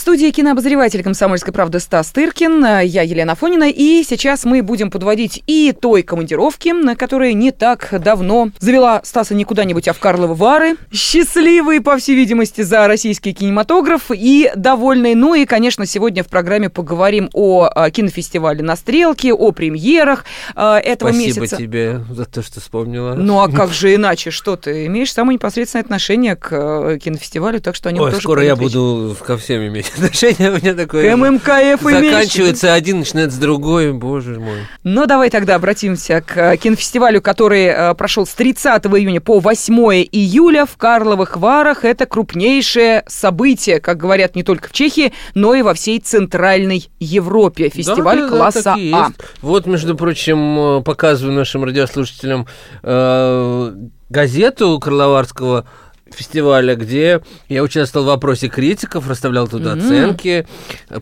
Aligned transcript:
студии 0.00 0.30
кинообозреватель 0.30 1.02
«Комсомольской 1.02 1.52
правды» 1.52 1.80
Стас 1.80 2.10
Тыркин, 2.10 2.82
я 2.84 3.02
Елена 3.02 3.34
Фонина, 3.34 3.68
и 3.68 4.04
сейчас 4.04 4.44
мы 4.44 4.62
будем 4.62 4.90
подводить 4.90 5.42
и 5.46 5.74
той 5.78 6.02
командировки, 6.02 6.94
которая 6.94 7.32
не 7.32 7.50
так 7.50 7.88
давно 8.00 8.50
завела 8.60 9.00
Стаса 9.02 9.34
не 9.34 9.44
куда-нибудь, 9.44 9.88
а 9.88 9.92
в 9.92 9.98
Карловы 9.98 10.34
Вары, 10.34 10.76
счастливый, 10.92 11.80
по 11.80 11.96
всей 11.96 12.14
видимости, 12.14 12.60
за 12.60 12.86
российский 12.86 13.32
кинематограф 13.32 14.10
и 14.10 14.50
довольный. 14.54 15.14
Ну 15.14 15.34
и, 15.34 15.44
конечно, 15.46 15.84
сегодня 15.86 16.22
в 16.22 16.28
программе 16.28 16.70
поговорим 16.70 17.28
о 17.32 17.90
кинофестивале 17.90 18.62
«На 18.62 18.76
стрелке», 18.76 19.32
о 19.32 19.52
премьерах 19.52 20.24
а, 20.54 20.78
этого 20.78 21.10
Спасибо 21.10 21.26
месяца. 21.26 21.46
Спасибо 21.46 21.72
тебе 21.72 22.00
за 22.10 22.24
то, 22.24 22.42
что 22.42 22.60
вспомнила. 22.60 23.14
Ну 23.14 23.40
а 23.40 23.50
как 23.50 23.72
же 23.72 23.94
иначе? 23.94 24.30
Что 24.30 24.56
ты 24.56 24.86
имеешь 24.86 25.12
самое 25.12 25.34
непосредственное 25.34 25.82
отношение 25.82 26.36
к 26.36 26.48
э, 26.52 26.98
кинофестивалю, 27.02 27.60
так 27.60 27.74
что 27.74 27.88
о 27.88 27.92
нем 27.92 28.04
Ой, 28.04 28.10
тоже 28.10 28.22
скоро 28.22 28.44
я 28.44 28.54
буду 28.54 29.16
ко 29.26 29.36
всем 29.36 29.66
иметь 29.66 29.87
отношение 29.94 30.50
у 30.50 30.56
меня 30.56 30.74
такое. 30.74 31.10
КММКФ 31.10 31.82
Заканчивается 31.82 32.74
один, 32.74 33.00
начинается 33.00 33.40
другой, 33.40 33.92
боже 33.92 34.38
мой. 34.38 34.66
Ну, 34.84 35.06
давай 35.06 35.30
тогда 35.30 35.56
обратимся 35.56 36.20
к 36.20 36.56
кинофестивалю, 36.56 37.20
который 37.20 37.66
э, 37.66 37.94
прошел 37.94 38.26
с 38.26 38.34
30 38.34 38.84
июня 38.86 39.20
по 39.20 39.40
8 39.40 39.74
июля 40.12 40.66
в 40.66 40.76
Карловых 40.76 41.36
Варах. 41.36 41.84
Это 41.84 42.06
крупнейшее 42.06 43.04
событие, 43.06 43.80
как 43.80 43.98
говорят 43.98 44.36
не 44.36 44.42
только 44.42 44.68
в 44.68 44.72
Чехии, 44.72 45.12
но 45.34 45.54
и 45.54 45.62
во 45.62 45.74
всей 45.74 46.00
Центральной 46.00 46.88
Европе. 46.98 47.68
Фестиваль 47.68 48.22
да, 48.22 48.28
класса 48.28 48.62
да, 48.62 48.76
А. 48.92 49.10
Вот, 49.42 49.66
между 49.66 49.96
прочим, 49.96 50.82
показываю 50.82 51.34
нашим 51.34 51.64
радиослушателям 51.64 52.46
э, 52.82 53.72
газету 54.08 54.78
Карловарского 54.80 55.66
фестиваля, 56.12 56.74
где 56.74 57.22
я 57.48 57.62
участвовал 57.62 58.06
в 58.06 58.08
вопросе 58.08 58.48
критиков, 58.48 59.08
расставлял 59.08 59.48
туда 59.48 59.74
mm-hmm. 59.74 59.84
оценки, 59.84 60.46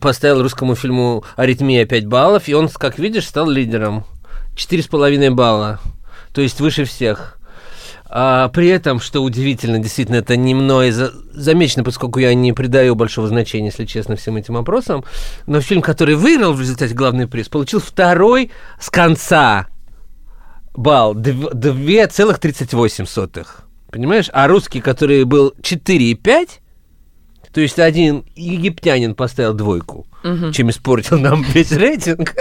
поставил 0.00 0.42
русскому 0.42 0.74
фильму 0.74 1.24
«Аритмия» 1.36 1.84
5 1.84 2.06
баллов, 2.06 2.48
и 2.48 2.54
он, 2.54 2.68
как 2.68 2.98
видишь, 2.98 3.26
стал 3.26 3.48
лидером. 3.48 4.04
4,5 4.56 5.30
балла, 5.30 5.80
то 6.32 6.40
есть 6.40 6.60
выше 6.60 6.84
всех. 6.84 7.38
А 8.08 8.48
при 8.48 8.68
этом, 8.68 9.00
что 9.00 9.20
удивительно, 9.22 9.80
действительно, 9.80 10.16
это 10.16 10.36
не 10.36 10.54
мной 10.54 10.92
за... 10.92 11.12
замечено, 11.32 11.84
поскольку 11.84 12.20
я 12.20 12.32
не 12.34 12.52
придаю 12.52 12.94
большого 12.94 13.26
значения, 13.28 13.66
если 13.66 13.84
честно, 13.84 14.16
всем 14.16 14.36
этим 14.36 14.54
вопросам, 14.54 15.04
но 15.46 15.60
фильм, 15.60 15.82
который 15.82 16.14
выиграл 16.14 16.52
в 16.52 16.60
результате 16.60 16.94
главный 16.94 17.26
приз, 17.26 17.48
получил 17.48 17.80
второй 17.80 18.52
с 18.80 18.90
конца 18.90 19.66
балл 20.74 21.16
2,38. 21.16 23.65
Понимаешь? 23.90 24.30
А 24.32 24.48
русский, 24.48 24.80
который 24.80 25.24
был 25.24 25.54
4,5, 25.60 26.48
то 27.52 27.60
есть 27.60 27.78
один 27.78 28.24
египтянин 28.34 29.14
поставил 29.14 29.54
двойку, 29.54 30.06
угу. 30.22 30.52
чем 30.52 30.70
испортил 30.70 31.18
нам 31.18 31.42
весь 31.54 31.72
рейтинг. 31.72 32.34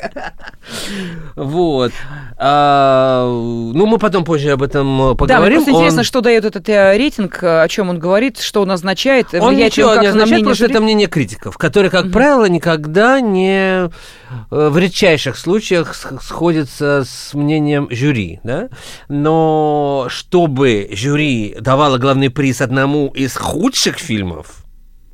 вот. 1.36 1.92
А, 2.38 3.26
ну, 3.26 3.86
мы 3.86 3.98
потом 3.98 4.26
позже 4.26 4.52
об 4.52 4.64
этом 4.64 5.16
поговорим. 5.16 5.28
Да, 5.28 5.40
мне 5.40 5.56
просто 5.56 5.72
он... 5.72 5.78
интересно, 5.78 6.04
что 6.04 6.22
дает 6.22 6.44
этот 6.44 6.68
э, 6.68 6.98
рейтинг, 6.98 7.40
о 7.42 7.68
чем 7.70 7.90
он 7.90 8.00
говорит, 8.00 8.40
что 8.40 8.62
он 8.62 8.72
означает. 8.72 9.34
Он 9.34 9.56
ничего 9.56 9.94
как 9.94 10.02
не 10.02 10.08
означает, 10.08 10.44
просто 10.44 10.66
это 10.66 10.82
мнение 10.82 11.08
критиков, 11.08 11.58
которые, 11.58 11.90
как 11.90 12.06
угу. 12.06 12.12
правило, 12.12 12.46
никогда 12.46 13.22
не 13.22 13.86
э, 13.86 13.90
в 14.50 14.78
редчайших 14.78 15.38
случаях 15.38 15.96
сходятся 15.96 17.04
с 17.06 17.34
мнением 17.34 17.88
жюри, 17.90 18.40
да? 18.44 18.70
Но 19.08 20.08
чтобы 20.10 20.90
жюри 20.92 21.56
давало 21.60 21.98
главный 21.98 22.30
приз 22.30 22.62
одному 22.62 23.08
из 23.10 23.36
худших 23.36 23.98
фильмов, 23.98 24.65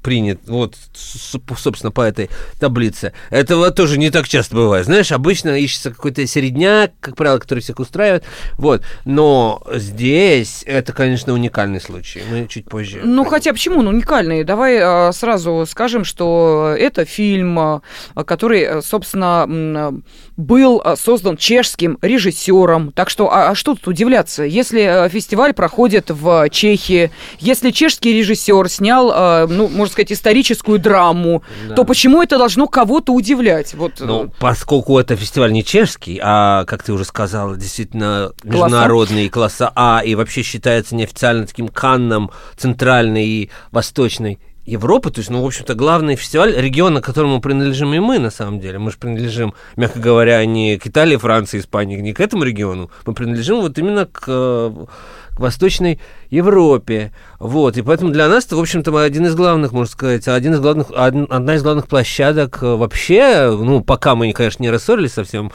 принят, 0.01 0.39
вот, 0.47 0.75
собственно, 0.93 1.91
по 1.91 2.01
этой 2.01 2.29
таблице. 2.59 3.13
Этого 3.29 3.71
тоже 3.71 3.97
не 3.97 4.09
так 4.09 4.27
часто 4.27 4.55
бывает. 4.55 4.85
Знаешь, 4.85 5.11
обычно 5.11 5.57
ищется 5.57 5.91
какой-то 5.91 6.25
середняк, 6.25 6.91
как 6.99 7.15
правило, 7.15 7.37
который 7.39 7.59
всех 7.59 7.79
устраивает. 7.79 8.23
Вот. 8.57 8.83
Но 9.05 9.61
здесь 9.73 10.63
это, 10.65 10.93
конечно, 10.93 11.33
уникальный 11.33 11.79
случай. 11.79 12.21
Мы 12.29 12.47
чуть 12.47 12.65
позже. 12.65 13.01
Ну, 13.03 13.23
хотя 13.25 13.53
почему 13.53 13.79
он 13.79 13.87
уникальный? 13.87 14.43
Давай 14.43 14.79
а, 14.79 15.11
сразу 15.13 15.65
скажем, 15.69 16.03
что 16.03 16.75
это 16.77 17.05
фильм, 17.05 17.59
а, 17.59 17.81
который, 18.25 18.81
собственно, 18.81 19.93
был 20.37 20.81
создан 20.95 21.37
чешским 21.37 21.97
режиссером. 22.01 22.91
Так 22.91 23.09
что, 23.09 23.31
а, 23.31 23.49
а 23.49 23.55
что 23.55 23.75
тут 23.75 23.87
удивляться? 23.87 24.43
Если 24.43 25.09
фестиваль 25.09 25.53
проходит 25.53 26.09
в 26.09 26.49
Чехии, 26.49 27.11
если 27.39 27.71
чешский 27.71 28.13
режиссер 28.13 28.69
снял, 28.69 29.47
ну, 29.47 29.67
можно 29.67 29.90
сказать, 29.91 30.11
историческую 30.11 30.79
драму, 30.79 31.43
да. 31.67 31.75
то 31.75 31.83
почему 31.83 32.21
это 32.21 32.37
должно 32.37 32.67
кого-то 32.67 33.13
удивлять? 33.13 33.73
Вот. 33.73 33.93
Ну, 33.99 34.25
э, 34.25 34.27
поскольку 34.39 34.97
это 34.99 35.15
фестиваль 35.15 35.51
не 35.51 35.63
чешский, 35.63 36.19
а, 36.21 36.65
как 36.65 36.83
ты 36.83 36.93
уже 36.93 37.05
сказала, 37.05 37.55
действительно 37.55 38.31
международный 38.43 39.29
класса 39.29 39.71
А, 39.75 40.01
и 40.03 40.15
вообще 40.15 40.41
считается 40.43 40.95
неофициально 40.95 41.45
таким 41.45 41.67
канном 41.67 42.31
центральной 42.57 43.25
и 43.25 43.49
восточной 43.71 44.39
Европы, 44.65 45.09
то 45.09 45.19
есть, 45.19 45.29
ну, 45.29 45.41
в 45.41 45.45
общем-то, 45.45 45.73
главный 45.73 46.15
фестиваль, 46.15 46.55
региона, 46.55 47.01
которому 47.01 47.41
принадлежим 47.41 47.93
и 47.93 47.99
мы, 47.99 48.19
на 48.19 48.29
самом 48.29 48.59
деле. 48.59 48.79
Мы 48.79 48.91
же 48.91 48.97
принадлежим, 48.97 49.53
мягко 49.75 49.99
говоря, 49.99 50.45
не 50.45 50.77
к 50.77 50.87
Италии, 50.87 51.17
Франции, 51.17 51.59
Испании, 51.59 51.97
не 51.97 52.13
к 52.13 52.19
этому 52.19 52.43
региону. 52.43 52.91
Мы 53.05 53.13
принадлежим 53.13 53.61
вот 53.61 53.77
именно 53.77 54.05
к 54.05 54.87
к 55.35 55.39
Восточной 55.39 55.99
Европе. 56.29 57.11
Вот, 57.39 57.77
и 57.77 57.81
поэтому 57.81 58.11
для 58.11 58.27
нас 58.27 58.45
это, 58.45 58.55
в 58.55 58.59
общем-то, 58.59 58.95
один 59.01 59.25
из 59.25 59.35
главных, 59.35 59.71
можно 59.71 59.91
сказать, 59.91 60.27
один 60.27 60.53
из 60.53 60.59
главных, 60.59 60.87
одна 60.91 61.55
из 61.55 61.63
главных 61.63 61.87
площадок 61.87 62.59
э, 62.61 62.75
вообще, 62.75 63.49
ну, 63.49 63.81
пока 63.81 64.15
мы, 64.15 64.31
конечно, 64.33 64.61
не 64.61 64.69
рассорились 64.69 65.13
совсем, 65.13 65.51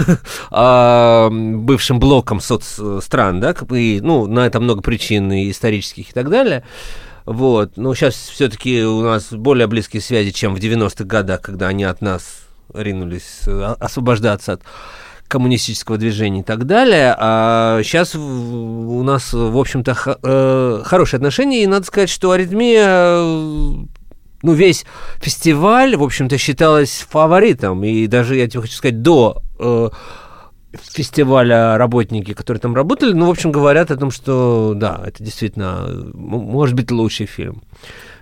а, 0.50 1.30
бывшим 1.30 2.00
блоком 2.00 2.40
соцстран, 2.40 3.40
да, 3.40 3.54
и, 3.70 4.00
ну, 4.02 4.26
на 4.26 4.46
это 4.46 4.60
много 4.60 4.82
причин 4.82 5.32
и 5.32 5.50
исторических 5.50 6.10
и 6.10 6.12
так 6.12 6.28
далее. 6.28 6.64
Вот, 7.30 7.76
но 7.76 7.94
сейчас 7.94 8.16
все-таки 8.16 8.82
у 8.82 9.02
нас 9.02 9.32
более 9.32 9.68
близкие 9.68 10.02
связи, 10.02 10.32
чем 10.32 10.52
в 10.52 10.58
90-х 10.58 11.04
годах, 11.04 11.40
когда 11.42 11.68
они 11.68 11.84
от 11.84 12.00
нас 12.00 12.24
ринулись 12.74 13.42
э, 13.46 13.76
освобождаться 13.78 14.54
от 14.54 14.62
коммунистического 15.28 15.96
движения 15.96 16.40
и 16.40 16.42
так 16.42 16.66
далее. 16.66 17.14
А 17.16 17.82
сейчас 17.84 18.16
у 18.16 19.02
нас, 19.04 19.32
в 19.32 19.56
общем-то, 19.56 20.18
э, 20.24 20.82
хорошие 20.84 21.18
отношения, 21.18 21.62
и 21.62 21.68
надо 21.68 21.86
сказать, 21.86 22.10
что 22.10 22.32
аритмия 22.32 22.84
э, 22.84 23.74
ну, 24.42 24.52
весь 24.52 24.84
фестиваль, 25.20 25.94
в 25.94 26.02
общем-то, 26.02 26.36
считалась 26.36 27.06
фаворитом. 27.08 27.84
И 27.84 28.08
даже, 28.08 28.34
я 28.34 28.48
тебе 28.48 28.62
хочу 28.62 28.74
сказать, 28.74 29.02
до 29.02 29.40
э, 29.60 29.90
фестиваля 30.72 31.76
работники, 31.78 32.34
которые 32.34 32.60
там 32.60 32.74
работали, 32.74 33.12
ну, 33.12 33.26
в 33.26 33.30
общем, 33.30 33.52
говорят 33.52 33.90
о 33.90 33.96
том, 33.96 34.10
что, 34.10 34.74
да, 34.76 35.02
это 35.04 35.22
действительно 35.22 35.88
может 36.14 36.74
быть 36.74 36.90
лучший 36.90 37.26
фильм. 37.26 37.62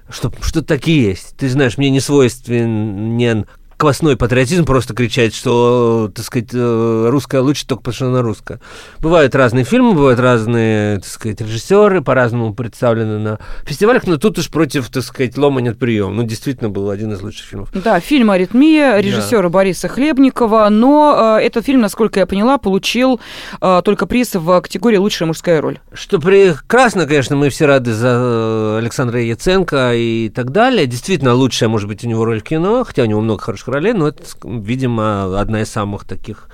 Что, 0.08 0.32
что 0.40 0.62
такие 0.62 1.02
есть. 1.02 1.36
Ты 1.36 1.50
знаешь, 1.50 1.76
мне 1.76 1.90
не 1.90 2.00
свойственен 2.00 3.46
квасной 3.78 4.16
патриотизм 4.16 4.64
просто 4.64 4.92
кричать, 4.92 5.34
что, 5.34 6.10
так 6.14 6.24
сказать, 6.24 6.48
э, 6.52 7.08
русская 7.08 7.40
лучше 7.40 7.66
только 7.66 7.82
потому, 7.84 7.94
что 7.94 8.06
она 8.08 8.22
русская. 8.22 8.60
Бывают 8.98 9.34
разные 9.36 9.64
фильмы, 9.64 9.94
бывают 9.94 10.18
разные, 10.18 10.96
так 10.96 11.06
сказать, 11.06 11.40
режиссеры, 11.40 12.02
по-разному 12.02 12.54
представлены 12.54 13.18
на 13.18 13.38
фестивалях, 13.64 14.06
но 14.06 14.18
тут 14.18 14.38
уж 14.38 14.50
против, 14.50 14.90
так 14.90 15.04
сказать, 15.04 15.38
лома 15.38 15.60
нет 15.60 15.78
прием. 15.78 16.16
Ну, 16.16 16.24
действительно, 16.24 16.70
был 16.70 16.90
один 16.90 17.12
из 17.12 17.22
лучших 17.22 17.46
фильмов. 17.46 17.70
Да, 17.72 18.00
фильм 18.00 18.32
«Аритмия» 18.32 18.98
режиссера 18.98 19.42
да. 19.42 19.48
Бориса 19.48 19.86
Хлебникова, 19.86 20.68
но 20.70 21.38
э, 21.38 21.44
этот 21.44 21.64
фильм, 21.64 21.80
насколько 21.80 22.18
я 22.18 22.26
поняла, 22.26 22.58
получил 22.58 23.20
э, 23.60 23.82
только 23.84 24.06
приз 24.06 24.34
в 24.34 24.60
категории 24.60 24.96
«Лучшая 24.96 25.28
мужская 25.28 25.60
роль». 25.60 25.78
Что 25.92 26.18
прекрасно, 26.18 27.06
конечно, 27.06 27.36
мы 27.36 27.48
все 27.48 27.66
рады 27.66 27.92
за 27.92 28.08
э, 28.08 28.78
Александра 28.78 29.22
Яценко 29.22 29.92
и 29.94 30.30
так 30.30 30.50
далее. 30.50 30.86
Действительно, 30.86 31.34
лучшая, 31.34 31.68
может 31.68 31.86
быть, 31.86 32.04
у 32.04 32.08
него 32.08 32.24
роль 32.24 32.40
в 32.40 32.44
кино, 32.44 32.82
хотя 32.84 33.02
у 33.04 33.06
него 33.06 33.20
много 33.20 33.40
хороших 33.40 33.67
ролей, 33.70 33.92
но 33.92 34.08
это, 34.08 34.22
видимо, 34.44 35.40
одна 35.40 35.62
из 35.62 35.70
самых 35.70 36.04
таких 36.04 36.48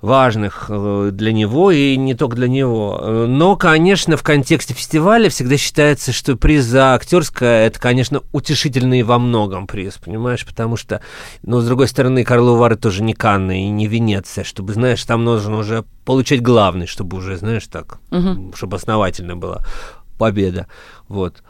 важных 0.00 0.66
э, 0.68 1.10
для 1.12 1.32
него 1.32 1.70
и 1.70 1.96
не 1.96 2.14
только 2.14 2.36
для 2.36 2.48
него. 2.48 3.26
Но, 3.26 3.56
конечно, 3.56 4.16
в 4.16 4.22
контексте 4.22 4.74
фестиваля 4.74 5.28
всегда 5.28 5.56
считается, 5.56 6.12
что 6.12 6.36
приз 6.36 6.64
за 6.64 6.94
актерское 6.94 7.66
это, 7.66 7.80
конечно, 7.80 8.22
утешительный 8.32 9.02
во 9.02 9.18
многом 9.18 9.66
приз, 9.66 9.94
понимаешь, 9.94 10.46
потому 10.46 10.76
что, 10.76 11.00
ну, 11.42 11.60
с 11.60 11.66
другой 11.66 11.88
стороны, 11.88 12.24
Карловы 12.24 12.58
Вары 12.58 12.76
тоже 12.76 13.02
не 13.02 13.14
Канны 13.14 13.66
и 13.66 13.70
не 13.70 13.86
Венеция, 13.88 14.44
чтобы, 14.44 14.72
знаешь, 14.74 15.02
там 15.04 15.24
нужно 15.24 15.58
уже 15.58 15.84
получать 16.04 16.42
главный, 16.42 16.86
чтобы 16.86 17.16
уже, 17.16 17.36
знаешь, 17.36 17.66
так, 17.66 17.98
угу. 18.10 18.52
чтобы 18.54 18.76
основательно 18.76 19.36
была 19.36 19.64
победа, 20.16 20.68
вот. 21.08 21.42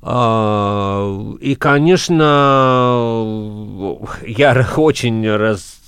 А, 0.00 1.36
и, 1.40 1.54
конечно, 1.54 2.24
я 4.26 4.68
очень 4.76 5.28
раз 5.28 5.78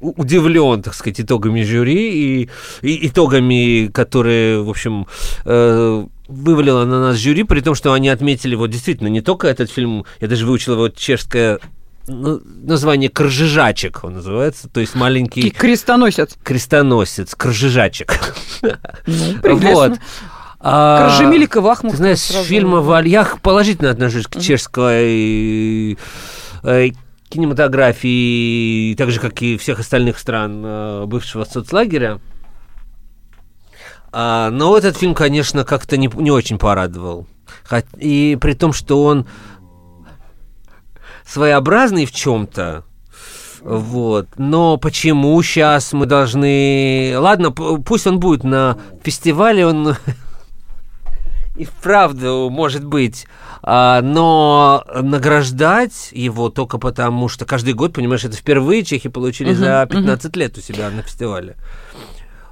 удивлен, 0.00 0.82
так 0.82 0.94
сказать, 0.94 1.20
итогами 1.20 1.62
жюри 1.62 2.42
и, 2.42 2.48
и 2.82 3.06
итогами, 3.08 3.86
которые, 3.86 4.62
в 4.62 4.68
общем, 4.68 5.06
э, 5.44 6.04
вывалило 6.28 6.84
на 6.84 7.00
нас 7.00 7.16
жюри, 7.16 7.44
при 7.44 7.60
том, 7.60 7.74
что 7.74 7.92
они 7.92 8.08
отметили 8.08 8.54
вот 8.54 8.70
действительно 8.70 9.08
не 9.08 9.22
только 9.22 9.48
этот 9.48 9.70
фильм, 9.70 10.04
я 10.20 10.28
даже 10.28 10.46
выучил 10.46 10.74
его 10.74 10.88
чешское 10.88 11.60
название 12.06 13.08
Кржижачек 13.08 14.04
он 14.04 14.14
называется, 14.14 14.68
то 14.68 14.80
есть 14.80 14.94
маленький... 14.94 15.50
Крестоносец. 15.50 16.36
Крестоносец, 16.44 17.34
Кржижачек. 17.34 18.34
Ну, 18.62 18.78
вот. 19.56 19.98
А, 20.68 21.10
Кржемилика 21.10 21.60
Вахмут. 21.60 21.92
Ты 21.92 21.98
знаешь, 21.98 22.18
с 22.18 22.42
фильма 22.42 22.80
«Валь...» 22.80 23.06
Я 23.06 23.24
положительно 23.40 23.90
отношусь 23.90 24.26
к 24.26 24.40
чешской 24.40 25.96
э, 26.64 26.88
кинематографии, 27.28 28.96
так 28.96 29.12
же, 29.12 29.20
как 29.20 29.40
и 29.42 29.58
всех 29.58 29.78
остальных 29.78 30.18
стран 30.18 30.62
э, 30.64 31.04
бывшего 31.06 31.44
соцлагеря. 31.44 32.18
А, 34.10 34.50
но 34.50 34.76
этот 34.76 34.96
фильм, 34.96 35.14
конечно, 35.14 35.64
как-то 35.64 35.96
не, 35.96 36.10
не 36.12 36.32
очень 36.32 36.58
порадовал. 36.58 37.28
И 37.96 38.36
при 38.40 38.54
том, 38.54 38.72
что 38.72 39.04
он 39.04 39.28
своеобразный 41.24 42.06
в 42.06 42.12
чем-то, 42.12 42.82
вот. 43.60 44.26
Но 44.36 44.78
почему 44.78 45.40
сейчас 45.42 45.92
мы 45.92 46.06
должны... 46.06 47.14
Ладно, 47.16 47.52
пусть 47.52 48.08
он 48.08 48.18
будет 48.18 48.42
на 48.42 48.78
фестивале, 49.04 49.64
он 49.64 49.94
и 51.56 51.64
вправду 51.64 52.48
может 52.50 52.84
быть, 52.84 53.26
а, 53.62 54.00
но 54.02 54.84
награждать 54.94 56.10
его 56.12 56.50
только 56.50 56.78
потому, 56.78 57.28
что 57.28 57.44
каждый 57.44 57.74
год, 57.74 57.92
понимаешь, 57.92 58.24
это 58.24 58.36
впервые 58.36 58.84
чехи 58.84 59.08
получили 59.08 59.52
uh-huh, 59.52 59.82
за 59.82 59.86
15 59.90 60.32
uh-huh. 60.32 60.38
лет 60.38 60.58
у 60.58 60.60
себя 60.60 60.90
на 60.90 61.02
фестивале. 61.02 61.56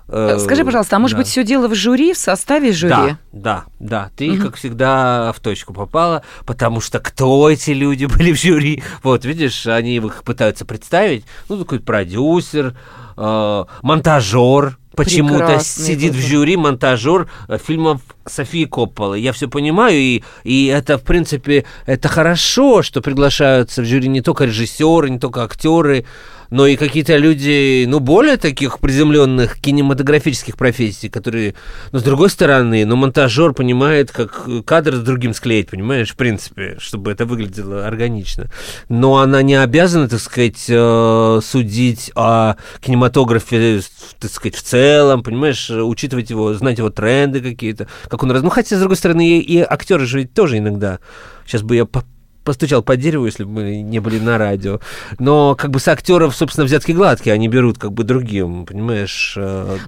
Э, 0.07 0.39
скажи, 0.39 0.65
пожалуйста, 0.65 0.97
а 0.97 0.99
может 0.99 1.17
да. 1.17 1.23
быть 1.23 1.29
все 1.29 1.45
дело 1.45 1.69
в 1.69 1.75
жюри, 1.75 2.13
в 2.13 2.19
составе 2.19 2.73
жюри? 2.73 2.91
Да, 2.93 3.19
да, 3.33 3.65
да. 3.79 4.11
Ты, 4.17 4.33
угу. 4.33 4.43
как 4.43 4.57
всегда, 4.57 5.33
в 5.33 5.41
точку 5.41 5.73
попала, 5.73 6.23
потому 6.45 6.81
что 6.81 7.01
кто 7.01 7.49
эти 7.49 7.71
люди 7.71 8.05
были 8.19 8.33
в 8.33 8.41
жюри? 8.41 8.83
Вот, 9.03 9.25
видишь, 9.25 9.67
они 9.67 9.97
их 9.97 10.23
пытаются 10.25 10.65
представить. 10.65 11.25
Ну, 11.49 11.59
такой 11.59 11.81
продюсер, 11.81 12.77
э, 13.17 13.65
монтажер, 13.83 14.79
почему-то 14.95 15.61
сидит 15.61 16.13
выбор. 16.13 16.25
в 16.25 16.29
жюри 16.29 16.57
монтажер 16.57 17.29
э, 17.49 17.59
фильмов 17.59 18.01
Софии 18.27 18.65
Копполы. 18.65 19.19
Я 19.19 19.33
все 19.33 19.49
понимаю, 19.49 19.97
и, 19.97 20.23
и 20.45 20.67
это, 20.67 20.99
в 20.99 21.03
принципе, 21.03 21.65
это 21.87 22.09
хорошо, 22.09 22.83
что 22.83 23.01
приглашаются 23.01 23.83
в 23.83 23.85
жюри 23.85 24.09
не 24.09 24.23
только 24.23 24.45
режиссеры, 24.45 25.11
не 25.11 25.19
только 25.19 25.43
актеры, 25.43 26.07
но 26.51 26.67
и 26.67 26.77
какие-то 26.77 27.17
люди, 27.17 27.85
ну, 27.87 28.01
более 28.01 28.37
таких 28.37 28.79
приземленных 28.79 29.61
кинематографических 29.61 30.57
профессий, 30.57 31.09
которые, 31.09 31.55
ну, 31.93 31.99
с 31.99 32.03
другой 32.03 32.31
стороны, 32.31 32.85
ну, 32.85 32.97
монтажер 32.97 33.53
понимает, 33.53 34.11
как 34.11 34.47
кадр 34.65 34.97
с 34.97 35.01
другим 35.01 35.35
склеить, 35.35 35.71
понимаешь, 35.71 36.13
в 36.13 36.17
принципе, 36.17 36.77
чтобы 36.79 37.13
это 37.13 37.27
выглядело 37.27 37.87
органично. 37.87 38.51
Но 38.89 39.19
она 39.19 39.43
не 39.43 39.55
обязана, 39.55 40.09
так 40.09 40.21
сказать, 40.21 40.65
э, 40.69 41.41
судить 41.43 42.11
о 42.15 42.57
кинематографе, 42.81 43.81
так 44.19 44.31
сказать, 44.31 44.57
в 44.57 44.63
целом, 44.63 45.23
понимаешь, 45.23 45.71
учитывать 45.71 46.31
его, 46.31 46.55
знать 46.55 46.79
его 46.79 46.91
тренды 46.91 47.41
какие-то, 47.41 47.89
как 48.09 48.23
он 48.23 48.31
раз... 48.31 48.43
Ну, 48.43 48.51
хотя, 48.51 48.77
с 48.77 48.81
другой 48.81 48.97
стороны, 48.97 49.39
и, 49.39 49.59
актеры 49.61 50.07
же 50.07 50.19
ведь 50.19 50.35
тоже 50.35 50.59
иногда 50.59 50.99
Сейчас 51.47 51.63
бы 51.63 51.77
я 51.77 51.85
постучал 52.45 52.83
по 52.83 52.97
дереву, 52.97 53.27
если 53.27 53.45
бы 53.45 53.51
мы 53.51 53.83
не 53.83 53.99
были 54.01 54.19
на 54.19 54.39
радио. 54.39 54.81
Но 55.19 55.55
как 55.55 55.71
бы 55.71 55.81
с 55.81 55.89
актеров, 55.89 56.37
собственно, 56.37 56.65
взятки 56.67 56.93
гладкие, 56.93 57.35
они 57.35 57.49
берут 57.49 57.79
как 57.79 57.93
бы 57.93 58.05
другим, 58.05 58.67
понимаешь? 58.67 59.37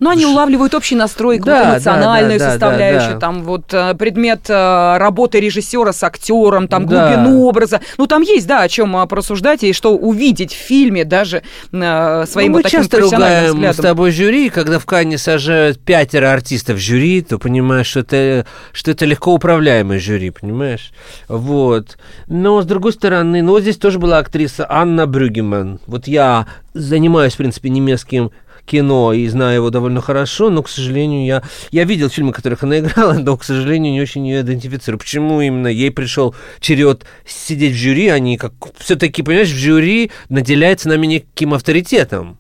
Но 0.00 0.10
они 0.10 0.26
улавливают 0.26 0.74
общий 0.74 0.96
настрой, 0.96 1.38
да, 1.38 1.74
эмоциональную 1.74 2.38
да, 2.38 2.44
да, 2.46 2.50
составляющую, 2.50 3.08
да, 3.08 3.14
да. 3.14 3.20
там 3.20 3.42
вот 3.42 3.72
э, 3.72 3.94
предмет 3.94 4.48
э, 4.48 4.96
работы 4.98 5.40
режиссера 5.40 5.92
с 5.92 6.02
актером, 6.02 6.68
там 6.68 6.86
да. 6.86 7.10
глубину 7.10 7.44
образа. 7.44 7.80
Ну 7.98 8.06
там 8.06 8.22
есть, 8.22 8.46
да, 8.46 8.62
о 8.62 8.68
чем 8.68 9.06
порассуждать 9.08 9.62
и 9.62 9.72
что 9.72 9.96
увидеть 9.96 10.52
в 10.52 10.56
фильме 10.56 11.04
даже 11.04 11.42
своим 11.70 12.52
ну, 12.52 12.58
вот 12.58 12.62
таким 12.62 12.80
часто 12.80 13.00
ругаем 13.00 13.54
взглядом. 13.54 13.74
с 13.74 13.76
тобой 13.76 14.10
жюри, 14.10 14.48
когда 14.48 14.78
в 14.78 14.86
Канне 14.86 15.18
сажают 15.18 15.78
пятеро 15.78 16.32
артистов 16.32 16.78
жюри, 16.78 17.22
то 17.22 17.38
понимаешь, 17.38 17.86
что 17.86 18.00
это, 18.00 18.46
что 18.72 18.90
это 18.90 19.04
легко 19.04 19.34
управляемое 19.34 19.98
жюри, 19.98 20.30
понимаешь? 20.30 20.92
Вот. 21.28 21.98
Но, 22.26 22.45
с 22.62 22.66
другой 22.66 22.92
стороны, 22.92 23.42
ну, 23.42 23.52
вот 23.52 23.62
здесь 23.62 23.76
тоже 23.76 23.98
была 23.98 24.18
актриса 24.18 24.66
Анна 24.68 25.06
Брюгеман. 25.06 25.80
Вот 25.86 26.06
я 26.06 26.46
занимаюсь, 26.74 27.34
в 27.34 27.38
принципе, 27.38 27.68
немецким 27.70 28.30
кино 28.66 29.12
и 29.12 29.26
знаю 29.28 29.56
его 29.56 29.70
довольно 29.70 30.00
хорошо, 30.00 30.50
но, 30.50 30.62
к 30.62 30.68
сожалению, 30.68 31.24
я, 31.24 31.42
я 31.70 31.84
видел 31.84 32.10
фильмы, 32.10 32.32
которых 32.32 32.62
она 32.62 32.80
играла, 32.80 33.12
но, 33.18 33.36
к 33.36 33.44
сожалению, 33.44 33.92
не 33.92 34.00
очень 34.00 34.26
ее 34.26 34.42
идентифицирую. 34.42 34.98
Почему 34.98 35.40
именно 35.40 35.68
ей 35.68 35.90
пришел 35.90 36.34
черед 36.60 37.04
сидеть 37.24 37.72
в 37.72 37.76
жюри, 37.76 38.08
они 38.08 38.36
как 38.36 38.52
все-таки, 38.78 39.22
понимаешь, 39.22 39.50
в 39.50 39.56
жюри 39.56 40.10
наделяется 40.28 40.88
нами 40.88 41.06
неким 41.06 41.54
авторитетом 41.54 42.38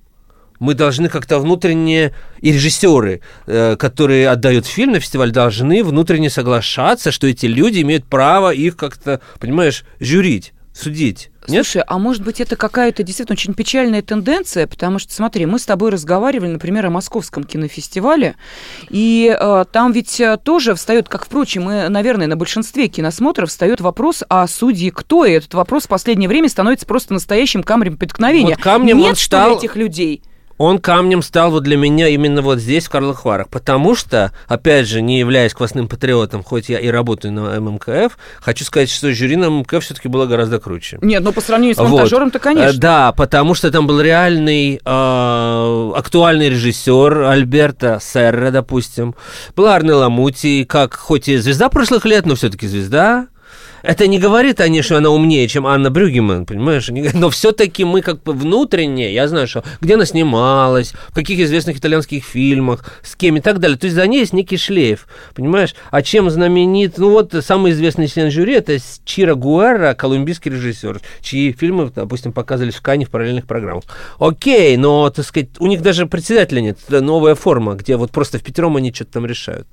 мы 0.58 0.74
должны 0.74 1.08
как-то 1.08 1.38
внутренне, 1.38 2.12
и 2.40 2.52
режиссеры, 2.52 3.20
э, 3.46 3.76
которые 3.76 4.28
отдают 4.28 4.66
фильм 4.66 4.92
на 4.92 5.00
фестиваль, 5.00 5.30
должны 5.30 5.82
внутренне 5.84 6.30
соглашаться, 6.30 7.10
что 7.10 7.26
эти 7.26 7.46
люди 7.46 7.82
имеют 7.82 8.06
право 8.06 8.52
их 8.52 8.76
как-то, 8.76 9.20
понимаешь, 9.38 9.84
жюрить, 10.00 10.52
судить. 10.76 11.30
Нет? 11.48 11.64
Слушай, 11.64 11.84
а 11.86 11.98
может 11.98 12.22
быть 12.22 12.40
это 12.40 12.56
какая-то 12.56 13.02
действительно 13.02 13.34
очень 13.34 13.54
печальная 13.54 14.02
тенденция, 14.02 14.66
потому 14.66 14.98
что, 14.98 15.14
смотри, 15.14 15.46
мы 15.46 15.58
с 15.58 15.64
тобой 15.64 15.90
разговаривали, 15.90 16.50
например, 16.50 16.86
о 16.86 16.90
московском 16.90 17.44
кинофестивале, 17.44 18.34
и 18.90 19.34
э, 19.38 19.64
там 19.70 19.92
ведь 19.92 20.20
э, 20.20 20.38
тоже 20.42 20.74
встает, 20.74 21.08
как, 21.08 21.24
впрочем, 21.24 21.70
и, 21.70 21.88
наверное, 21.88 22.26
на 22.26 22.36
большинстве 22.36 22.88
киносмотров 22.88 23.48
встает 23.48 23.80
вопрос 23.80 24.24
о 24.28 24.46
судьи 24.48 24.90
кто, 24.90 25.24
и 25.24 25.32
этот 25.32 25.54
вопрос 25.54 25.84
в 25.84 25.88
последнее 25.88 26.28
время 26.28 26.48
становится 26.48 26.84
просто 26.84 27.12
настоящим 27.12 27.62
камнем 27.62 27.96
преткновения. 27.96 28.56
Вот 28.56 28.62
камнем 28.62 28.98
Нет, 28.98 29.10
он 29.10 29.16
стал... 29.16 29.58
этих 29.58 29.76
людей? 29.76 30.22
Он 30.58 30.78
камнем 30.78 31.22
стал 31.22 31.50
вот 31.50 31.62
для 31.64 31.76
меня 31.76 32.08
именно 32.08 32.42
вот 32.42 32.58
здесь, 32.58 32.86
в 32.86 32.90
Карловых 32.90 33.24
Варах. 33.24 33.48
Потому 33.48 33.94
что, 33.94 34.32
опять 34.48 34.86
же, 34.86 35.02
не 35.02 35.18
являясь 35.18 35.54
квасным 35.54 35.88
патриотом, 35.88 36.42
хоть 36.42 36.68
я 36.68 36.78
и 36.78 36.88
работаю 36.88 37.32
на 37.32 37.60
ММКФ, 37.60 38.16
хочу 38.40 38.64
сказать, 38.64 38.90
что 38.90 39.12
жюри 39.12 39.36
на 39.36 39.50
ММКФ 39.50 39.84
все-таки 39.84 40.08
было 40.08 40.26
гораздо 40.26 40.58
круче. 40.58 40.98
Нет, 41.02 41.22
ну 41.22 41.32
по 41.32 41.40
сравнению 41.40 41.76
с 41.76 41.78
монтажером-то, 41.78 42.38
конечно. 42.38 42.68
Э, 42.68 42.72
да, 42.72 43.12
потому 43.12 43.54
что 43.54 43.70
там 43.70 43.86
был 43.86 44.00
реальный 44.00 44.80
э, 44.84 45.92
актуальный 45.96 46.48
режиссер 46.48 47.22
Альберта 47.22 47.98
Серра, 48.02 48.50
допустим. 48.50 49.14
Была 49.54 49.74
Арнелла 49.74 50.08
Мути, 50.08 50.64
как 50.64 50.94
хоть 50.94 51.28
и 51.28 51.36
звезда 51.36 51.68
прошлых 51.68 52.04
лет, 52.04 52.26
но 52.26 52.34
все-таки 52.34 52.66
звезда 52.66 53.28
это 53.82 54.06
не 54.06 54.18
говорит 54.18 54.60
о 54.60 54.68
ней, 54.68 54.82
что 54.82 54.96
она 54.96 55.10
умнее, 55.10 55.48
чем 55.48 55.66
Анна 55.66 55.90
Брюгеман, 55.90 56.46
понимаешь? 56.46 56.88
Но 57.14 57.30
все-таки 57.30 57.84
мы 57.84 58.02
как 58.02 58.22
бы 58.22 58.32
внутренне, 58.32 59.12
я 59.12 59.28
знаю, 59.28 59.46
что 59.46 59.64
где 59.80 59.94
она 59.94 60.04
снималась, 60.04 60.92
в 61.08 61.14
каких 61.14 61.38
известных 61.40 61.78
итальянских 61.78 62.24
фильмах, 62.24 63.00
с 63.02 63.16
кем 63.16 63.36
и 63.36 63.40
так 63.40 63.58
далее. 63.58 63.78
То 63.78 63.86
есть 63.86 63.96
за 63.96 64.06
ней 64.06 64.20
есть 64.20 64.32
некий 64.32 64.56
шлейф, 64.56 65.06
понимаешь? 65.34 65.74
А 65.90 66.02
чем 66.02 66.30
знаменит? 66.30 66.98
Ну 66.98 67.10
вот 67.10 67.34
самый 67.40 67.72
известный 67.72 68.08
член 68.08 68.30
жюри 68.30 68.54
это 68.54 68.78
Чира 69.04 69.34
Гуэра, 69.34 69.94
колумбийский 69.94 70.50
режиссер, 70.50 71.00
чьи 71.20 71.52
фильмы, 71.52 71.90
допустим, 71.94 72.32
показывались 72.32 72.74
в 72.74 72.82
Кане 72.82 73.04
в 73.04 73.10
параллельных 73.10 73.46
программах. 73.46 73.84
Окей, 74.18 74.76
но, 74.76 75.10
так 75.10 75.24
сказать, 75.24 75.50
у 75.58 75.66
них 75.66 75.82
даже 75.82 76.06
председателя 76.06 76.60
нет. 76.60 76.78
Новая 76.88 77.34
форма, 77.34 77.74
где 77.74 77.96
вот 77.96 78.10
просто 78.10 78.38
в 78.38 78.42
пятером 78.42 78.76
они 78.76 78.92
что-то 78.92 79.12
там 79.12 79.26
решают. 79.26 79.66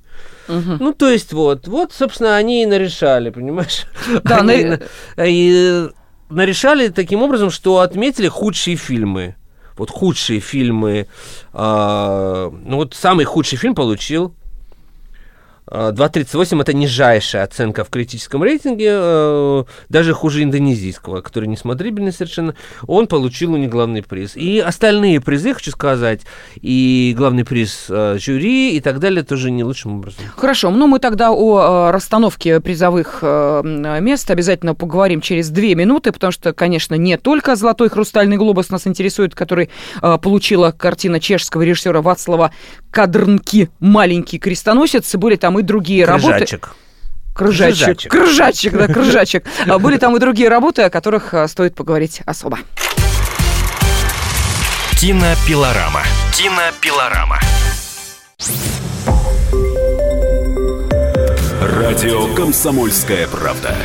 Угу. 0.48 0.78
Ну, 0.80 0.94
то 0.94 1.10
есть 1.10 1.34
вот, 1.34 1.68
вот, 1.68 1.94
собственно, 1.94 2.36
они 2.36 2.64
и 2.64 2.66
нарешали, 2.66 3.30
понимаешь? 3.30 3.86
Да, 4.24 4.38
они 4.40 4.66
на... 4.66 4.80
и 5.26 5.90
нарешали 6.30 6.90
таким 6.90 7.22
образом, 7.22 7.50
что 7.50 7.80
отметили 7.80 8.28
худшие 8.28 8.76
фильмы. 8.76 9.36
Вот 9.78 9.90
худшие 9.90 10.40
фильмы. 10.40 11.08
Э, 11.54 12.52
ну, 12.52 12.76
вот 12.78 12.94
самый 12.94 13.26
худший 13.26 13.58
фильм 13.58 13.74
получил 13.74 14.36
2.38 15.74 16.62
это 16.62 16.74
нижайшая 16.74 17.44
оценка 17.44 17.84
в 17.84 17.90
критическом 17.90 18.44
рейтинге, 18.44 18.90
э, 18.92 19.64
даже 19.90 20.14
хуже 20.14 20.44
индонезийского, 20.44 21.22
который 21.22 21.50
несмотрибельный 21.50 22.12
совершенно. 22.12 22.54
Он 22.86 23.08
получил 23.08 23.54
у 23.54 23.58
них 23.58 23.72
главный 23.72 24.04
приз. 24.04 24.36
И 24.36 24.60
остальные 24.60 25.20
призы, 25.20 25.54
хочу 25.56 25.72
сказать, 25.72 26.22
и 26.62 27.16
главный 27.18 27.44
приз 27.44 27.88
э, 27.90 28.18
жюри 28.20 28.76
и 28.76 28.82
так 28.82 29.00
далее 29.00 29.24
тоже 29.24 29.50
не 29.50 29.64
лучшим 29.64 29.98
образом. 29.98 30.24
Хорошо, 30.36 30.70
ну 30.70 30.86
мы 30.86 31.00
тогда 31.00 31.32
о 31.32 31.88
э, 31.90 31.92
расстановке 31.92 32.60
призовых 32.60 33.24
мест 33.24 34.30
обязательно 34.30 34.76
поговорим 34.76 35.22
через 35.22 35.50
две 35.50 35.74
минуты, 35.74 36.12
потому 36.12 36.32
что, 36.32 36.54
конечно, 36.54 36.96
не 36.96 37.18
только 37.18 37.56
«Золотой 37.56 37.90
хрустальный 37.90 38.38
глобус» 38.38 38.70
нас 38.70 38.86
интересует, 38.86 39.34
который 39.34 39.70
получила 40.02 40.72
картина 40.72 41.20
чешского 41.20 41.62
режиссера 41.64 42.02
Вацлава 42.02 42.52
Кадрнки 42.92 43.70
«Маленький 43.80 44.38
крестоносец», 44.38 45.16
были 45.16 45.36
там 45.36 45.60
и 45.60 45.63
другие 45.64 46.06
Крыжачек. 46.06 46.68
работы. 46.68 46.84
Крыжачек. 47.34 48.12
Крыжачек, 48.12 48.74
да, 48.74 48.88
крыжачек. 48.94 49.46
А 49.68 49.80
были 49.80 49.98
там 49.98 50.16
и 50.16 50.20
другие 50.20 50.50
работы, 50.50 50.84
о 50.84 50.90
которых 50.90 51.34
а, 51.34 51.48
стоит 51.48 51.76
поговорить 51.76 52.22
особо. 52.26 52.60
Кинопилорама. 55.00 56.02
Кинопилорама. 56.34 57.40
Радио 61.62 62.34
«Комсомольская 62.36 63.28
правда». 63.28 63.76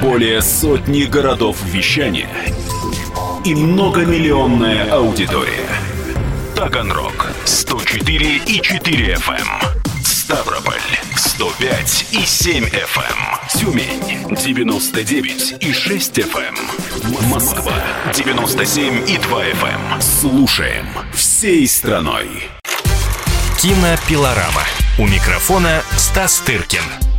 Более 0.00 0.42
сотни 0.42 1.04
городов 1.04 1.56
вещания 1.64 2.28
и 3.44 3.54
многомиллионная 3.54 4.90
аудитория. 4.92 5.68
Таганрог 6.56 7.28
104 7.44 8.36
и 8.46 8.60
4 8.60 9.14
FM. 9.14 9.81
Эм. 11.42 11.48
Ставрополь 11.48 11.52
105 11.58 12.06
и 12.12 12.24
7 12.24 12.64
FM. 12.66 13.02
Эм. 13.50 13.58
Тюмень 13.58 14.36
99 14.36 15.54
и 15.60 15.72
6 15.72 16.18
FM. 16.18 16.54
Эм. 16.54 17.28
Москва 17.28 17.74
97 18.14 19.08
и 19.08 19.18
2 19.18 19.44
FM. 19.46 20.00
Слушаем 20.00 20.86
всей 21.12 21.66
страной. 21.66 22.28
Кинопилорама. 23.60 24.62
У 24.98 25.06
микрофона 25.06 25.82
Стас 25.96 26.38
Тыркин. 26.40 27.11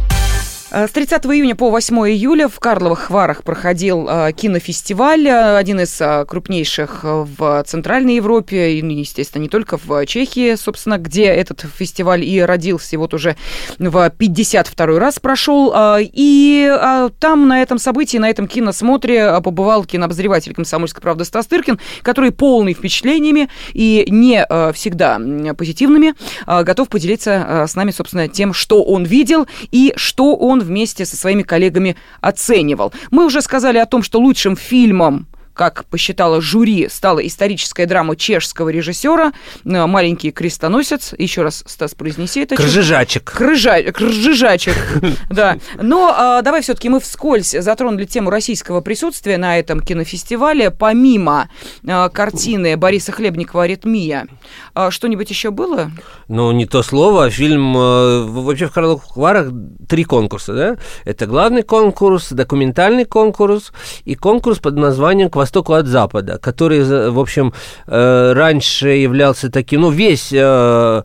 С 0.73 0.89
30 0.89 1.23
июня 1.27 1.55
по 1.55 1.69
8 1.69 1.95
июля 2.09 2.47
в 2.47 2.59
Карловых 2.59 3.11
Варах 3.11 3.43
проходил 3.43 4.07
э, 4.09 4.31
кинофестиваль, 4.33 5.27
э, 5.27 5.55
один 5.55 5.81
из 5.81 6.01
э, 6.01 6.25
крупнейших 6.27 7.01
в 7.03 7.63
Центральной 7.67 8.15
Европе, 8.15 8.71
и, 8.71 8.83
естественно, 8.83 9.43
не 9.43 9.49
только 9.49 9.77
в 9.77 10.03
Чехии, 10.07 10.55
собственно, 10.55 10.97
где 10.97 11.25
этот 11.25 11.63
фестиваль 11.77 12.25
и 12.25 12.41
родился, 12.41 12.95
и 12.95 12.97
вот 12.97 13.13
уже 13.13 13.35
в 13.77 14.09
52 14.17 14.99
раз 14.99 15.19
прошел. 15.19 15.71
И 15.99 16.75
там 17.19 17.47
на 17.47 17.61
этом 17.61 17.77
событии, 17.77 18.17
на 18.17 18.31
этом 18.31 18.47
киносмотре 18.47 19.41
побывал 19.41 19.85
кинообозреватель 19.85 20.55
«Комсомольской 20.55 21.03
правды» 21.03 21.23
Стас 21.23 21.45
Тыркин, 21.45 21.79
который 22.01 22.31
полный 22.31 22.73
впечатлениями 22.73 23.47
и 23.73 24.07
не 24.09 24.43
всегда 24.73 25.21
позитивными, 25.55 26.15
готов 26.47 26.89
поделиться 26.89 27.65
с 27.69 27.75
нами, 27.75 27.91
собственно, 27.91 28.27
тем, 28.27 28.53
что 28.53 28.83
он 28.83 29.03
видел 29.03 29.45
и 29.69 29.93
что 29.97 30.35
он 30.35 30.62
вместе 30.63 31.05
со 31.05 31.15
своими 31.15 31.43
коллегами 31.43 31.95
оценивал. 32.21 32.93
Мы 33.11 33.25
уже 33.25 33.41
сказали 33.41 33.77
о 33.77 33.85
том, 33.85 34.03
что 34.03 34.19
лучшим 34.19 34.55
фильмом 34.55 35.27
как 35.53 35.85
посчитала 35.85 36.41
жюри, 36.41 36.87
стала 36.89 37.25
историческая 37.25 37.85
драма 37.85 38.15
чешского 38.15 38.69
режиссера 38.69 39.33
э, 39.65 39.85
«Маленький 39.85 40.31
крестоносец». 40.31 41.13
Еще 41.17 41.43
раз, 41.43 41.63
Стас, 41.67 41.93
произнеси 41.93 42.41
это. 42.41 42.55
Крыжижачек. 42.55 43.23
Крыжа... 43.23 43.81
Крыжижачек, 43.91 44.75
да. 45.29 45.57
Но 45.81 46.13
а, 46.15 46.41
давай 46.41 46.61
все-таки 46.61 46.89
мы 46.89 46.99
вскользь 46.99 47.51
затронули 47.51 48.05
тему 48.05 48.29
российского 48.29 48.81
присутствия 48.81 49.37
на 49.37 49.59
этом 49.59 49.79
кинофестивале. 49.79 50.71
Помимо 50.71 51.49
а, 51.87 52.09
картины 52.09 52.77
Бориса 52.77 53.11
Хлебникова 53.11 53.63
«Аритмия», 53.63 54.27
а, 54.73 54.91
что-нибудь 54.91 55.29
еще 55.29 55.51
было? 55.51 55.91
Ну, 56.27 56.51
не 56.51 56.65
то 56.65 56.81
слово. 56.83 57.29
Фильм... 57.29 57.77
Э, 57.77 58.23
вообще 58.23 58.67
в 58.67 58.71
Карловых 58.71 59.15
Варах 59.15 59.47
три 59.87 60.03
конкурса, 60.03 60.53
да? 60.53 60.77
Это 61.05 61.25
главный 61.27 61.63
конкурс, 61.63 62.31
документальный 62.31 63.05
конкурс 63.05 63.71
и 64.05 64.15
конкурс 64.15 64.59
под 64.59 64.75
названием 64.75 65.29
востоку 65.43 65.73
от 65.73 65.87
запада, 65.87 66.37
который, 66.37 67.09
в 67.11 67.19
общем, 67.19 67.53
э, 67.87 68.33
раньше 68.33 68.89
являлся 68.89 69.49
таким, 69.49 69.81
ну, 69.81 69.89
весь 69.89 70.29
э, 70.31 71.03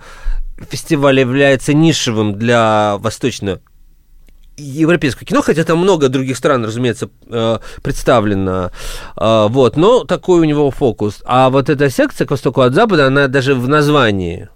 фестиваль 0.71 1.21
является 1.21 1.75
нишевым 1.75 2.35
для 2.35 2.97
восточно 2.99 3.59
европейского 4.57 5.25
кино, 5.25 5.43
хотя 5.43 5.65
там 5.65 5.79
много 5.79 6.09
других 6.09 6.37
стран, 6.37 6.65
разумеется, 6.65 7.09
э, 7.27 7.59
представлено, 7.83 8.71
вот, 9.17 9.77
но 9.77 10.05
такой 10.05 10.41
у 10.41 10.45
него 10.45 10.71
фокус. 10.71 11.23
А 11.25 11.51
вот 11.51 11.69
эта 11.69 11.91
секция 11.91 12.27
к 12.27 12.31
востоку 12.31 12.61
от 12.61 12.75
запада, 12.75 13.07
она 13.07 13.29
даже 13.29 13.55
в 13.55 13.69
названии 13.69 14.49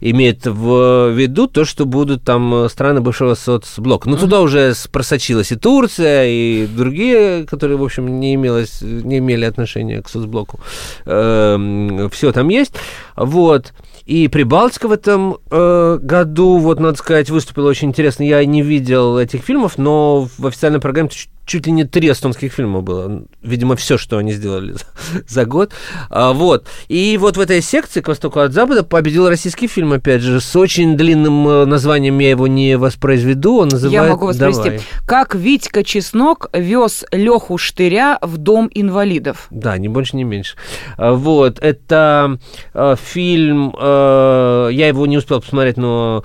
имеет 0.00 0.46
в 0.46 1.10
виду 1.10 1.46
то, 1.46 1.64
что 1.64 1.86
будут 1.86 2.24
там 2.24 2.68
страны 2.68 3.00
бывшего 3.00 3.34
соцблока. 3.34 4.08
Ну, 4.08 4.16
туда 4.16 4.40
уже 4.40 4.74
просочилась 4.90 5.52
и 5.52 5.56
Турция, 5.56 6.26
и 6.26 6.66
другие, 6.66 7.44
которые, 7.44 7.76
в 7.76 7.82
общем, 7.82 8.20
не, 8.20 8.34
имелось, 8.34 8.82
не 8.82 9.18
имели 9.18 9.44
отношения 9.44 10.02
к 10.02 10.08
соцблоку. 10.08 10.60
Эм, 11.04 12.10
Все 12.10 12.32
там 12.32 12.48
есть. 12.48 12.74
Вот. 13.16 13.72
И 14.06 14.28
Прибалтика 14.28 14.86
в 14.86 14.92
этом 14.92 15.38
э, 15.50 15.98
году, 16.00 16.58
вот, 16.58 16.78
надо 16.78 16.98
сказать, 16.98 17.30
выступила 17.30 17.70
очень 17.70 17.88
интересно. 17.88 18.22
Я 18.22 18.44
не 18.44 18.62
видел 18.62 19.18
этих 19.18 19.42
фильмов, 19.42 19.78
но 19.78 20.28
в 20.36 20.46
официальной 20.46 20.80
программе 20.80 21.08
чуть 21.46 21.66
ли 21.66 21.72
не 21.72 21.84
три 21.84 22.10
эстонских 22.10 22.52
фильма 22.52 22.80
было. 22.80 23.22
Видимо, 23.42 23.76
все, 23.76 23.98
что 23.98 24.18
они 24.18 24.32
сделали 24.32 24.74
за, 25.28 25.44
год. 25.44 25.72
А, 26.10 26.32
вот. 26.32 26.66
И 26.88 27.18
вот 27.20 27.36
в 27.36 27.40
этой 27.40 27.60
секции 27.60 28.00
«К 28.00 28.08
востоку 28.08 28.40
от 28.40 28.52
запада» 28.52 28.82
победил 28.82 29.28
российский 29.28 29.66
фильм, 29.66 29.92
опять 29.92 30.22
же, 30.22 30.40
с 30.40 30.56
очень 30.56 30.96
длинным 30.96 31.46
э, 31.46 31.64
названием. 31.66 32.18
Я 32.18 32.30
его 32.30 32.46
не 32.46 32.76
воспроизведу. 32.76 33.56
Он 33.56 33.68
называется... 33.68 34.04
Я 34.04 34.10
могу 34.10 34.26
воспроизвести. 34.26 34.70
Давай. 34.70 34.82
«Как 35.06 35.34
Витька 35.34 35.84
Чеснок 35.84 36.48
вез 36.52 37.04
Леху 37.12 37.58
Штыря 37.58 38.18
в 38.22 38.38
дом 38.38 38.70
инвалидов». 38.72 39.46
Да, 39.50 39.76
ни 39.78 39.88
больше, 39.88 40.16
ни 40.16 40.22
меньше. 40.24 40.56
А, 40.96 41.12
вот. 41.12 41.58
Это 41.60 42.38
э, 42.72 42.96
фильм... 43.02 43.74
Э, 43.78 44.70
я 44.72 44.88
его 44.88 45.06
не 45.06 45.18
успел 45.18 45.40
посмотреть, 45.40 45.76
но 45.76 46.24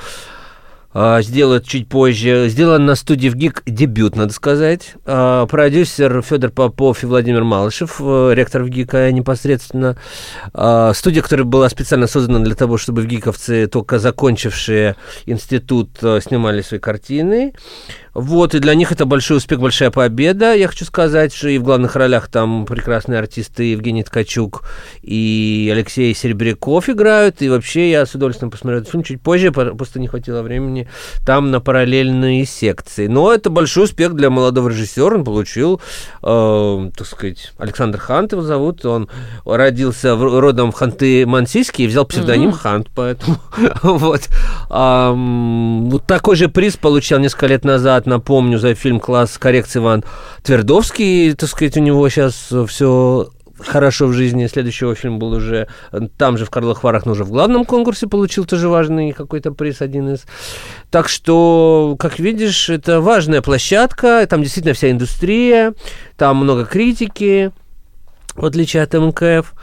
а, 0.91 1.21
сделают 1.21 1.67
чуть 1.67 1.87
позже. 1.87 2.47
Сделан 2.49 2.85
на 2.85 2.95
студии 2.95 3.29
в 3.29 3.35
ГИК 3.35 3.63
дебют, 3.65 4.15
надо 4.15 4.33
сказать. 4.33 4.93
А, 5.05 5.45
продюсер 5.45 6.21
Федор 6.21 6.51
Попов 6.51 7.03
и 7.03 7.05
Владимир 7.05 7.43
Малышев, 7.43 7.97
э, 7.99 8.31
ректор 8.33 8.63
в 8.63 8.69
ГИКа 8.69 9.11
непосредственно. 9.11 9.97
А, 10.53 10.93
студия, 10.93 11.21
которая 11.21 11.45
была 11.45 11.69
специально 11.69 12.07
создана 12.07 12.39
для 12.39 12.55
того, 12.55 12.77
чтобы 12.77 13.03
в 13.03 13.05
ГИКовцы, 13.05 13.67
только 13.67 13.99
закончившие 13.99 14.95
институт, 15.25 15.91
э, 16.01 16.19
снимали 16.21 16.61
свои 16.61 16.79
картины. 16.79 17.53
Вот, 18.13 18.55
и 18.55 18.59
для 18.59 18.73
них 18.75 18.91
это 18.91 19.05
большой 19.05 19.37
успех, 19.37 19.59
большая 19.59 19.91
победа, 19.91 20.53
я 20.53 20.67
хочу 20.67 20.83
сказать, 20.83 21.33
что 21.33 21.47
и 21.47 21.57
в 21.57 21.63
главных 21.63 21.95
ролях 21.95 22.27
там 22.27 22.65
прекрасные 22.65 23.19
артисты 23.19 23.63
Евгений 23.71 24.03
Ткачук 24.03 24.63
и 25.01 25.69
Алексей 25.71 26.13
Серебряков 26.13 26.89
играют, 26.89 27.41
и 27.41 27.47
вообще 27.47 27.91
я 27.91 28.05
с 28.05 28.15
удовольствием 28.15 28.51
посмотрю 28.51 28.79
этот 28.79 28.91
фильм 28.91 29.03
чуть 29.03 29.21
позже, 29.21 29.51
просто 29.51 29.99
не 29.99 30.07
хватило 30.07 30.41
времени 30.41 30.88
там 31.25 31.51
на 31.51 31.59
параллельные 31.59 32.45
секции. 32.45 33.07
Но 33.07 33.33
это 33.33 33.49
большой 33.49 33.85
успех 33.85 34.13
для 34.15 34.29
молодого 34.29 34.69
режиссера, 34.69 35.15
он 35.15 35.23
получил, 35.23 35.81
э, 36.23 36.89
так 36.95 37.07
сказать, 37.07 37.53
Александр 37.57 37.99
Хант 37.99 38.31
его 38.31 38.41
зовут, 38.41 38.85
он 38.85 39.09
родился 39.45 40.15
в, 40.15 40.39
родом 40.39 40.71
в 40.71 40.81
Ханты-Мансийске 40.81 41.83
и 41.83 41.87
взял 41.87 42.05
псевдоним 42.05 42.49
mm-hmm. 42.49 42.59
Хант, 42.59 42.87
поэтому 42.93 43.37
вот. 43.83 44.29
вот 44.69 46.05
такой 46.05 46.35
же 46.35 46.47
приз 46.47 46.77
получил 46.77 47.19
несколько 47.19 47.47
лет 47.47 47.65
назад 47.65 47.79
назад, 47.79 48.05
напомню, 48.05 48.59
за 48.59 48.75
фильм 48.75 48.99
«Класс 48.99 49.37
коррекции» 49.37 49.79
Иван 49.79 50.03
Твердовский, 50.43 51.33
так 51.33 51.49
сказать, 51.49 51.77
у 51.77 51.81
него 51.81 52.07
сейчас 52.09 52.53
все 52.67 53.29
хорошо 53.59 54.07
в 54.07 54.13
жизни. 54.13 54.47
Следующего 54.47 54.95
фильм 54.95 55.19
был 55.19 55.31
уже 55.31 55.67
там 56.17 56.37
же, 56.37 56.45
в 56.45 56.49
Карловых 56.49 56.83
Варах, 56.83 57.05
но 57.05 57.13
уже 57.13 57.23
в 57.23 57.31
главном 57.31 57.65
конкурсе 57.65 58.07
получил 58.07 58.45
тоже 58.45 58.69
важный 58.69 59.11
какой-то 59.11 59.51
приз, 59.51 59.81
один 59.81 60.13
из. 60.13 60.25
Так 60.89 61.09
что, 61.09 61.95
как 61.99 62.19
видишь, 62.19 62.69
это 62.69 63.01
важная 63.01 63.41
площадка, 63.41 64.25
там 64.29 64.41
действительно 64.43 64.73
вся 64.73 64.91
индустрия, 64.91 65.73
там 66.17 66.37
много 66.37 66.65
критики, 66.65 67.51
в 68.35 68.45
отличие 68.45 68.83
от 68.83 68.93
МКФ. 68.93 69.53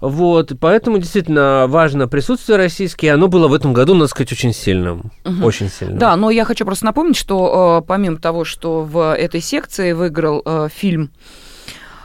Вот, 0.00 0.52
поэтому 0.58 0.98
действительно 0.98 1.66
важно 1.68 2.08
присутствие 2.08 2.56
российское, 2.56 3.10
оно 3.10 3.28
было 3.28 3.48
в 3.48 3.54
этом 3.54 3.72
году, 3.72 3.94
надо 3.94 4.08
сказать, 4.08 4.32
очень 4.32 4.54
сильным. 4.54 5.12
Угу. 5.24 5.44
Очень 5.44 5.68
сильным. 5.68 5.98
Да, 5.98 6.16
но 6.16 6.30
я 6.30 6.44
хочу 6.44 6.64
просто 6.64 6.86
напомнить, 6.86 7.16
что 7.16 7.80
э, 7.82 7.86
помимо 7.86 8.16
того, 8.16 8.44
что 8.44 8.82
в 8.82 9.14
этой 9.14 9.40
секции 9.40 9.92
выиграл 9.92 10.42
э, 10.44 10.68
фильм 10.74 11.10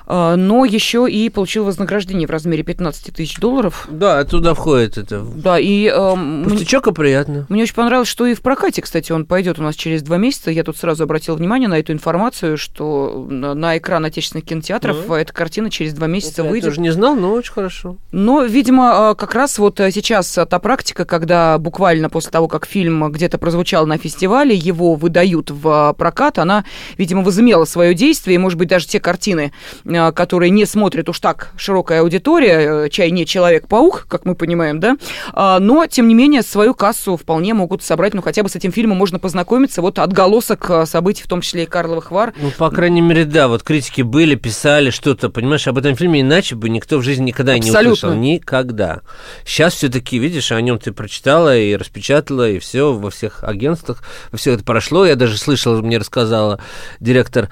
но 0.07 0.65
еще 0.65 1.07
и 1.09 1.29
получил 1.29 1.65
вознаграждение 1.65 2.27
в 2.27 2.31
размере 2.31 2.63
15 2.63 3.13
тысяч 3.13 3.37
долларов. 3.37 3.87
Да, 3.89 4.23
туда 4.23 4.53
входит 4.53 4.97
это. 4.97 5.25
Да, 5.35 5.59
и... 5.59 5.85
Э, 5.87 6.43
Пустячок, 6.43 6.85
мне, 6.87 6.93
приятно. 6.93 7.45
Мне 7.49 7.63
очень 7.63 7.75
понравилось, 7.75 8.07
что 8.07 8.25
и 8.25 8.33
в 8.33 8.41
прокате, 8.41 8.81
кстати, 8.81 9.11
он 9.11 9.25
пойдет 9.25 9.59
у 9.59 9.63
нас 9.63 9.75
через 9.75 10.01
два 10.03 10.17
месяца. 10.17 10.51
Я 10.51 10.63
тут 10.63 10.77
сразу 10.77 11.03
обратил 11.03 11.35
внимание 11.35 11.67
на 11.67 11.79
эту 11.79 11.91
информацию, 11.93 12.57
что 12.57 13.25
на, 13.29 13.53
на 13.53 13.77
экран 13.77 14.05
отечественных 14.05 14.45
кинотеатров 14.45 14.97
mm-hmm. 15.07 15.15
эта 15.15 15.33
картина 15.33 15.69
через 15.69 15.93
два 15.93 16.07
месяца 16.07 16.41
это 16.41 16.43
выйдет. 16.43 16.65
Я 16.65 16.69
тоже 16.71 16.81
не 16.81 16.91
знал, 16.91 17.15
но 17.15 17.33
очень 17.33 17.53
хорошо. 17.53 17.97
Но, 18.11 18.43
видимо, 18.43 19.09
а, 19.09 19.15
как 19.15 19.33
раз 19.35 19.57
вот 19.57 19.77
сейчас 19.77 20.31
та 20.31 20.59
практика, 20.59 21.05
когда 21.05 21.57
буквально 21.57 22.09
после 22.09 22.31
того, 22.31 22.47
как 22.47 22.65
фильм 22.65 23.11
где-то 23.11 23.37
прозвучал 23.37 23.85
на 23.85 23.97
фестивале, 23.97 24.55
его 24.55 24.95
выдают 24.95 25.51
в 25.51 25.93
прокат, 25.97 26.39
она, 26.39 26.65
видимо, 26.97 27.23
возымела 27.23 27.65
свое 27.65 27.93
действие, 27.93 28.35
и, 28.35 28.37
может 28.37 28.57
быть, 28.57 28.69
даже 28.69 28.87
те 28.87 28.99
картины, 28.99 29.51
э, 29.95 30.11
который 30.11 30.49
не 30.49 30.65
смотрит 30.65 31.09
уж 31.09 31.19
так 31.19 31.51
широкая 31.57 32.01
аудитория, 32.01 32.89
чай 32.89 33.11
не 33.11 33.25
Человек-паук, 33.25 34.05
как 34.07 34.25
мы 34.25 34.35
понимаем, 34.35 34.79
да, 34.79 34.97
а, 35.33 35.59
но, 35.59 35.85
тем 35.87 36.07
не 36.07 36.13
менее, 36.13 36.41
свою 36.41 36.73
кассу 36.73 37.17
вполне 37.17 37.53
могут 37.53 37.83
собрать, 37.83 38.13
ну, 38.13 38.21
хотя 38.21 38.43
бы 38.43 38.49
с 38.49 38.55
этим 38.55 38.71
фильмом 38.71 38.97
можно 38.97 39.19
познакомиться, 39.19 39.81
вот 39.81 39.99
отголосок 39.99 40.69
событий, 40.85 41.23
в 41.23 41.27
том 41.27 41.41
числе 41.41 41.63
и 41.63 41.65
Карловых 41.65 42.11
Вар. 42.11 42.33
Ну, 42.39 42.51
по 42.51 42.69
крайней 42.69 43.01
мере, 43.01 43.25
да, 43.25 43.47
вот 43.47 43.63
критики 43.63 44.01
были, 44.01 44.35
писали 44.35 44.89
что-то, 44.89 45.29
понимаешь, 45.29 45.67
об 45.67 45.77
этом 45.77 45.95
фильме 45.95 46.21
иначе 46.21 46.55
бы 46.55 46.69
никто 46.69 46.97
в 46.97 47.03
жизни 47.03 47.25
никогда 47.25 47.53
Абсолютно. 47.53 47.79
не 47.79 47.91
услышал. 47.91 48.13
Никогда. 48.13 49.01
Сейчас 49.45 49.73
все-таки, 49.73 50.17
видишь, 50.17 50.51
о 50.51 50.61
нем 50.61 50.79
ты 50.79 50.91
прочитала 50.91 51.57
и 51.57 51.75
распечатала, 51.75 52.49
и 52.49 52.59
все 52.59 52.93
во 52.93 53.09
всех 53.09 53.43
агентствах, 53.43 54.03
все 54.33 54.53
это 54.53 54.63
прошло. 54.63 55.05
Я 55.05 55.15
даже 55.15 55.37
слышал, 55.37 55.81
мне 55.81 55.97
рассказала 55.97 56.59
директор 56.99 57.49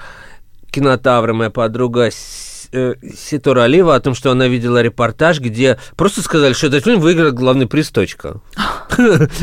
кинотавра, 0.74 1.32
моя 1.32 1.50
подруга 1.50 2.10
э, 2.72 2.94
Ситора 3.16 3.62
Алива 3.62 3.94
о 3.94 4.00
том, 4.00 4.14
что 4.14 4.32
она 4.32 4.48
видела 4.48 4.82
репортаж, 4.82 5.38
где 5.38 5.78
просто 5.96 6.20
сказали, 6.20 6.52
что 6.52 6.66
этот 6.66 6.82
фильм 6.82 7.00
выиграл 7.00 7.30
главный 7.30 7.68
приз, 7.68 7.90
точка. 7.90 8.40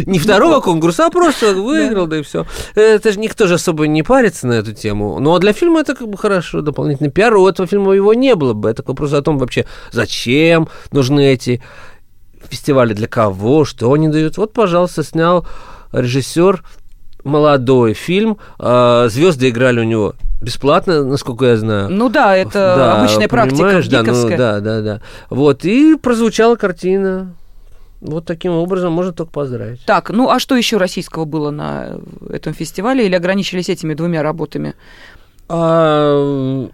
Не 0.05 0.19
второго 0.19 0.59
конкурса, 0.59 1.05
а 1.05 1.09
просто 1.09 1.53
выиграл, 1.55 2.07
да 2.07 2.17
и 2.17 2.21
все. 2.21 2.45
Это 2.75 3.13
же 3.13 3.19
никто 3.19 3.47
же 3.47 3.53
особо 3.53 3.87
не 3.87 4.03
парится 4.03 4.45
на 4.47 4.53
эту 4.53 4.73
тему. 4.73 5.19
Ну, 5.19 5.33
а 5.33 5.39
для 5.39 5.53
фильма 5.53 5.79
это 5.79 5.95
как 5.95 6.09
бы 6.09 6.17
хорошо, 6.17 6.59
дополнительный 6.61 7.11
пиар. 7.11 7.33
У 7.35 7.47
этого 7.47 7.65
фильма 7.65 7.93
его 7.93 8.13
не 8.13 8.35
было 8.35 8.53
бы. 8.53 8.69
Это 8.69 8.83
вопрос 8.85 9.13
о 9.13 9.21
том 9.21 9.37
вообще, 9.37 9.65
зачем 9.91 10.67
нужны 10.91 11.31
эти 11.31 11.63
фестивали, 12.49 12.93
для 12.93 13.07
кого, 13.07 13.63
что 13.63 13.93
они 13.93 14.09
дают. 14.09 14.35
Вот, 14.35 14.51
пожалуйста, 14.51 15.03
снял 15.03 15.47
режиссер 15.93 16.63
молодой 17.23 17.93
фильм. 17.93 18.37
А, 18.59 19.07
звезды 19.09 19.49
играли 19.49 19.79
у 19.79 19.83
него 19.83 20.13
бесплатно, 20.41 21.03
насколько 21.03 21.45
я 21.45 21.57
знаю. 21.57 21.89
Ну 21.89 22.09
да, 22.09 22.35
это 22.35 22.73
да, 22.75 22.99
обычная 22.99 23.27
практика 23.27 23.81
да, 23.89 24.03
ну, 24.03 24.29
да, 24.29 24.59
да, 24.59 24.81
да. 24.81 25.01
Вот, 25.29 25.65
и 25.65 25.95
прозвучала 25.95 26.55
картина. 26.55 27.33
Вот 28.01 28.25
таким 28.25 28.53
образом 28.53 28.91
можно 28.93 29.13
только 29.13 29.31
поздравить. 29.31 29.85
Так, 29.85 30.09
ну 30.09 30.29
а 30.31 30.39
что 30.39 30.55
еще 30.55 30.77
российского 30.77 31.25
было 31.25 31.51
на 31.51 31.99
этом 32.31 32.53
фестивале 32.53 33.05
или 33.05 33.13
ограничились 33.13 33.69
этими 33.69 33.93
двумя 33.93 34.23
работами? 34.23 34.73
А, 35.47 36.67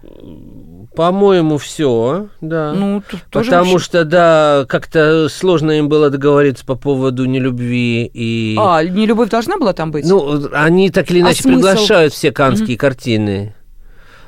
по-моему, 0.98 1.58
все, 1.58 2.26
да. 2.40 2.72
Ну, 2.72 3.04
тоже 3.30 3.50
Потому 3.50 3.74
вообще... 3.74 3.84
что, 3.84 4.04
да, 4.04 4.66
как-то 4.68 5.28
сложно 5.28 5.70
им 5.70 5.88
было 5.88 6.10
договориться 6.10 6.66
по 6.66 6.74
поводу 6.74 7.24
нелюбви 7.24 8.10
и... 8.12 8.56
А, 8.58 8.82
нелюбовь 8.82 9.30
должна 9.30 9.58
была 9.58 9.72
там 9.74 9.92
быть? 9.92 10.04
Ну, 10.04 10.48
они 10.52 10.90
так 10.90 11.08
или 11.12 11.20
а 11.20 11.22
иначе 11.22 11.42
а 11.44 11.52
приглашают 11.52 12.12
все 12.12 12.32
канские 12.32 12.74
mm-hmm. 12.74 12.80
картины. 12.80 13.54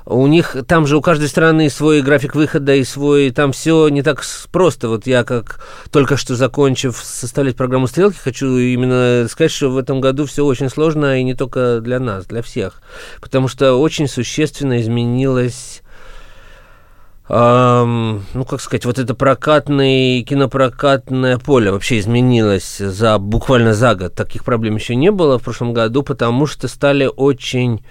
У 0.07 0.29
них 0.29 0.57
там 0.69 0.87
же 0.87 0.97
у 0.97 1.01
каждой 1.01 1.27
страны 1.27 1.69
свой 1.71 2.03
график 2.03 2.37
выхода 2.37 2.73
и 2.77 2.85
свой, 2.85 3.33
там 3.33 3.51
все 3.51 3.89
не 3.89 4.05
так 4.05 4.23
просто. 4.53 4.89
Вот 4.89 5.09
я 5.09 5.25
как 5.25 5.67
только 5.91 6.17
что 6.17 6.37
закончив 6.37 6.97
составлять 6.97 7.57
программу 7.57 7.89
стрелки, 7.89 8.17
хочу 8.17 8.47
именно 8.47 9.27
сказать, 9.29 9.51
что 9.51 9.71
в 9.71 9.77
этом 9.77 10.01
году 10.01 10.25
все 10.25 10.45
очень 10.45 10.69
сложно 10.69 11.19
и 11.19 11.25
не 11.25 11.35
только 11.35 11.81
для 11.81 11.99
нас, 11.99 12.27
для 12.27 12.43
всех, 12.43 12.81
потому 13.21 13.49
что 13.49 13.75
очень 13.75 14.07
существенно 14.07 14.81
изменилось 14.81 15.83
эм, 17.31 18.25
ну, 18.35 18.45
как 18.45 18.61
сказать, 18.61 18.85
вот 18.85 18.99
это 18.99 19.15
прокатное, 19.15 20.23
кинопрокатное 20.23 21.39
поле 21.39 21.71
вообще 21.71 21.99
изменилось 21.99 22.79
за 22.79 23.19
буквально 23.19 23.75
за 23.75 23.95
год. 23.95 24.15
Таких 24.15 24.45
проблем 24.45 24.77
еще 24.77 24.95
не 24.95 25.11
было 25.11 25.39
в 25.39 25.43
прошлом 25.43 25.73
году, 25.73 26.03
потому 26.03 26.47
что 26.47 26.69
стали 26.69 27.09
очень 27.15 27.85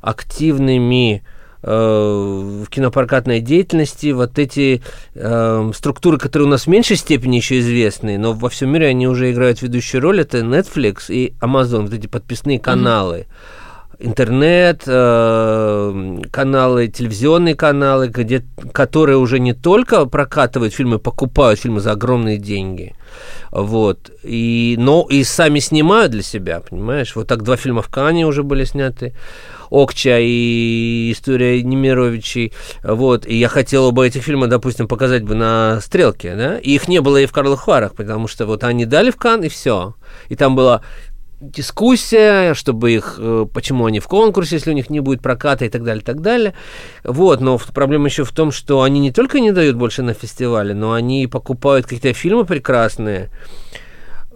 активными 0.00 1.22
Э, 1.66 2.62
в 2.66 2.68
кинопрокатной 2.68 3.40
деятельности 3.40 4.12
вот 4.12 4.38
эти 4.38 4.82
э, 5.14 5.70
структуры, 5.74 6.18
которые 6.18 6.46
у 6.46 6.50
нас 6.50 6.64
в 6.64 6.66
меньшей 6.66 6.96
степени 6.96 7.36
еще 7.36 7.58
известны, 7.60 8.18
но 8.18 8.34
во 8.34 8.50
всем 8.50 8.70
мире 8.70 8.88
они 8.88 9.08
уже 9.08 9.32
играют 9.32 9.62
ведущую 9.62 10.02
роль, 10.02 10.20
это 10.20 10.40
Netflix 10.40 11.04
и 11.08 11.32
Amazon, 11.40 11.84
вот 11.84 11.94
эти 11.94 12.06
подписные 12.06 12.60
каналы. 12.60 13.20
Mm-hmm 13.20 13.63
интернет, 13.98 14.82
э, 14.86 16.18
каналы, 16.30 16.88
телевизионные 16.88 17.54
каналы, 17.54 18.08
где, 18.08 18.44
которые 18.72 19.18
уже 19.18 19.38
не 19.38 19.52
только 19.52 20.06
прокатывают 20.06 20.74
фильмы, 20.74 20.98
покупают 20.98 21.60
фильмы 21.60 21.80
за 21.80 21.92
огромные 21.92 22.38
деньги, 22.38 22.94
вот, 23.50 24.10
и, 24.22 24.76
но 24.78 25.06
и 25.08 25.24
сами 25.24 25.58
снимают 25.58 26.12
для 26.12 26.22
себя, 26.22 26.60
понимаешь? 26.60 27.14
Вот 27.14 27.28
так 27.28 27.42
два 27.42 27.56
фильма 27.56 27.82
в 27.82 27.88
Кане 27.88 28.26
уже 28.26 28.42
были 28.42 28.64
сняты. 28.64 29.14
Окча 29.70 30.18
и 30.20 31.10
история 31.12 31.60
Немировичей. 31.62 32.52
Вот. 32.82 33.26
И 33.26 33.34
я 33.36 33.48
хотел 33.48 33.86
оба 33.86 34.04
этих 34.04 34.22
фильма, 34.22 34.46
допустим, 34.46 34.86
показать 34.86 35.24
бы 35.24 35.34
на 35.34 35.80
Стрелке, 35.80 36.36
да? 36.36 36.58
И 36.58 36.74
их 36.74 36.86
не 36.86 37.00
было 37.00 37.16
и 37.20 37.26
в 37.26 37.32
Карловых 37.32 37.66
Варах, 37.66 37.94
потому 37.94 38.28
что 38.28 38.46
вот 38.46 38.62
они 38.62 38.86
дали 38.86 39.10
в 39.10 39.16
Кан, 39.16 39.42
и 39.42 39.48
все. 39.48 39.94
И 40.28 40.36
там 40.36 40.54
была 40.54 40.82
дискуссия, 41.50 42.54
чтобы 42.54 42.92
их, 42.92 43.16
э, 43.18 43.46
почему 43.52 43.86
они 43.86 44.00
в 44.00 44.08
конкурсе, 44.08 44.56
если 44.56 44.70
у 44.70 44.74
них 44.74 44.90
не 44.90 45.00
будет 45.00 45.22
проката 45.22 45.64
и 45.64 45.68
так 45.68 45.84
далее, 45.84 46.02
и 46.02 46.04
так 46.04 46.20
далее. 46.20 46.54
Вот, 47.04 47.40
но 47.40 47.58
проблема 47.72 48.06
еще 48.06 48.24
в 48.24 48.32
том, 48.32 48.52
что 48.52 48.82
они 48.82 49.00
не 49.00 49.12
только 49.12 49.40
не 49.40 49.52
дают 49.52 49.76
больше 49.76 50.02
на 50.02 50.14
фестивале, 50.14 50.74
но 50.74 50.92
они 50.92 51.26
покупают 51.26 51.86
какие-то 51.86 52.12
фильмы 52.12 52.44
прекрасные 52.44 53.30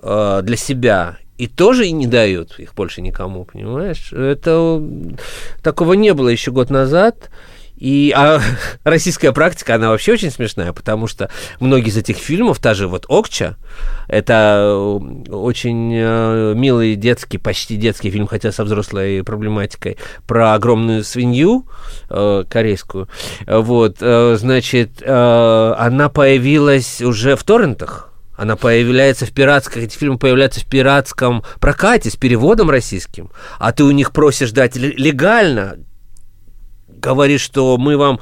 э, 0.02 0.40
для 0.42 0.56
себя 0.56 1.18
и 1.38 1.46
тоже 1.46 1.86
и 1.86 1.92
не 1.92 2.06
дают 2.06 2.58
их 2.58 2.74
больше 2.74 3.00
никому, 3.00 3.44
понимаешь? 3.44 4.12
Это 4.12 4.82
такого 5.62 5.92
не 5.92 6.12
было 6.12 6.28
еще 6.28 6.50
год 6.50 6.68
назад. 6.68 7.30
И 7.78 8.12
а, 8.14 8.40
российская 8.84 9.32
практика, 9.32 9.76
она 9.76 9.90
вообще 9.90 10.12
очень 10.12 10.30
смешная, 10.30 10.72
потому 10.72 11.06
что 11.06 11.30
многие 11.60 11.88
из 11.88 11.96
этих 11.96 12.16
фильмов, 12.16 12.58
та 12.58 12.74
же 12.74 12.88
вот 12.88 13.06
«Окча», 13.08 13.56
это 14.08 14.76
очень 15.28 15.92
э, 15.94 16.54
милый 16.56 16.96
детский, 16.96 17.38
почти 17.38 17.76
детский 17.76 18.10
фильм, 18.10 18.26
хотя 18.26 18.52
со 18.52 18.64
взрослой 18.64 19.22
проблематикой, 19.22 19.98
про 20.26 20.54
огромную 20.54 21.04
свинью 21.04 21.66
э, 22.10 22.44
корейскую. 22.48 23.08
Вот, 23.46 23.98
э, 24.00 24.36
значит, 24.38 25.02
э, 25.02 25.74
она 25.78 26.08
появилась 26.08 27.00
уже 27.00 27.36
в 27.36 27.44
торрентах, 27.44 28.12
она 28.36 28.56
появляется 28.56 29.26
в 29.26 29.32
пиратском, 29.32 29.82
эти 29.82 29.98
фильмы 29.98 30.16
появляются 30.16 30.60
в 30.60 30.66
пиратском 30.66 31.42
прокате 31.60 32.08
с 32.10 32.16
переводом 32.16 32.70
российским, 32.70 33.30
а 33.58 33.72
ты 33.72 33.84
у 33.84 33.90
них 33.90 34.12
просишь 34.12 34.52
дать 34.52 34.76
легально, 34.76 35.76
говоришь, 37.00 37.40
что 37.40 37.76
мы 37.78 37.96
вам 37.96 38.20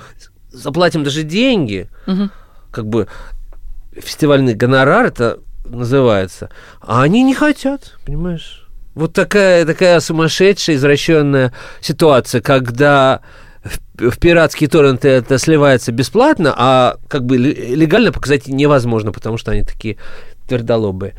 заплатим 0.50 1.04
даже 1.04 1.22
деньги, 1.22 1.88
угу. 2.06 2.30
как 2.70 2.86
бы 2.86 3.08
фестивальный 3.92 4.54
гонорар 4.54 5.06
это 5.06 5.40
называется, 5.64 6.50
а 6.80 7.02
они 7.02 7.22
не 7.22 7.34
хотят, 7.34 7.96
понимаешь? 8.04 8.68
Вот 8.94 9.12
такая, 9.12 9.66
такая 9.66 10.00
сумасшедшая, 10.00 10.76
извращенная 10.76 11.52
ситуация, 11.80 12.40
когда 12.40 13.20
в 13.94 14.18
пиратские 14.18 14.70
торренты 14.70 15.08
это 15.08 15.38
сливается 15.38 15.92
бесплатно, 15.92 16.54
а 16.56 16.96
как 17.08 17.24
бы 17.24 17.36
легально 17.36 18.12
показать 18.12 18.46
невозможно, 18.46 19.12
потому 19.12 19.36
что 19.36 19.50
они 19.52 19.62
такие 19.62 19.98
твердолобые. 20.46 21.14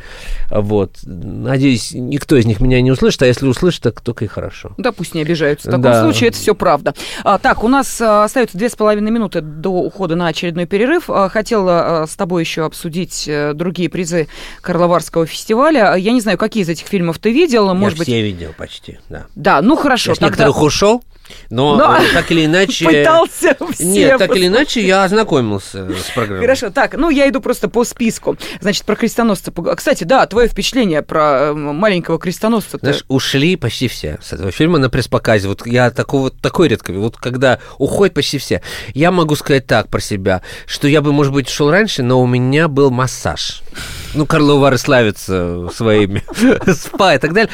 Вот. 0.49 0.97
Надеюсь, 1.03 1.91
никто 1.93 2.35
из 2.35 2.45
них 2.45 2.59
меня 2.59 2.81
не 2.81 2.91
услышит, 2.91 3.21
а 3.21 3.27
если 3.27 3.47
услышит, 3.47 3.83
так 3.83 4.01
только 4.01 4.25
и 4.25 4.27
хорошо. 4.27 4.71
Да, 4.77 4.91
пусть 4.91 5.13
не 5.13 5.21
обижаются. 5.21 5.67
В 5.67 5.71
таком 5.71 5.83
да. 5.83 6.01
случае 6.03 6.29
это 6.29 6.37
все 6.37 6.55
правда. 6.55 6.93
А, 7.23 7.37
так, 7.37 7.63
у 7.63 7.67
нас 7.67 7.99
а, 8.01 8.23
остается 8.23 8.57
две 8.57 8.69
с 8.69 8.75
половиной 8.75 9.11
минуты 9.11 9.41
до 9.41 9.69
ухода 9.69 10.15
на 10.15 10.27
очередной 10.27 10.65
перерыв. 10.65 11.09
А, 11.09 11.29
хотела 11.29 12.03
а, 12.03 12.07
с 12.07 12.15
тобой 12.15 12.43
еще 12.43 12.65
обсудить 12.65 13.25
а, 13.29 13.53
другие 13.53 13.89
призы 13.89 14.27
Карловарского 14.61 15.25
фестиваля. 15.25 15.95
Я 15.95 16.11
не 16.11 16.21
знаю, 16.21 16.37
какие 16.37 16.63
из 16.63 16.69
этих 16.69 16.87
фильмов 16.87 17.19
ты 17.19 17.31
видел. 17.31 17.73
Может 17.73 17.97
Я 17.97 17.99
быть... 17.99 18.07
все 18.07 18.21
видел 18.21 18.53
почти, 18.57 18.99
да. 19.09 19.27
Да, 19.35 19.61
ну 19.61 19.75
хорошо. 19.75 20.11
Я 20.11 20.15
тогда... 20.15 20.27
некоторых 20.27 20.61
ушел. 20.61 21.03
Но, 21.49 21.75
Но 21.75 21.97
э, 21.97 22.13
так 22.13 22.31
или 22.31 22.45
иначе... 22.45 22.85
Пытался 22.89 23.57
все 23.71 23.85
Нет, 23.85 24.17
так 24.17 24.35
или 24.35 24.47
иначе 24.47 24.85
я 24.85 25.03
ознакомился 25.03 25.89
с 25.89 26.11
программой. 26.13 26.41
Хорошо, 26.41 26.69
так, 26.69 26.95
ну 26.95 27.09
я 27.09 27.27
иду 27.29 27.41
просто 27.41 27.69
по 27.69 27.83
списку. 27.83 28.37
Значит, 28.61 28.85
про 28.85 28.95
крестоносца. 29.17 29.51
Кстати, 29.75 30.03
да, 30.03 30.25
твое 30.27 30.47
впечатление 30.47 31.01
про 31.01 31.49
э, 31.49 31.53
маленького 31.53 32.19
крестоносца. 32.19 32.77
Знаешь, 32.79 33.03
ушли 33.07 33.55
почти 33.55 33.87
все 33.87 34.19
с 34.21 34.33
этого 34.33 34.51
фильма 34.51 34.77
на 34.77 34.89
пресс-показе. 34.89 35.47
Вот 35.47 35.65
я 35.65 35.89
такого, 35.89 36.29
такой 36.29 36.67
редко. 36.67 36.93
Вот 36.93 37.17
когда 37.17 37.59
уходят 37.79 38.13
почти 38.13 38.37
все. 38.37 38.61
Я 38.93 39.11
могу 39.11 39.35
сказать 39.35 39.65
так 39.65 39.89
про 39.89 39.99
себя, 39.99 40.41
что 40.67 40.87
я 40.87 41.01
бы, 41.01 41.11
может 41.11 41.33
быть, 41.33 41.47
ушел 41.47 41.71
раньше, 41.71 42.03
но 42.03 42.21
у 42.21 42.27
меня 42.27 42.67
был 42.67 42.91
массаж. 42.91 43.63
Ну, 44.13 44.25
Карловы 44.25 44.61
Вары 44.61 44.77
славятся 44.77 45.69
своими 45.73 46.23
спа 46.73 47.15
и 47.15 47.17
так 47.17 47.33
далее. 47.33 47.51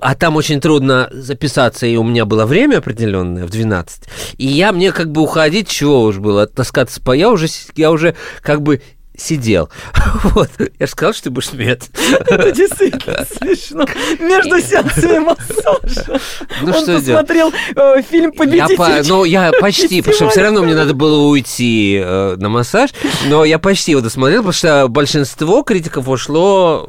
А 0.00 0.14
там 0.14 0.36
очень 0.36 0.60
трудно 0.60 1.08
записаться, 1.12 1.86
и 1.86 1.96
у 1.96 2.02
меня 2.02 2.24
было 2.24 2.44
время 2.46 2.78
определенное 2.78 3.46
в 3.46 3.50
12. 3.50 4.02
И 4.38 4.46
я 4.46 4.72
мне 4.72 4.92
как 4.92 5.10
бы 5.10 5.22
уходить, 5.22 5.68
чего 5.68 6.02
уж 6.02 6.18
было, 6.18 6.46
таскаться 6.46 7.00
по... 7.00 7.12
Я 7.12 7.30
уже, 7.30 7.46
я 7.76 7.90
уже 7.90 8.16
как 8.42 8.62
бы 8.62 8.82
сидел. 9.16 9.68
Вот. 10.24 10.50
Я 10.78 10.86
же 10.86 10.90
сказал, 10.92 11.12
что 11.12 11.24
ты 11.24 11.30
будешь 11.30 11.48
смеяться. 11.48 11.90
Это 12.26 12.50
действительно 12.50 13.24
смешно. 13.24 13.86
Между 14.18 14.60
сеансами 14.60 15.18
массажа 15.18 16.20
Ну, 16.62 16.72
он 16.72 16.82
что 16.82 16.94
посмотрел 16.98 17.52
э, 17.76 18.02
фильм 18.02 18.30
Я 18.32 18.38
«Победитель». 18.38 18.76
по- 18.76 19.02
ну, 19.06 19.24
я 19.24 19.52
почти, 19.60 20.00
потому 20.00 20.14
что 20.16 20.28
все 20.30 20.42
равно 20.42 20.62
мне 20.62 20.74
надо 20.74 20.94
было 20.94 21.26
уйти 21.28 22.00
э, 22.02 22.36
на 22.38 22.48
массаж, 22.48 22.90
но 23.26 23.44
я 23.44 23.58
почти 23.58 23.92
его 23.92 24.00
досмотрел, 24.00 24.38
потому 24.40 24.52
что 24.52 24.86
большинство 24.88 25.62
критиков 25.62 26.08
ушло 26.08 26.88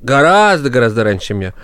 гораздо-гораздо 0.00 1.04
раньше, 1.04 1.28
чем 1.28 1.40
я. 1.40 1.54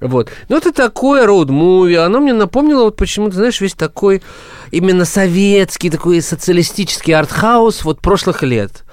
Вот. 0.00 0.30
Ну, 0.48 0.56
это 0.56 0.72
такое 0.72 1.26
роуд-муви, 1.26 1.96
оно 1.96 2.20
мне 2.20 2.32
напомнило 2.32 2.84
вот 2.84 2.96
почему-то, 2.96 3.36
знаешь, 3.36 3.60
весь 3.60 3.74
такой 3.74 4.22
именно 4.70 5.04
советский, 5.04 5.90
такой 5.90 6.20
социалистический 6.20 7.14
артхаус 7.14 7.84
вот 7.84 8.00
прошлых 8.00 8.42
лет. 8.42 8.84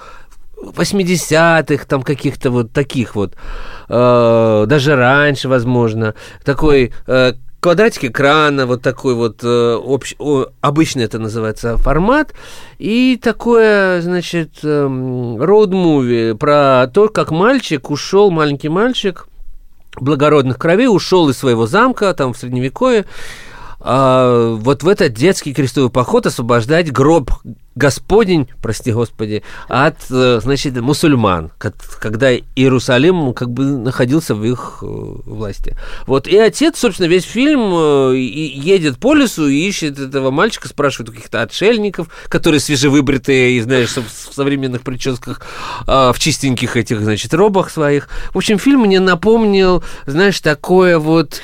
80-х, 0.62 1.84
там 1.86 2.02
каких-то 2.02 2.50
вот 2.50 2.72
таких 2.72 3.14
вот, 3.14 3.34
э, 3.88 4.64
даже 4.66 4.96
раньше, 4.96 5.48
возможно, 5.48 6.14
такой 6.44 6.92
э, 7.06 7.32
квадратик 7.60 8.04
экрана, 8.04 8.66
вот 8.66 8.82
такой 8.82 9.14
вот 9.14 9.40
э, 9.42 9.46
общ- 9.46 10.16
о, 10.18 10.48
обычно 10.60 11.00
это 11.00 11.18
называется 11.18 11.78
формат, 11.78 12.34
и 12.78 13.18
такое, 13.22 14.02
значит, 14.02 14.58
эм, 14.62 15.40
роуд-муви 15.40 16.34
про 16.34 16.90
то, 16.92 17.08
как 17.08 17.30
мальчик 17.30 17.90
ушел, 17.90 18.30
маленький 18.30 18.68
мальчик 18.68 19.28
благородных 19.96 20.58
кровей, 20.58 20.88
ушел 20.88 21.28
из 21.30 21.38
своего 21.38 21.66
замка, 21.66 22.12
там 22.12 22.34
в 22.34 22.36
средневековье, 22.36 23.06
а, 23.86 24.54
вот 24.54 24.82
в 24.82 24.88
этот 24.88 25.12
детский 25.12 25.52
крестовый 25.52 25.90
поход 25.90 26.24
освобождать 26.24 26.90
гроб 26.90 27.30
Господень, 27.74 28.48
прости 28.62 28.92
Господи, 28.92 29.42
от, 29.68 29.96
э, 30.08 30.38
значит, 30.40 30.80
мусульман, 30.80 31.50
ко- 31.58 31.74
когда 32.00 32.32
Иерусалим 32.32 33.34
как 33.34 33.50
бы 33.50 33.64
находился 33.64 34.36
в 34.36 34.44
их 34.44 34.78
э, 34.80 34.86
власти. 34.86 35.76
Вот, 36.06 36.28
и 36.28 36.38
отец, 36.38 36.78
собственно, 36.78 37.08
весь 37.08 37.24
фильм 37.24 37.72
э, 37.74 38.16
едет 38.16 38.98
по 38.98 39.12
лесу 39.12 39.48
и 39.48 39.66
ищет 39.68 39.98
этого 39.98 40.30
мальчика, 40.30 40.68
спрашивает 40.68 41.10
каких-то 41.10 41.42
отшельников, 41.42 42.08
которые 42.28 42.60
свежевыбритые 42.60 43.58
и, 43.58 43.60
знаешь, 43.60 43.90
в 43.90 44.04
в 44.04 44.34
современных 44.34 44.82
прическах, 44.82 45.42
а, 45.86 46.12
в 46.12 46.18
чистеньких 46.18 46.76
этих, 46.76 47.00
значит, 47.00 47.32
робах 47.34 47.70
своих. 47.70 48.08
В 48.32 48.38
общем, 48.38 48.58
фильм 48.58 48.80
мне 48.80 48.98
напомнил, 48.98 49.84
знаешь, 50.06 50.40
такое 50.40 50.98
вот 50.98 51.40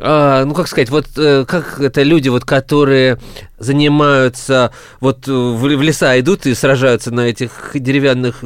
а, 0.00 0.44
ну, 0.44 0.54
как 0.54 0.66
сказать, 0.68 0.90
вот 0.90 1.06
э, 1.16 1.44
как 1.46 1.80
это 1.80 2.02
люди, 2.02 2.28
вот, 2.28 2.44
которые 2.44 3.18
занимаются, 3.58 4.72
вот 5.00 5.28
э, 5.28 5.32
в, 5.32 5.60
в 5.60 5.82
леса 5.82 6.18
идут 6.18 6.46
и 6.46 6.54
сражаются 6.54 7.10
на 7.10 7.20
этих 7.20 7.70
деревянных 7.74 8.42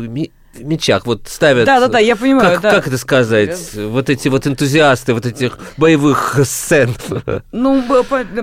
мечах, 0.58 1.06
вот 1.06 1.22
ставят... 1.26 1.66
Да-да-да, 1.66 1.98
я 1.98 2.16
понимаю, 2.16 2.52
Как, 2.52 2.60
да. 2.60 2.70
как 2.70 2.86
это 2.88 2.98
сказать? 2.98 3.74
Вот 3.74 4.10
эти 4.10 4.28
вот 4.28 4.46
энтузиасты 4.46 5.14
вот 5.14 5.26
этих 5.26 5.58
боевых 5.76 6.38
сцен. 6.44 6.94
Ну, 7.52 7.82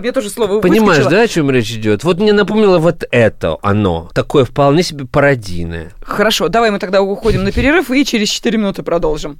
я 0.03 0.11
тоже 0.11 0.29
слово 0.29 0.61
Понимаешь, 0.61 0.99
выскочило. 0.99 1.09
да, 1.09 1.21
о 1.21 1.27
чем 1.27 1.51
речь 1.51 1.71
идет? 1.71 2.03
Вот 2.03 2.19
мне 2.19 2.33
напомнило 2.33 2.79
вот 2.79 3.03
это 3.11 3.57
оно, 3.61 4.09
такое 4.13 4.45
вполне 4.45 4.83
себе 4.83 5.05
пародийное. 5.05 5.91
Хорошо, 6.01 6.47
давай 6.47 6.71
мы 6.71 6.79
тогда 6.79 7.01
уходим 7.01 7.43
на 7.43 7.51
перерыв 7.51 7.91
и 7.91 8.05
через 8.05 8.29
4 8.29 8.57
минуты 8.57 8.83
продолжим. 8.83 9.39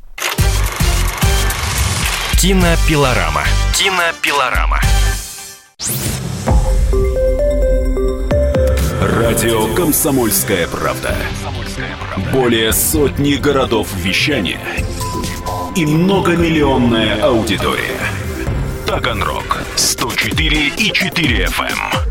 Кинопилорама. 2.42 3.44
Кинопилорама. 3.72 4.80
Радио 9.00 9.72
«Комсомольская 9.76 10.68
правда». 10.68 11.16
Более 12.34 12.74
сотни 12.74 13.36
городов 13.36 13.94
вещания 13.94 14.60
и 15.76 15.86
многомиллионная 15.86 17.22
аудитория. 17.22 18.00
Таганрог 18.88 19.62
104 19.76 20.70
и 20.80 20.92
4 20.92 21.46
FM. 21.46 22.11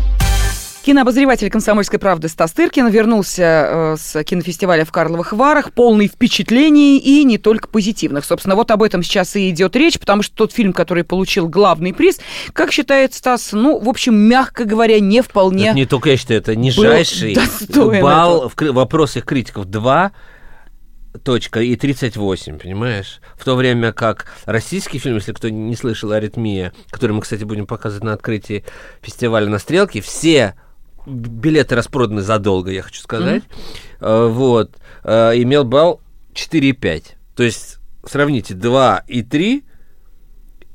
Кинообозреватель 0.83 1.51
«Комсомольской 1.51 1.99
правды» 1.99 2.27
Стас 2.27 2.53
Тыркин 2.53 2.87
вернулся 2.89 3.43
э, 3.43 3.95
с 3.99 4.23
кинофестиваля 4.23 4.83
в 4.83 4.91
Карловых 4.91 5.31
Варах, 5.31 5.73
полный 5.73 6.07
впечатлений 6.07 6.97
и 6.97 7.23
не 7.23 7.37
только 7.37 7.67
позитивных. 7.67 8.25
Собственно, 8.25 8.55
вот 8.55 8.71
об 8.71 8.81
этом 8.81 9.03
сейчас 9.03 9.35
и 9.35 9.51
идет 9.51 9.75
речь, 9.75 9.99
потому 9.99 10.23
что 10.23 10.35
тот 10.35 10.53
фильм, 10.53 10.73
который 10.73 11.03
получил 11.03 11.47
главный 11.47 11.93
приз, 11.93 12.19
как 12.53 12.71
считает 12.71 13.13
Стас, 13.13 13.51
ну, 13.51 13.77
в 13.77 13.87
общем, 13.87 14.15
мягко 14.15 14.65
говоря, 14.65 14.99
не 14.99 15.21
вполне... 15.21 15.67
Это 15.67 15.75
не 15.75 15.85
только 15.85 16.09
я 16.09 16.17
считаю, 16.17 16.39
это 16.39 16.55
нижайший 16.55 17.37
балл 18.01 18.49
в 18.49 18.55
кри- 18.55 18.71
вопросах 18.71 19.23
критиков 19.25 19.65
2 19.65 20.11
точка 21.23 21.59
и 21.61 21.75
38, 21.75 22.57
понимаешь? 22.57 23.21
В 23.37 23.43
то 23.43 23.55
время 23.55 23.91
как 23.91 24.25
российский 24.45 24.97
фильм, 24.97 25.17
если 25.17 25.33
кто 25.33 25.49
не 25.49 25.75
слышал 25.75 26.11
«Аритмия», 26.11 26.73
который 26.89 27.11
мы, 27.11 27.21
кстати, 27.21 27.43
будем 27.43 27.67
показывать 27.67 28.03
на 28.03 28.13
открытии 28.13 28.63
фестиваля 29.01 29.47
на 29.47 29.59
«Стрелке», 29.59 30.01
все 30.01 30.55
билеты 31.05 31.75
распроданы 31.75 32.21
задолго, 32.21 32.71
я 32.71 32.81
хочу 32.83 33.01
сказать. 33.01 33.43
Э, 33.99 34.27
Вот. 34.27 34.71
Имел 35.03 35.63
балл 35.63 36.01
4,5. 36.33 37.03
То 37.35 37.43
есть, 37.43 37.79
сравните, 38.05 38.53
2 38.53 39.03
и 39.07 39.23
3 39.23 39.63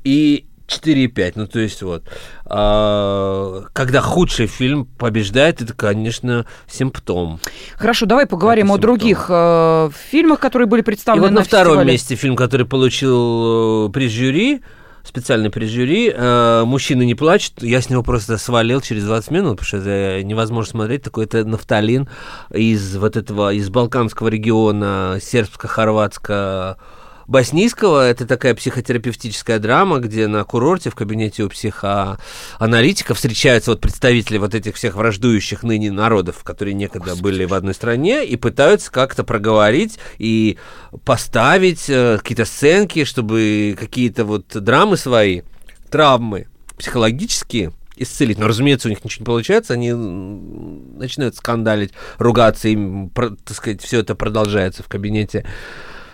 и 0.03 0.45
4,5. 0.67 1.31
Ну, 1.35 1.47
то 1.47 1.59
есть, 1.59 1.81
вот. 1.81 2.03
А, 2.45 3.63
Когда 3.73 4.01
худший 4.01 4.47
фильм 4.47 4.85
побеждает, 4.85 5.61
это, 5.61 5.73
конечно, 5.73 6.45
симптом. 6.67 7.39
Хорошо, 7.77 8.05
давай 8.05 8.25
поговорим 8.25 8.65
Это 8.67 8.73
о 8.73 8.75
симптом. 8.75 8.97
других 8.97 9.25
э, 9.29 9.89
фильмах, 10.09 10.39
которые 10.39 10.67
были 10.67 10.81
И 10.81 10.83
представлены 10.83 11.27
вот 11.27 11.33
на 11.35 11.43
втором 11.43 11.73
фестивале. 11.73 11.91
месте 11.93 12.15
фильм, 12.15 12.35
который 12.35 12.65
получил 12.65 13.87
э, 13.87 13.91
приз 13.93 14.11
жюри, 14.11 14.61
специальный 15.07 15.49
приз 15.49 15.69
жюри, 15.69 16.13
э, 16.13 16.63
«Мужчины 16.65 17.05
не 17.05 17.15
плачут», 17.15 17.63
я 17.63 17.81
с 17.81 17.89
него 17.89 18.03
просто 18.03 18.37
свалил 18.37 18.81
через 18.81 19.05
20 19.05 19.31
минут, 19.31 19.59
потому 19.59 19.65
что 19.65 19.77
это 19.77 20.23
невозможно 20.23 20.71
смотреть, 20.71 21.03
такой 21.03 21.25
это 21.25 21.45
нафталин 21.45 22.09
из 22.51 22.97
вот 22.97 23.15
этого, 23.15 23.53
из 23.53 23.69
балканского 23.69 24.27
региона, 24.27 25.17
сербско-хорватско 25.21 26.77
боснийского. 27.27 28.09
Это 28.09 28.25
такая 28.25 28.55
психотерапевтическая 28.55 29.59
драма, 29.59 29.99
где 29.99 30.27
на 30.27 30.43
курорте 30.43 30.89
в 30.89 30.95
кабинете 30.95 31.43
у 31.43 31.49
психоаналитиков 31.49 33.17
встречаются 33.17 33.71
вот 33.71 33.81
представители 33.81 34.37
вот 34.37 34.55
этих 34.55 34.75
всех 34.75 34.95
враждующих 34.95 35.63
ныне 35.63 35.91
народов, 35.91 36.43
которые 36.43 36.73
некогда 36.73 37.15
были 37.15 37.45
в 37.45 37.53
одной 37.53 37.73
стране, 37.73 38.25
и 38.25 38.35
пытаются 38.37 38.91
как-то 38.91 39.23
проговорить 39.23 39.99
и 40.17 40.57
поставить 41.03 41.89
э, 41.89 42.17
какие-то 42.17 42.45
сценки, 42.45 43.03
чтобы 43.03 43.75
какие-то 43.77 44.25
вот 44.25 44.47
драмы 44.47 44.97
свои, 44.97 45.41
травмы 45.89 46.47
психологические 46.77 47.73
исцелить. 47.97 48.37
Но, 48.37 48.47
разумеется, 48.47 48.87
у 48.87 48.91
них 48.91 49.03
ничего 49.03 49.23
не 49.23 49.25
получается, 49.25 49.73
они 49.73 49.91
начинают 49.91 51.35
скандалить, 51.35 51.91
ругаться, 52.19 52.69
им, 52.69 53.09
так 53.09 53.55
сказать, 53.55 53.81
все 53.81 53.99
это 53.99 54.15
продолжается 54.15 54.83
в 54.83 54.87
кабинете 54.87 55.45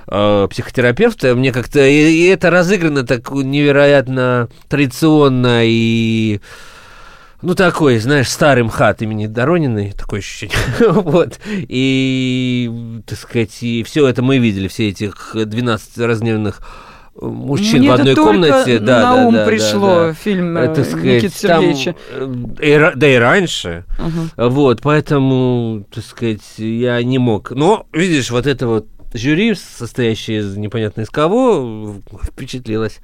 э, 0.07 0.47
психотерапевта. 0.49 1.35
Мне 1.35 1.51
как-то 1.51 1.85
и, 1.85 2.11
и 2.11 2.27
это 2.27 2.49
разыграно 2.49 3.05
так 3.05 3.31
невероятно 3.31 4.49
традиционно 4.67 5.61
и 5.63 6.41
ну, 7.43 7.55
такой, 7.55 7.99
знаешь, 7.99 8.29
старый 8.29 8.63
МХАТ 8.63 9.01
имени 9.01 9.27
Дорониной, 9.27 9.91
такое 9.91 10.21
ощущение. 10.21 10.57
вот. 10.89 11.39
И, 11.45 13.01
так 13.05 13.19
сказать, 13.19 13.61
и 13.61 13.83
все 13.83 14.07
это 14.07 14.21
мы 14.21 14.37
видели, 14.37 14.69
все 14.69 14.87
этих 14.87 15.35
12 15.35 15.97
разгневанных 15.97 16.61
э, 17.21 17.25
мужчин 17.25 17.79
Мне 17.79 17.91
в 17.91 17.93
это 17.95 18.01
одной 18.01 18.15
комнате. 18.15 18.79
Да, 18.79 18.95
на 18.95 19.01
да, 19.01 19.25
ум 19.25 19.33
да, 19.33 19.39
да, 19.41 19.51
пришло 19.51 19.95
да. 19.95 20.13
фильм 20.13 20.57
Э, 20.57 20.71
э, 20.71 20.73
так 20.73 20.85
сказать, 20.85 21.23
Никиты 21.23 21.47
там, 21.47 21.61
Сергеевича. 21.63 21.95
э, 22.11 22.91
и 22.93 22.97
да 22.97 23.07
и 23.09 23.15
раньше. 23.17 23.83
Мгм. 23.99 24.31
Вот, 24.37 24.81
поэтому, 24.81 25.85
так 25.93 26.05
сказать, 26.05 26.57
я 26.57 27.03
не 27.03 27.17
мог. 27.17 27.51
Но, 27.51 27.87
видишь, 27.91 28.31
вот 28.31 28.47
это 28.47 28.67
вот 28.67 28.87
жюри, 29.13 29.55
состоящее 29.55 30.39
из 30.39 30.57
непонятно 30.57 31.01
из 31.01 31.09
кого, 31.09 31.95
впечатлилось. 32.23 32.99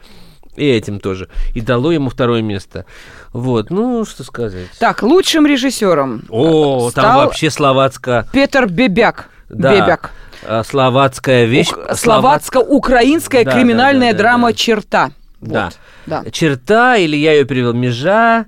И 0.55 0.67
этим 0.67 0.99
тоже. 0.99 1.29
И 1.55 1.61
дало 1.61 1.91
ему 1.91 2.09
второе 2.09 2.41
место. 2.41 2.85
Вот, 3.31 3.69
ну, 3.69 4.03
что 4.05 4.23
сказать. 4.23 4.67
Так, 4.79 5.03
лучшим 5.03 5.45
режиссером 5.45 6.23
О, 6.29 6.91
там 6.93 7.03
стал 7.05 7.19
вообще 7.25 7.49
словацко... 7.49 8.27
Петр 8.33 8.67
Бебяк. 8.67 9.29
Да. 9.47 9.73
Бебяк. 9.73 10.11
а, 10.45 10.63
словацкая 10.63 11.45
вещь. 11.45 11.69
Ук- 11.71 11.95
Словацко-украинская 11.95 13.45
Да, 13.45 13.51
криминальная 13.51 14.11
да, 14.11 14.17
да, 14.17 14.17
да, 14.17 14.23
драма 14.23 14.47
да. 14.49 14.53
«Черта». 14.53 15.11
Да. 15.41 15.65
Вот. 15.65 15.77
Да. 16.05 16.31
Черта, 16.31 16.97
или 16.97 17.15
я 17.15 17.33
ее 17.33 17.45
перевел 17.45 17.73
межа. 17.73 18.45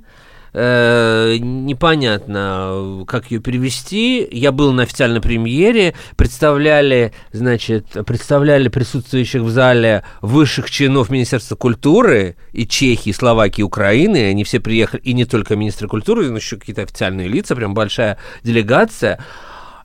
Э, 0.53 1.37
непонятно, 1.39 3.05
как 3.07 3.31
ее 3.31 3.39
перевести. 3.39 4.27
Я 4.31 4.51
был 4.51 4.73
на 4.73 4.83
официальной 4.83 5.21
премьере, 5.21 5.93
представляли, 6.15 7.13
значит, 7.31 7.85
представляли 8.05 8.67
присутствующих 8.67 9.41
в 9.41 9.49
зале 9.49 10.03
высших 10.21 10.69
чинов 10.69 11.09
Министерства 11.09 11.55
культуры 11.55 12.35
и 12.51 12.67
Чехии, 12.67 13.11
Словакии, 13.11 13.61
Украины. 13.61 14.29
Они 14.29 14.43
все 14.43 14.59
приехали, 14.59 15.01
и 15.01 15.13
не 15.13 15.25
только 15.25 15.55
министры 15.55 15.87
культуры, 15.87 16.29
но 16.29 16.37
еще 16.37 16.57
какие-то 16.57 16.83
официальные 16.83 17.27
лица, 17.27 17.55
прям 17.55 17.73
большая 17.73 18.17
делегация. 18.43 19.19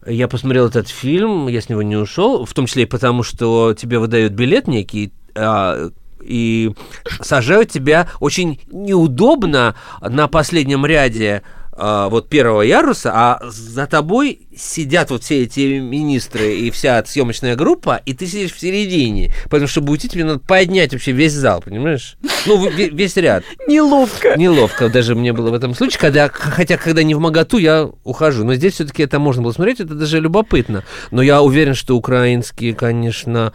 Я 0.07 0.29
посмотрел 0.29 0.69
этот 0.69 0.89
фильм, 0.89 1.49
я 1.49 1.61
с 1.61 1.69
него 1.69 1.83
не 1.83 1.97
ушел, 1.97 2.45
в 2.45 2.55
том 2.55 2.67
числе 2.67 2.85
и 2.85 2.87
потому, 2.87 3.23
что 3.25 3.75
тебе 3.75 3.99
выдают 3.99 4.35
билет 4.35 4.69
некий, 4.69 5.13
а, 5.35 5.91
и 6.21 6.73
сажают 7.21 7.71
тебя 7.71 8.09
очень 8.21 8.61
неудобно 8.71 9.75
на 10.01 10.29
последнем 10.29 10.85
ряде 10.87 11.43
а, 11.79 12.09
вот 12.09 12.31
первого 12.31 12.63
яруса, 12.63 13.13
а 13.15 13.41
за 13.51 13.87
тобой 13.87 14.41
сидят 14.57 15.11
вот 15.11 15.23
все 15.23 15.43
эти 15.43 15.79
министры 15.79 16.55
и 16.55 16.71
вся 16.71 17.05
съемочная 17.05 17.55
группа, 17.55 18.01
и 18.07 18.15
ты 18.15 18.27
сидишь 18.27 18.55
в 18.55 18.61
середине, 18.61 19.35
потому 19.51 19.67
что 19.67 19.83
уйти 19.83 20.09
тебе 20.09 20.25
надо 20.25 20.39
поднять 20.39 20.95
вообще 20.95 21.13
весь 21.13 21.33
зал, 21.33 21.61
понимаешь? 21.61 22.17
Ну, 22.47 22.71
весь 22.71 23.17
ряд. 23.17 23.45
Неловко. 23.69 24.37
Неловко 24.39 24.89
даже 24.89 25.15
мне 25.15 25.35
было 25.35 25.51
в 25.51 25.55
этом 25.55 25.75
случае, 25.75 26.01
когда, 26.01 26.31
хотя 26.31 26.79
когда 26.79 27.03
не 27.03 27.15
в 27.15 27.21
моготу, 27.21 27.59
я 27.59 27.91
ухожу. 28.05 28.45
Но 28.45 28.55
здесь 28.55 28.75
все-таки 28.75 29.03
это 29.03 29.19
можно 29.19 29.43
было 29.43 29.53
смотреть, 29.53 29.81
это 29.81 29.95
даже 29.95 30.19
любопытно. 30.21 30.83
Но 31.11 31.21
я 31.21 31.43
уверен, 31.43 31.75
что 31.75 31.97
украинские, 31.97 32.75
конечно, 32.75 33.53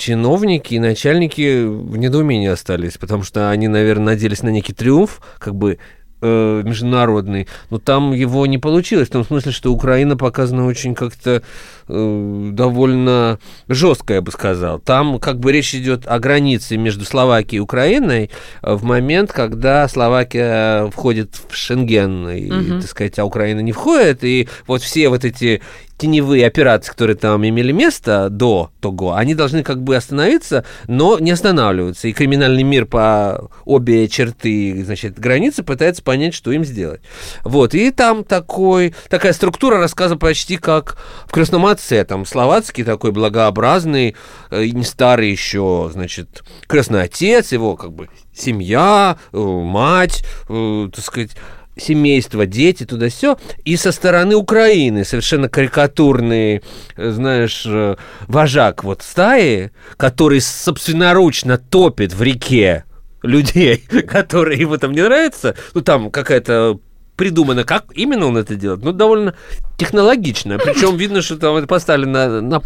чиновники 0.00 0.74
и 0.74 0.78
начальники 0.78 1.64
в 1.64 1.96
недоумении 1.96 2.48
остались, 2.48 2.96
потому 2.96 3.22
что 3.22 3.50
они, 3.50 3.68
наверное, 3.68 4.14
надеялись 4.14 4.42
на 4.42 4.48
некий 4.48 4.72
триумф, 4.72 5.20
как 5.38 5.54
бы 5.54 5.78
э, 6.22 6.62
международный, 6.64 7.48
но 7.68 7.78
там 7.78 8.12
его 8.12 8.46
не 8.46 8.56
получилось, 8.56 9.08
в 9.08 9.12
том 9.12 9.24
смысле, 9.24 9.52
что 9.52 9.72
Украина 9.72 10.16
показана 10.16 10.66
очень 10.66 10.94
как-то 10.94 11.42
э, 11.86 12.50
довольно 12.52 13.38
жестко, 13.68 14.14
я 14.14 14.22
бы 14.22 14.32
сказал. 14.32 14.78
Там 14.78 15.18
как 15.18 15.38
бы 15.38 15.52
речь 15.52 15.74
идет 15.74 16.06
о 16.06 16.18
границе 16.18 16.78
между 16.78 17.04
Словакией 17.04 17.58
и 17.58 17.60
Украиной 17.60 18.30
э, 18.62 18.72
в 18.72 18.82
момент, 18.84 19.32
когда 19.32 19.86
Словакия 19.86 20.86
входит 20.90 21.38
в 21.48 21.54
Шенген, 21.54 22.28
и, 22.30 22.50
угу. 22.50 22.80
так 22.80 22.88
сказать, 22.88 23.18
а 23.18 23.26
Украина 23.26 23.60
не 23.60 23.72
входит, 23.72 24.24
и 24.24 24.48
вот 24.66 24.80
все 24.80 25.10
вот 25.10 25.26
эти 25.26 25.60
теневые 26.00 26.46
операции, 26.46 26.90
которые 26.90 27.14
там 27.14 27.46
имели 27.46 27.72
место 27.72 28.30
до 28.30 28.70
того, 28.80 29.14
они 29.14 29.34
должны 29.34 29.62
как 29.62 29.82
бы 29.82 29.96
остановиться, 29.96 30.64
но 30.88 31.18
не 31.18 31.30
останавливаются. 31.30 32.08
И 32.08 32.12
криминальный 32.12 32.62
мир 32.62 32.86
по 32.86 33.50
обе 33.66 34.08
черты, 34.08 34.82
значит, 34.82 35.18
границы 35.18 35.62
пытается 35.62 36.02
понять, 36.02 36.32
что 36.32 36.52
им 36.52 36.64
сделать. 36.64 37.02
Вот, 37.44 37.74
и 37.74 37.90
там 37.90 38.24
такой, 38.24 38.94
такая 39.10 39.34
структура 39.34 39.78
рассказа 39.78 40.16
почти 40.16 40.56
как 40.56 40.96
в 41.26 41.32
«Крестном 41.32 41.66
отце», 41.66 42.02
там, 42.04 42.24
словацкий 42.24 42.82
такой 42.82 43.12
благообразный, 43.12 44.16
э, 44.50 44.66
не 44.66 44.84
старый 44.84 45.30
еще, 45.30 45.90
значит, 45.92 46.44
крестный 46.66 47.02
отец, 47.02 47.52
его 47.52 47.76
как 47.76 47.92
бы 47.92 48.08
семья, 48.34 49.18
э, 49.32 49.38
мать, 49.38 50.24
э, 50.48 50.88
так 50.94 51.04
сказать, 51.04 51.32
семейство, 51.76 52.46
дети, 52.46 52.84
туда 52.84 53.08
все. 53.08 53.38
И 53.64 53.76
со 53.76 53.92
стороны 53.92 54.36
Украины 54.36 55.04
совершенно 55.04 55.48
карикатурный, 55.48 56.62
э, 56.96 57.10
знаешь, 57.10 57.64
э, 57.66 57.96
вожак 58.28 58.84
вот 58.84 59.02
стаи, 59.02 59.70
который 59.96 60.40
собственноручно 60.40 61.58
топит 61.58 62.12
в 62.12 62.22
реке 62.22 62.84
людей, 63.22 63.78
которые 64.08 64.60
ему 64.60 64.78
там 64.78 64.92
не 64.92 65.02
нравятся. 65.02 65.56
Ну, 65.74 65.80
там 65.80 66.10
какая-то 66.10 66.80
придумано, 67.20 67.64
как 67.64 67.84
именно 67.94 68.28
он 68.28 68.38
это 68.38 68.54
делает, 68.54 68.82
ну, 68.82 68.92
довольно 68.92 69.34
технологично. 69.76 70.56
Причем 70.56 70.96
видно, 70.96 71.20
что 71.20 71.36
там 71.36 71.54
это 71.56 71.66
поставили 71.66 72.06
на, 72.06 72.40
на 72.40 72.62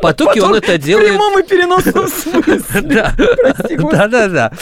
потоке, 0.00 0.40
он 0.40 0.54
это 0.54 0.78
делает... 0.78 1.08
В 1.08 1.16
прямом 1.16 1.40
и 1.40 1.42
переносном 1.42 2.06
смысле. 2.08 2.82
Да, 3.90 4.06
да, 4.06 4.28
да. 4.28 4.52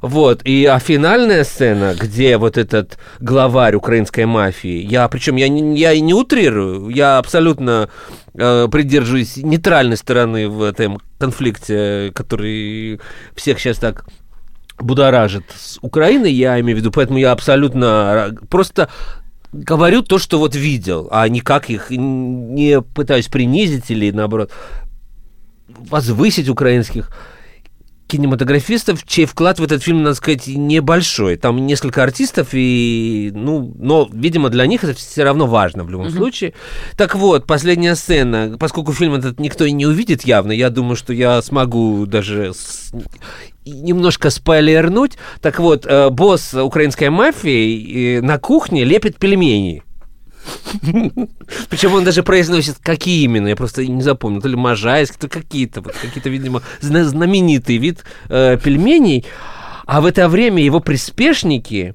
Вот, 0.00 0.40
и 0.44 0.64
а 0.64 0.78
финальная 0.78 1.44
сцена, 1.44 1.94
где 1.94 2.38
вот 2.38 2.56
этот 2.56 2.96
главарь 3.20 3.74
украинской 3.74 4.24
мафии, 4.24 4.82
я, 4.90 5.06
причем 5.08 5.36
я 5.36 5.44
я 5.44 6.00
не 6.00 6.14
утрирую, 6.14 6.88
я 6.88 7.18
абсолютно 7.18 7.90
э, 8.32 8.68
придерживаюсь 8.72 9.36
нейтральной 9.36 9.98
стороны 9.98 10.48
в 10.48 10.62
этом 10.62 11.02
конфликте, 11.18 12.12
который 12.14 12.98
всех 13.34 13.60
сейчас 13.60 13.76
так 13.76 14.06
будоражит 14.78 15.44
с 15.56 15.78
Украиной, 15.80 16.32
я 16.32 16.60
имею 16.60 16.76
в 16.76 16.80
виду, 16.80 16.90
поэтому 16.90 17.18
я 17.18 17.32
абсолютно 17.32 18.34
просто 18.50 18.88
говорю 19.52 20.02
то, 20.02 20.18
что 20.18 20.38
вот 20.38 20.54
видел, 20.54 21.08
а 21.10 21.28
никак 21.28 21.70
их 21.70 21.90
не 21.90 22.80
пытаюсь 22.82 23.28
принизить 23.28 23.90
или, 23.90 24.10
наоборот, 24.10 24.50
возвысить 25.68 26.48
украинских 26.48 27.10
кинематографистов, 28.06 29.04
чей 29.04 29.24
вклад 29.24 29.58
в 29.58 29.64
этот 29.64 29.82
фильм, 29.82 30.02
надо 30.02 30.14
сказать, 30.14 30.46
небольшой. 30.46 31.36
Там 31.36 31.66
несколько 31.66 32.02
артистов, 32.02 32.48
и, 32.52 33.32
ну, 33.34 33.74
но, 33.78 34.08
видимо, 34.12 34.48
для 34.48 34.66
них 34.66 34.84
это 34.84 34.94
все 34.94 35.24
равно 35.24 35.46
важно 35.46 35.84
в 35.84 35.90
любом 35.90 36.06
uh-huh. 36.06 36.16
случае. 36.16 36.54
Так 36.96 37.14
вот, 37.16 37.46
последняя 37.46 37.96
сцена. 37.96 38.56
Поскольку 38.58 38.92
фильм 38.92 39.14
этот 39.14 39.40
никто 39.40 39.64
и 39.64 39.72
не 39.72 39.86
увидит 39.86 40.24
явно, 40.24 40.52
я 40.52 40.70
думаю, 40.70 40.96
что 40.96 41.12
я 41.12 41.42
смогу 41.42 42.06
даже 42.06 42.52
с... 42.54 42.92
немножко 43.66 44.30
спойлернуть. 44.30 45.18
Так 45.40 45.58
вот, 45.58 45.86
э, 45.86 46.10
босс 46.10 46.54
украинской 46.54 47.10
мафии 47.10 48.18
э, 48.18 48.20
на 48.22 48.38
кухне 48.38 48.84
лепит 48.84 49.18
пельмени. 49.18 49.82
Причем 51.68 51.94
он 51.94 52.04
даже 52.04 52.22
произносит, 52.22 52.76
какие 52.80 53.24
именно, 53.24 53.48
я 53.48 53.56
просто 53.56 53.84
не 53.84 54.02
запомнил, 54.02 54.40
то 54.40 54.48
ли 54.48 54.56
можайск, 54.56 55.16
то 55.16 55.28
какие-то, 55.28 55.80
вот 55.80 55.94
какие-то, 55.94 56.28
видимо, 56.28 56.62
знаменитый 56.80 57.78
вид 57.78 58.04
э, 58.28 58.56
пельменей. 58.62 59.26
А 59.86 60.00
в 60.00 60.06
это 60.06 60.28
время 60.28 60.62
его 60.62 60.80
приспешники 60.80 61.94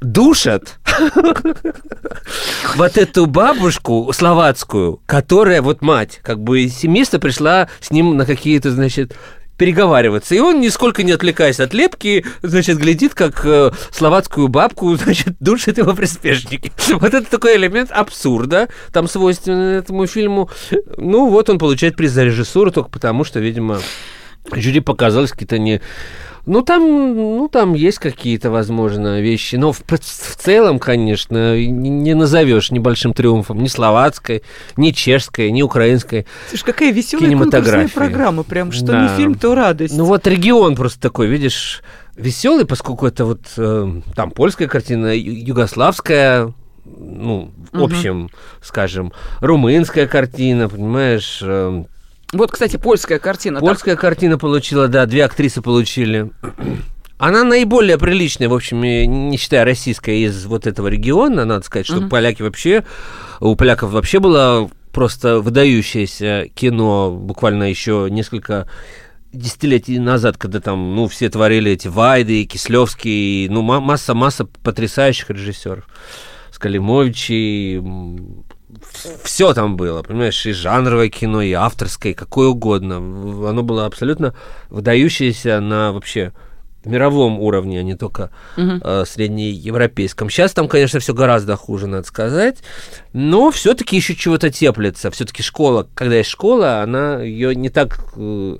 душат 0.00 0.78
вот 2.76 2.98
эту 2.98 3.26
бабушку 3.26 4.10
словацкую, 4.12 5.00
которая 5.06 5.62
вот 5.62 5.82
мать, 5.82 6.20
как 6.22 6.42
бы 6.42 6.68
семейство 6.68 7.18
пришла 7.18 7.68
с 7.80 7.90
ним 7.90 8.16
на 8.16 8.26
какие-то, 8.26 8.70
значит, 8.70 9.16
переговариваться. 9.56 10.34
И 10.34 10.38
он, 10.38 10.60
нисколько 10.60 11.02
не 11.02 11.12
отвлекаясь 11.12 11.60
от 11.60 11.74
лепки, 11.74 12.24
значит, 12.42 12.78
глядит, 12.78 13.14
как 13.14 13.44
э, 13.44 13.70
словацкую 13.90 14.48
бабку, 14.48 14.94
значит, 14.96 15.36
душит 15.40 15.78
его 15.78 15.94
приспешники. 15.94 16.72
Вот 16.96 17.14
это 17.14 17.30
такой 17.30 17.56
элемент 17.56 17.90
абсурда, 17.90 18.68
там 18.92 19.06
свойственный 19.06 19.78
этому 19.78 20.06
фильму. 20.06 20.50
Ну, 20.96 21.28
вот 21.28 21.50
он 21.50 21.58
получает 21.58 21.96
приз 21.96 22.12
за 22.12 22.24
режиссуру 22.24 22.70
только 22.70 22.90
потому, 22.90 23.24
что, 23.24 23.38
видимо, 23.38 23.80
жюри 24.52 24.80
показалось 24.80 25.32
какие-то 25.32 25.58
не 25.58 25.80
ну, 26.46 26.62
там, 26.62 26.82
ну, 26.82 27.48
там 27.48 27.74
есть 27.74 27.98
какие-то, 27.98 28.50
возможно, 28.50 29.20
вещи. 29.20 29.56
Но 29.56 29.72
в, 29.72 29.82
в 29.84 30.36
целом, 30.36 30.78
конечно, 30.78 31.60
не 31.60 32.14
назовешь 32.14 32.70
небольшим 32.70 33.12
триумфом 33.12 33.60
ни 33.62 33.66
словацкой, 33.66 34.42
ни 34.76 34.92
чешской, 34.92 35.50
ни 35.50 35.62
украинской 35.62 36.26
Слушай, 36.48 36.64
какая 36.64 36.92
веселая 36.92 37.36
конкурсная 37.36 37.88
программа. 37.88 38.44
Прям 38.44 38.70
что 38.70 38.86
да. 38.86 39.02
не 39.02 39.16
фильм, 39.16 39.34
то 39.34 39.56
радость. 39.56 39.96
Ну, 39.96 40.04
вот 40.04 40.26
регион 40.28 40.76
просто 40.76 41.00
такой, 41.00 41.26
видишь, 41.26 41.82
веселый, 42.16 42.64
поскольку 42.64 43.06
это 43.06 43.24
вот 43.24 43.40
э, 43.56 44.00
там 44.14 44.30
польская 44.30 44.68
картина, 44.68 45.16
югославская, 45.16 46.54
ну, 46.84 47.52
в 47.72 47.82
общем, 47.82 48.26
угу. 48.26 48.30
скажем, 48.62 49.12
румынская 49.40 50.06
картина, 50.06 50.68
понимаешь, 50.68 51.40
э, 51.42 51.84
вот, 52.32 52.50
кстати, 52.50 52.76
польская 52.76 53.18
картина. 53.18 53.60
Польская 53.60 53.92
так? 53.92 54.00
картина 54.00 54.38
получила, 54.38 54.88
да, 54.88 55.06
две 55.06 55.24
актрисы 55.24 55.62
получили. 55.62 56.30
Она 57.18 57.44
наиболее 57.44 57.98
приличная, 57.98 58.48
в 58.48 58.54
общем, 58.54 58.82
не 58.82 59.36
считая 59.38 59.64
российской, 59.64 60.22
из 60.24 60.44
вот 60.44 60.66
этого 60.66 60.88
региона. 60.88 61.44
Надо 61.44 61.64
сказать, 61.64 61.86
что 61.86 61.96
uh-huh. 61.96 62.08
поляки 62.08 62.42
вообще, 62.42 62.84
у 63.40 63.56
поляков 63.56 63.92
вообще 63.92 64.18
было 64.18 64.70
просто 64.92 65.40
выдающееся 65.40 66.48
кино, 66.54 67.10
буквально 67.10 67.64
еще 67.64 68.08
несколько 68.10 68.68
десятилетий 69.32 69.98
назад, 69.98 70.36
когда 70.36 70.60
там, 70.60 70.94
ну, 70.94 71.08
все 71.08 71.28
творили 71.28 71.72
эти 71.72 71.88
Вайды, 71.88 72.44
Кислевский, 72.44 73.48
ну, 73.48 73.62
масса-масса 73.62 74.44
потрясающих 74.44 75.30
режиссеров. 75.30 75.84
Скалимовичи, 76.50 77.82
все 79.22 79.54
там 79.54 79.76
было, 79.76 80.02
понимаешь, 80.02 80.44
и 80.46 80.52
жанровое 80.52 81.08
кино, 81.08 81.42
и 81.42 81.52
авторское, 81.52 82.12
и 82.12 82.14
какое 82.14 82.48
угодно. 82.48 82.96
Оно 82.96 83.62
было 83.62 83.86
абсолютно 83.86 84.34
выдающееся 84.70 85.60
на 85.60 85.92
вообще 85.92 86.32
мировом 86.84 87.40
уровне, 87.40 87.80
а 87.80 87.82
не 87.82 87.94
только 87.94 88.30
угу. 88.56 88.80
э, 88.82 89.04
среднеевропейском. 89.06 90.30
Сейчас 90.30 90.52
там, 90.52 90.68
конечно, 90.68 91.00
все 91.00 91.14
гораздо 91.14 91.56
хуже, 91.56 91.86
надо 91.86 92.06
сказать, 92.06 92.58
но 93.12 93.50
все-таки 93.50 93.96
еще 93.96 94.14
чего-то 94.14 94.50
теплится. 94.50 95.10
Все-таки 95.10 95.42
школа, 95.42 95.88
когда 95.94 96.16
есть 96.16 96.30
школа, 96.30 96.82
она 96.82 97.22
ее 97.22 97.54
не 97.54 97.68
так 97.70 97.98
э, 98.16 98.58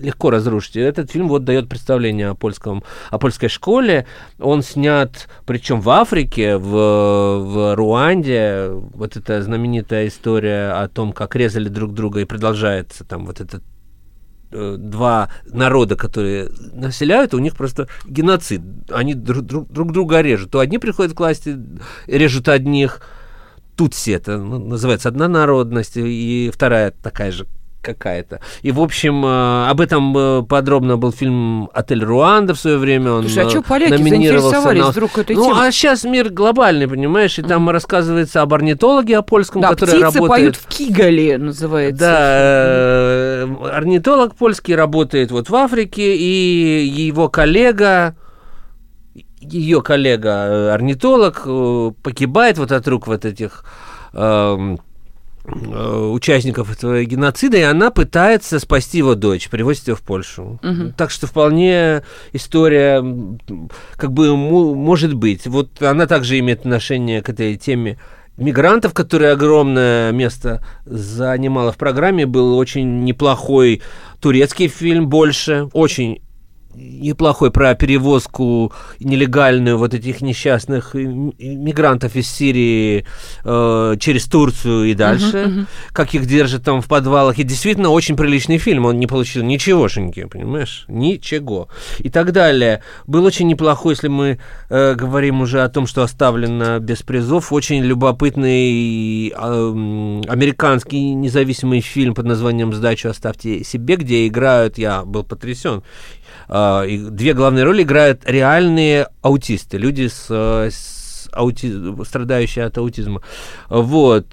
легко 0.00 0.30
разрушить. 0.30 0.76
Этот 0.76 1.10
фильм 1.10 1.28
вот 1.28 1.44
дает 1.44 1.68
представление 1.68 2.28
о 2.28 2.34
польском, 2.34 2.82
о 3.10 3.18
польской 3.18 3.48
школе. 3.48 4.06
Он 4.38 4.62
снят, 4.62 5.28
причем 5.46 5.80
в 5.80 5.90
Африке, 5.90 6.56
в, 6.56 6.70
в 6.70 7.74
Руанде. 7.74 8.68
Вот 8.70 9.16
эта 9.16 9.42
знаменитая 9.42 10.08
история 10.08 10.72
о 10.72 10.88
том, 10.88 11.12
как 11.12 11.36
резали 11.36 11.68
друг 11.68 11.94
друга 11.94 12.20
и 12.20 12.24
продолжается 12.24 13.04
там 13.04 13.26
вот 13.26 13.40
этот 13.40 13.62
э, 14.52 14.76
два 14.78 15.30
народа, 15.46 15.96
которые 15.96 16.50
населяют, 16.72 17.34
у 17.34 17.38
них 17.38 17.56
просто 17.56 17.88
геноцид. 18.06 18.62
Они 18.90 19.14
друг, 19.14 19.42
друг, 19.42 19.70
друг 19.70 19.92
друга 19.92 20.20
режут. 20.20 20.50
То 20.50 20.60
одни 20.60 20.78
приходят 20.78 21.14
к 21.14 21.20
власти, 21.20 21.58
режут 22.06 22.48
одних, 22.48 23.00
тут 23.76 23.94
все 23.94 24.14
это 24.14 24.38
ну, 24.38 24.58
называется 24.58 25.08
одна 25.08 25.28
народность, 25.28 25.96
и 25.96 26.50
вторая 26.52 26.90
такая 26.90 27.30
же 27.30 27.46
какая-то. 27.80 28.40
И, 28.62 28.72
в 28.72 28.80
общем, 28.80 29.24
э, 29.24 29.68
об 29.68 29.80
этом 29.80 30.16
э, 30.16 30.42
подробно 30.42 30.96
был 30.96 31.12
фильм 31.12 31.70
«Отель 31.72 32.04
Руанда» 32.04 32.54
в 32.54 32.58
свое 32.58 32.76
время. 32.78 33.12
Он 33.12 33.22
Слушай, 33.22 33.46
а 33.46 33.50
что 33.50 33.60
э, 33.60 33.62
поляки 33.62 33.92
номинировался 33.92 34.72
на... 34.72 34.90
вдруг 34.90 35.18
этой 35.18 35.36
Ну, 35.36 35.44
темой? 35.44 35.68
а 35.68 35.72
сейчас 35.72 36.04
мир 36.04 36.30
глобальный, 36.30 36.88
понимаешь, 36.88 37.38
и 37.38 37.42
там 37.42 37.70
рассказывается 37.70 38.42
об 38.42 38.52
орнитологе, 38.52 39.18
о 39.18 39.22
польском, 39.22 39.62
Да, 39.62 39.68
который 39.70 39.90
птицы 40.00 40.04
работает... 40.04 40.28
поют 40.28 40.56
в 40.56 40.66
Кигале, 40.66 41.38
называется. 41.38 41.98
Да, 41.98 43.76
орнитолог 43.76 44.34
польский 44.34 44.74
работает 44.74 45.30
вот 45.30 45.48
в 45.48 45.54
Африке, 45.54 46.16
и 46.16 46.84
его 46.84 47.28
коллега, 47.28 48.16
ее 49.40 49.82
коллега 49.82 50.74
орнитолог 50.74 51.46
погибает 52.02 52.58
вот 52.58 52.72
от 52.72 52.88
рук 52.88 53.06
вот 53.06 53.24
этих 53.24 53.64
э, 54.12 54.76
участников 55.48 56.70
этого 56.70 57.04
геноцида, 57.04 57.56
и 57.56 57.62
она 57.62 57.90
пытается 57.90 58.58
спасти 58.58 58.98
его 58.98 59.14
дочь, 59.14 59.48
привозит 59.48 59.88
ее 59.88 59.96
в 59.96 60.02
Польшу. 60.02 60.58
Мгм. 60.62 60.92
Так 60.92 61.10
что 61.10 61.26
вполне 61.26 62.02
история 62.32 63.04
как 63.96 64.12
бы 64.12 64.36
может 64.36 65.14
быть. 65.14 65.46
Вот 65.46 65.82
она 65.82 66.06
также 66.06 66.38
имеет 66.38 66.60
отношение 66.60 67.22
к 67.22 67.28
этой 67.30 67.56
теме 67.56 67.98
мигрантов, 68.36 68.94
которые 68.94 69.32
огромное 69.32 70.12
место 70.12 70.62
занимала 70.84 71.72
в 71.72 71.76
программе. 71.76 72.26
Был 72.26 72.56
очень 72.56 73.04
неплохой 73.04 73.82
турецкий 74.20 74.68
фильм 74.68 75.08
«Больше», 75.08 75.68
очень 75.72 76.20
неплохой 76.78 77.50
про 77.50 77.74
перевозку 77.74 78.72
нелегальную 79.00 79.78
вот 79.78 79.94
этих 79.94 80.20
несчастных 80.20 80.94
мигрантов 80.94 82.16
из 82.16 82.28
Сирии 82.30 83.04
э, 83.44 83.96
через 84.00 84.24
Турцию 84.26 84.84
и 84.84 84.94
дальше, 84.94 85.46
Мгм, 85.46 85.52
мгм. 85.52 85.66
как 85.92 86.14
их 86.14 86.26
держат 86.26 86.64
там 86.64 86.80
в 86.80 86.86
подвалах. 86.88 87.38
И 87.38 87.42
действительно 87.42 87.90
очень 87.90 88.16
приличный 88.16 88.58
фильм. 88.58 88.86
Он 88.86 88.98
не 88.98 89.06
получил 89.06 89.42
ничегошеньки, 89.44 90.24
понимаешь? 90.24 90.84
Ничего. 90.88 91.68
И 91.98 92.10
так 92.10 92.32
далее. 92.32 92.82
Был 93.06 93.24
очень 93.24 93.46
неплохой, 93.48 93.94
если 93.94 94.08
мы 94.08 94.38
э, 94.68 94.94
говорим 94.94 95.40
уже 95.40 95.62
о 95.62 95.68
том, 95.68 95.86
что 95.86 96.02
оставлено 96.02 96.78
без 96.78 97.02
призов, 97.02 97.52
очень 97.52 97.82
любопытный 97.82 99.28
э, 99.28 99.32
американский 100.28 101.14
независимый 101.14 101.80
фильм 101.80 102.14
под 102.14 102.26
названием 102.26 102.72
«Сдачу 102.72 103.08
оставьте 103.08 103.64
себе», 103.64 103.96
где 103.96 104.26
играют, 104.26 104.78
я 104.78 105.04
был 105.04 105.24
потрясен, 105.24 105.82
две 106.48 107.34
главные 107.34 107.64
роли 107.64 107.82
играют 107.82 108.22
реальные 108.24 109.08
аутисты, 109.22 109.76
люди 109.78 110.08
с, 110.08 110.26
э, 110.30 110.70
с 110.72 111.28
аути- 111.32 112.04
страдающие 112.06 112.64
от 112.64 112.78
аутизма. 112.78 113.20
Вот. 113.68 114.26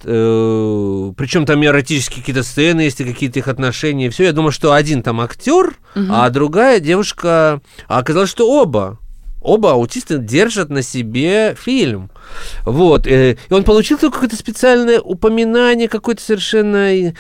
Причем 1.17 1.45
там 1.45 1.63
эротические 1.63 2.19
какие-то 2.21 2.43
сцены 2.43 2.82
есть, 2.82 3.01
и 3.01 3.04
какие-то 3.06 3.39
их 3.39 3.47
отношения. 3.47 4.10
Все. 4.10 4.23
Я 4.25 4.32
думаю, 4.32 4.51
что 4.51 4.73
один 4.73 5.04
там 5.04 5.19
актер, 5.21 5.78
а 5.95 6.30
другая 6.30 6.80
девушка. 6.80 7.62
А 7.88 7.99
оказалось, 7.99 8.30
что 8.30 8.49
оба. 8.49 8.97
Оба 9.41 9.73
аутиста 9.73 10.17
держат 10.17 10.69
на 10.69 10.82
себе 10.82 11.56
фильм. 11.62 12.10
Вот. 12.65 13.06
э, 13.06 13.38
И 13.49 13.54
он 13.54 13.63
получил 13.63 13.99
какое-то 13.99 14.36
специальное 14.36 14.99
упоминание, 14.99 15.88
какое-то 15.88 16.23
совершенно 16.23 17.13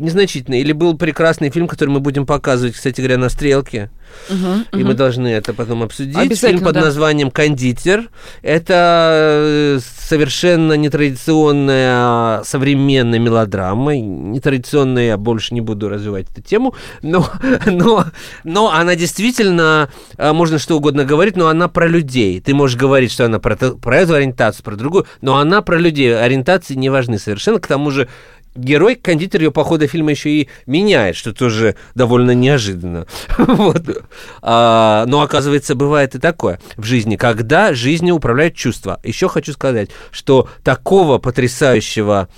незначительное. 0.00 0.58
Или 0.58 0.72
был 0.72 0.96
прекрасный 0.96 1.50
фильм, 1.50 1.68
который 1.68 1.90
мы 1.90 2.00
будем 2.00 2.26
показывать, 2.26 2.74
кстати 2.74 3.00
говоря, 3.00 3.18
на 3.18 3.28
стрелке. 3.28 3.90
Мгм, 4.28 4.66
И 4.72 4.76
мы 4.76 4.90
мгм. 4.90 4.96
должны 4.96 5.28
это 5.28 5.54
потом 5.54 5.82
обсудить. 5.82 6.16
Фильм 6.40 6.60
под 6.60 6.74
да. 6.74 6.80
названием 6.82 7.30
«Кондитер». 7.30 8.10
Это 8.42 9.76
э, 9.76 9.78
совершенно 9.98 10.74
нетрадиционная 10.74 12.42
современная 12.44 13.18
мелодрама. 13.18 13.96
Нетрадиционная, 13.96 15.06
я 15.06 15.16
больше 15.16 15.54
не 15.54 15.60
буду 15.60 15.88
развивать 15.88 16.26
эту 16.30 16.42
тему. 16.42 16.74
Но, 17.02 17.28
но, 17.66 18.06
но 18.44 18.72
она 18.72 18.96
действительно, 18.96 19.90
э, 20.16 20.32
можно 20.32 20.58
что 20.58 20.76
угодно 20.76 21.04
говорить, 21.04 21.36
но 21.36 21.48
она 21.48 21.68
про 21.68 21.86
людей. 21.86 22.40
Ты 22.40 22.54
можешь 22.54 22.76
говорить, 22.76 23.12
что 23.12 23.26
она 23.26 23.38
про, 23.38 23.56
про 23.56 23.96
эту 23.96 24.14
ориентацию, 24.14 24.64
про 24.64 24.76
другую, 24.76 25.06
но 25.20 25.36
она 25.36 25.62
про 25.62 25.78
людей. 25.78 26.18
Ориентации 26.18 26.74
не 26.74 26.88
важны 26.88 27.18
совершенно. 27.18 27.60
К 27.60 27.66
тому 27.66 27.90
же 27.90 28.08
герой, 28.54 28.96
кондитер 28.96 29.42
ее 29.42 29.50
по 29.50 29.64
ходу 29.64 29.86
фильма 29.86 30.10
еще 30.10 30.30
и 30.30 30.48
меняет, 30.66 31.16
что 31.16 31.32
тоже 31.32 31.76
довольно 31.94 32.32
неожиданно. 32.32 33.06
Вот. 33.38 34.04
А, 34.42 35.04
но 35.06 35.22
оказывается, 35.22 35.74
бывает 35.74 36.14
и 36.14 36.18
такое 36.18 36.60
в 36.76 36.84
жизни, 36.84 37.16
когда 37.16 37.74
жизнью 37.74 38.14
управляют 38.14 38.54
чувства. 38.54 39.00
Еще 39.04 39.28
хочу 39.28 39.52
сказать, 39.52 39.90
что 40.10 40.48
такого 40.62 41.18
потрясающего 41.18 42.28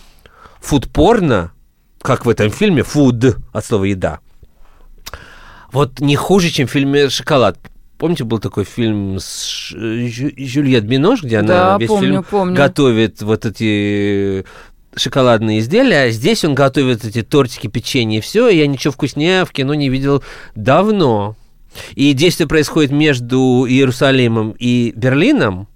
фудпорна, 0.61 1.53
как 2.01 2.25
в 2.27 2.29
этом 2.29 2.51
фильме, 2.51 2.83
фуд 2.83 3.37
от 3.53 3.65
слова 3.65 3.85
еда, 3.85 4.21
вот 5.73 6.01
не 6.01 6.17
хуже, 6.17 6.51
чем 6.51 6.67
в 6.67 6.71
фильме 6.71 7.09
«Шоколад». 7.09 7.59
Помните, 7.99 8.25
был 8.25 8.41
такой 8.41 8.65
фильм 8.65 9.19
с 9.21 9.69
Жюльет 9.71 10.85
Бинош, 10.85 11.23
где 11.23 11.41
Да, 11.41 11.75
она 11.75 11.79
весь 11.79 11.89
помню, 11.89 12.09
фильм 12.09 12.25
помню. 12.25 12.57
готовит 12.57 13.23
вот 13.23 13.47
эти 13.47 14.45
шоколадные 14.97 15.61
изделия, 15.61 16.05
а 16.05 16.11
здесь 16.11 16.45
он 16.45 16.55
готовит 16.55 17.05
эти 17.05 17.23
тортики, 17.23 17.67
печенье 17.67 18.19
и 18.19 18.23
все, 18.23 18.49
и 18.49 18.59
я 18.59 18.67
ничего 18.67 18.93
вкуснее 18.93 19.45
в 19.45 19.53
кино 19.53 19.75
не 19.75 19.89
видел 19.89 20.23
давно. 20.55 21.37
И 21.95 22.13
действие 22.13 22.47
происходит 22.47 22.91
между 22.91 23.65
Иерусалимом 23.67 24.55
и 24.59 24.93
Берлином, 24.95 25.69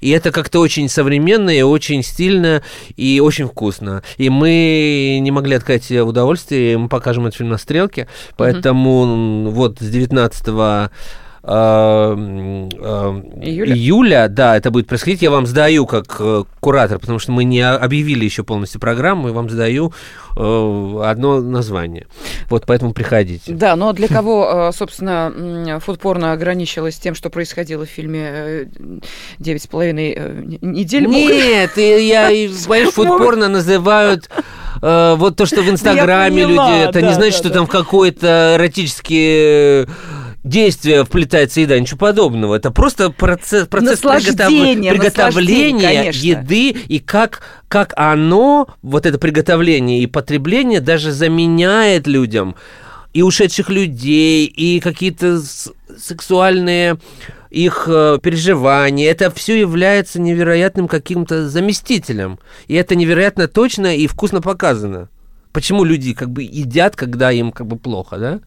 и 0.00 0.10
это 0.10 0.30
как-то 0.30 0.60
очень 0.60 0.88
современно, 0.88 1.50
и 1.50 1.62
очень 1.62 2.02
стильно, 2.02 2.62
и 2.96 3.20
очень 3.20 3.46
вкусно. 3.46 4.02
И 4.16 4.28
мы 4.30 5.18
не 5.20 5.30
могли 5.30 5.56
отказать 5.56 5.84
себе 5.84 6.02
в 6.02 6.08
удовольствии, 6.08 6.76
мы 6.76 6.88
покажем 6.88 7.26
этот 7.26 7.38
фильм 7.38 7.50
на 7.50 7.58
стрелке, 7.58 8.08
поэтому 8.36 9.04
м, 9.04 9.50
вот 9.50 9.78
с 9.80 9.88
19 9.88 10.44
а, 10.48 10.50
м, 10.52 10.58
а, 10.58 10.90
Июля? 13.42 13.74
июля, 13.74 14.28
да, 14.28 14.56
это 14.56 14.70
будет 14.70 14.86
происходить. 14.86 15.22
Я 15.22 15.30
вам 15.32 15.46
сдаю 15.46 15.86
как 15.86 16.16
э, 16.20 16.44
куратор, 16.60 17.00
потому 17.00 17.18
что 17.18 17.32
мы 17.32 17.42
не 17.42 17.60
объявили 17.68 18.24
еще 18.24 18.44
полностью 18.44 18.80
программу, 18.80 19.28
и 19.28 19.32
вам 19.32 19.50
сдаю 19.50 19.92
э, 20.36 21.00
одно 21.04 21.40
название. 21.40 22.06
Вот 22.48 22.64
поэтому 22.64 22.92
приходите. 22.92 23.52
Да, 23.52 23.74
но 23.74 23.92
для 23.92 24.06
кого, 24.06 24.68
э, 24.68 24.72
собственно, 24.72 25.32
м, 25.34 25.80
фудпорно 25.80 26.30
ограничилось 26.32 26.96
тем, 26.96 27.16
что 27.16 27.28
происходило 27.28 27.86
в 27.86 27.90
фильме 27.90 28.68
«Девять 29.40 29.64
с 29.64 29.66
половиной 29.66 30.16
недель»? 30.60 31.06
Нет, 31.06 31.76
я, 31.76 32.28
понимаешь, 32.28 32.88
фудпорно 32.94 33.48
называют 33.48 34.30
вот 34.80 35.36
то, 35.36 35.46
что 35.46 35.62
в 35.62 35.70
Инстаграме 35.70 36.44
люди, 36.44 36.88
это 36.88 37.02
не 37.02 37.12
значит, 37.14 37.34
что 37.34 37.50
там 37.50 37.66
в 37.66 37.70
какое-то 37.70 38.54
эротические 38.56 39.86
действия 40.44 41.04
вплетается 41.04 41.60
еда, 41.60 41.78
ничего 41.78 41.98
подобного. 41.98 42.54
Это 42.54 42.70
просто 42.70 43.10
процесс, 43.10 43.68
процесс 43.68 44.00
приготовления 44.92 46.02
конечно. 46.02 46.26
еды 46.26 46.70
и 46.70 46.98
как, 46.98 47.42
как 47.68 47.92
оно, 47.96 48.68
вот 48.82 49.06
это 49.06 49.18
приготовление 49.18 50.02
и 50.02 50.06
потребление 50.06 50.80
даже 50.80 51.12
заменяет 51.12 52.06
людям 52.06 52.56
и 53.12 53.22
ушедших 53.22 53.68
людей, 53.68 54.46
и 54.46 54.80
какие-то 54.80 55.40
сексуальные 55.98 56.98
их 57.50 57.84
э, 57.86 58.18
переживания. 58.22 59.10
Это 59.10 59.30
все 59.30 59.60
является 59.60 60.18
невероятным 60.18 60.88
каким-то 60.88 61.48
заместителем. 61.48 62.38
И 62.68 62.74
это 62.74 62.94
невероятно 62.94 63.48
точно 63.48 63.94
и 63.94 64.06
вкусно 64.06 64.40
показано. 64.40 65.10
Почему 65.52 65.84
люди 65.84 66.14
как 66.14 66.30
бы 66.30 66.42
едят, 66.42 66.96
когда 66.96 67.30
им 67.30 67.52
как 67.52 67.66
бы 67.66 67.76
плохо, 67.76 68.16
да? 68.16 68.40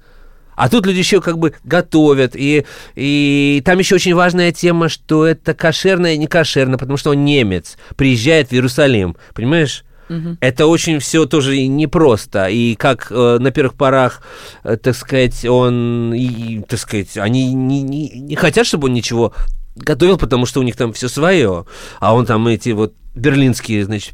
А 0.55 0.69
тут 0.69 0.85
люди 0.85 0.99
еще 0.99 1.21
как 1.21 1.37
бы 1.37 1.53
готовят, 1.63 2.35
и, 2.35 2.65
и 2.95 3.61
там 3.65 3.79
еще 3.79 3.95
очень 3.95 4.15
важная 4.15 4.51
тема, 4.51 4.89
что 4.89 5.25
это 5.25 5.53
кошерно 5.53 6.13
и 6.13 6.17
не 6.17 6.27
кошерно, 6.27 6.77
потому 6.77 6.97
что 6.97 7.11
он 7.11 7.25
немец, 7.25 7.77
приезжает 7.95 8.49
в 8.49 8.53
Иерусалим, 8.53 9.15
понимаешь? 9.33 9.83
Мгм. 10.09 10.37
Это 10.39 10.67
очень 10.67 10.99
все 10.99 11.25
тоже 11.25 11.65
непросто. 11.65 12.47
И 12.47 12.75
как 12.75 13.07
э, 13.09 13.37
на 13.39 13.51
первых 13.51 13.73
порах, 13.73 14.21
э, 14.63 14.77
так 14.77 14.95
сказать, 14.95 15.45
он, 15.45 16.13
и, 16.13 16.61
так 16.61 16.79
сказать, 16.79 17.17
они 17.17 17.53
не, 17.53 17.81
не, 17.81 18.09
не 18.09 18.35
хотят, 18.35 18.67
чтобы 18.67 18.87
он 18.87 18.93
ничего 18.93 19.33
готовил, 19.75 20.17
потому 20.17 20.45
что 20.45 20.59
у 20.59 20.63
них 20.63 20.75
там 20.75 20.93
все 20.93 21.09
свое. 21.09 21.65
А 21.99 22.13
он 22.13 22.25
там 22.25 22.47
эти 22.47 22.69
вот 22.69 22.93
берлинские, 23.15 23.85
значит, 23.85 24.13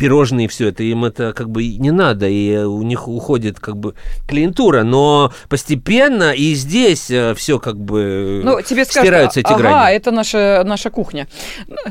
пирожные 0.00 0.46
и 0.46 0.48
все 0.48 0.68
это, 0.68 0.82
им 0.82 1.04
это 1.04 1.34
как 1.34 1.50
бы 1.50 1.66
не 1.76 1.90
надо, 1.90 2.26
и 2.26 2.56
у 2.56 2.82
них 2.82 3.06
уходит 3.06 3.60
как 3.60 3.76
бы 3.76 3.94
клиентура, 4.26 4.82
но 4.82 5.30
постепенно 5.50 6.32
и 6.32 6.54
здесь 6.54 7.10
э, 7.10 7.34
все 7.34 7.58
как 7.58 7.76
бы 7.76 8.40
ну, 8.42 8.62
тебе 8.62 8.86
скажут, 8.86 9.06
стираются 9.06 9.40
эти 9.40 9.52
ага, 9.52 9.58
грани. 9.58 9.96
это 9.96 10.10
наша, 10.10 10.62
наша 10.64 10.88
кухня. 10.88 11.28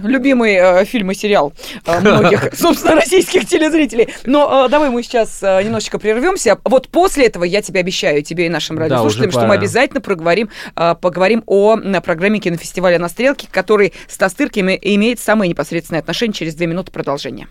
Любимый 0.01 0.55
э, 0.55 0.85
фильм 0.85 1.11
и 1.11 1.13
сериал 1.13 1.53
э, 1.85 1.99
многих, 1.99 2.49
собственно, 2.57 2.95
российских 2.95 3.45
телезрителей. 3.45 4.09
Но 4.25 4.65
э, 4.65 4.69
давай 4.69 4.89
мы 4.89 5.03
сейчас 5.03 5.43
э, 5.43 5.61
немножечко 5.61 5.99
прервемся. 5.99 6.57
Вот 6.63 6.89
после 6.89 7.27
этого 7.27 7.43
я 7.43 7.61
тебе 7.61 7.79
обещаю, 7.79 8.23
тебе 8.23 8.47
и 8.47 8.49
нашим 8.49 8.79
радиослушателям, 8.79 9.29
да, 9.29 9.39
что 9.39 9.47
мы 9.47 9.53
обязательно 9.53 10.01
проговорим, 10.01 10.49
э, 10.75 10.95
поговорим 10.99 11.43
о 11.45 11.75
на 11.75 12.01
программе 12.01 12.39
кинофестиваля 12.39 12.97
«На 12.97 13.09
стрелке», 13.09 13.47
который 13.51 13.93
с 14.07 14.17
Тастырками 14.17 14.79
имеет 14.81 15.19
самое 15.19 15.47
непосредственное 15.47 16.01
отношение. 16.01 16.33
Через 16.33 16.55
две 16.55 16.65
минуты 16.65 16.91
продолжение. 16.91 17.47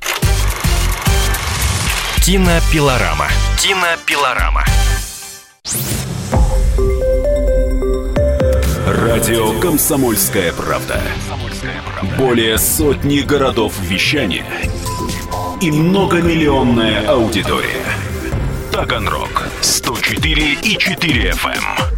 Кинопилорама. 2.28 3.26
Кинопилорама. 3.56 4.62
Радио 8.86 9.58
«Комсомольская 9.60 10.52
правда». 10.52 11.00
Более 12.18 12.58
сотни 12.58 13.20
городов 13.20 13.72
вещания 13.80 14.44
и 15.62 15.70
многомиллионная 15.70 17.08
аудитория. 17.08 17.86
Таганрог 18.72 19.48
104 19.62 20.52
и 20.52 20.76
4 20.76 21.30
FM. 21.30 21.97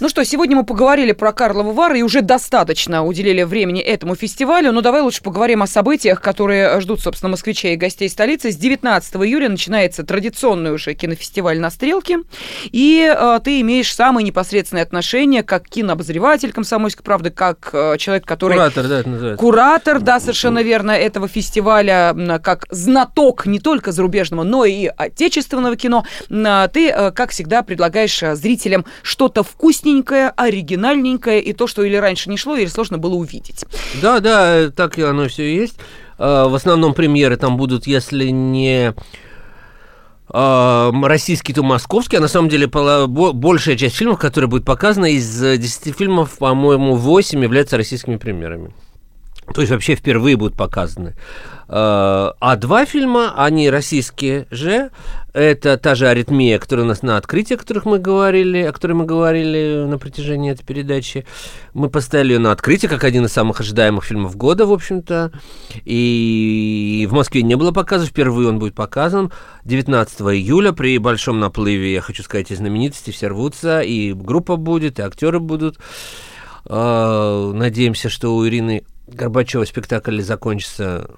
Ну 0.00 0.08
что, 0.08 0.24
сегодня 0.24 0.56
мы 0.56 0.64
поговорили 0.64 1.12
про 1.12 1.32
Карловы 1.32 1.72
Вары 1.72 2.00
и 2.00 2.02
уже 2.02 2.20
достаточно 2.20 3.04
уделили 3.04 3.44
времени 3.44 3.80
этому 3.80 4.16
фестивалю. 4.16 4.72
Но 4.72 4.80
давай 4.80 5.02
лучше 5.02 5.22
поговорим 5.22 5.62
о 5.62 5.68
событиях, 5.68 6.20
которые 6.20 6.80
ждут, 6.80 7.00
собственно, 7.00 7.30
москвичей 7.30 7.74
и 7.74 7.76
гостей 7.76 8.08
столицы. 8.08 8.50
С 8.50 8.56
19 8.56 9.14
июля 9.16 9.48
начинается 9.48 10.02
традиционный 10.02 10.72
уже 10.72 10.94
кинофестиваль 10.94 11.60
на 11.60 11.70
Стрелке. 11.70 12.18
И 12.72 13.08
э, 13.08 13.40
ты 13.44 13.60
имеешь 13.60 13.94
самое 13.94 14.26
непосредственное 14.26 14.82
отношение 14.82 15.44
как 15.44 15.68
кинообозреватель 15.68 16.52
«Комсомольской 16.52 17.04
правды», 17.04 17.30
как 17.30 17.70
э, 17.72 17.96
человек, 17.98 18.26
который... 18.26 18.54
Куратор, 18.54 18.88
да, 18.88 18.98
это 18.98 19.08
называется. 19.08 19.40
Куратор, 19.40 20.00
да, 20.00 20.18
совершенно 20.18 20.62
верно, 20.62 20.90
этого 20.90 21.28
фестиваля, 21.28 22.40
как 22.42 22.66
знаток 22.68 23.46
не 23.46 23.60
только 23.60 23.92
зарубежного, 23.92 24.42
но 24.42 24.64
и 24.64 24.86
отечественного 24.86 25.76
кино. 25.76 26.04
Ты, 26.28 26.90
э, 26.90 27.12
как 27.12 27.30
всегда, 27.30 27.62
предлагаешь 27.62 28.20
э, 28.24 28.34
зрителям 28.34 28.84
что-то 29.02 29.44
вкусненькое 29.84 30.30
оригинальненькое, 30.30 31.42
и 31.42 31.52
то, 31.52 31.66
что 31.66 31.82
или 31.82 31.96
раньше 31.96 32.30
не 32.30 32.36
шло, 32.36 32.56
или 32.56 32.66
сложно 32.66 32.98
было 32.98 33.14
увидеть. 33.14 33.64
Да, 34.00 34.20
да, 34.20 34.70
так 34.70 34.98
оно 34.98 35.28
все 35.28 35.44
и 35.44 35.56
есть. 35.56 35.76
А, 36.18 36.48
в 36.48 36.54
основном 36.54 36.94
премьеры 36.94 37.36
там 37.36 37.56
будут, 37.56 37.86
если 37.86 38.28
не 38.28 38.94
а, 40.28 40.90
российский, 41.02 41.52
то 41.52 41.62
московский. 41.62 42.16
А 42.16 42.20
на 42.20 42.28
самом 42.28 42.48
деле 42.48 42.66
большая 42.66 43.76
часть 43.76 43.96
фильмов, 43.96 44.18
которые 44.18 44.48
будут 44.48 44.64
показаны, 44.64 45.12
из 45.12 45.38
10 45.38 45.94
фильмов, 45.94 46.38
по-моему, 46.38 46.96
8 46.96 47.42
являются 47.42 47.76
российскими 47.76 48.16
премьерами. 48.16 48.72
То 49.52 49.60
есть 49.60 49.72
вообще 49.72 49.94
впервые 49.94 50.36
будут 50.36 50.56
показаны. 50.56 51.14
А, 51.68 52.34
а 52.40 52.56
два 52.56 52.84
фильма, 52.84 53.34
они 53.36 53.70
российские 53.70 54.46
же. 54.50 54.90
Это 55.32 55.76
та 55.78 55.96
же 55.96 56.06
аритмия, 56.06 56.60
которая 56.60 56.86
у 56.86 56.88
нас 56.88 57.02
на 57.02 57.16
открытии, 57.16 57.54
о 57.54 57.58
которых 57.58 57.86
мы 57.86 57.98
говорили, 57.98 58.58
о 58.58 58.72
которой 58.72 58.92
мы 58.92 59.04
говорили 59.04 59.84
на 59.84 59.98
протяжении 59.98 60.52
этой 60.52 60.64
передачи. 60.64 61.26
Мы 61.72 61.90
поставили 61.90 62.34
ее 62.34 62.38
на 62.38 62.52
открытие, 62.52 62.88
как 62.88 63.02
один 63.02 63.24
из 63.24 63.32
самых 63.32 63.60
ожидаемых 63.60 64.04
фильмов 64.04 64.36
года, 64.36 64.64
в 64.64 64.72
общем-то. 64.72 65.32
И 65.84 67.06
в 67.10 67.14
Москве 67.14 67.42
не 67.42 67.56
было 67.56 67.72
показа, 67.72 68.06
впервые 68.06 68.48
он 68.48 68.60
будет 68.60 68.74
показан 68.74 69.32
19 69.64 70.20
июля 70.20 70.72
при 70.72 70.98
большом 70.98 71.40
наплыве, 71.40 71.92
я 71.92 72.00
хочу 72.00 72.22
сказать, 72.22 72.52
и 72.52 72.54
знаменитости 72.54 73.10
все 73.10 73.26
рвутся, 73.26 73.80
и 73.80 74.12
группа 74.12 74.56
будет, 74.56 75.00
и 75.00 75.02
актеры 75.02 75.40
будут. 75.40 75.78
А, 76.66 77.52
надеемся, 77.52 78.08
что 78.08 78.36
у 78.36 78.46
Ирины 78.46 78.84
Горбачева 79.06 79.64
спектакль 79.64 80.20
закончится 80.20 81.08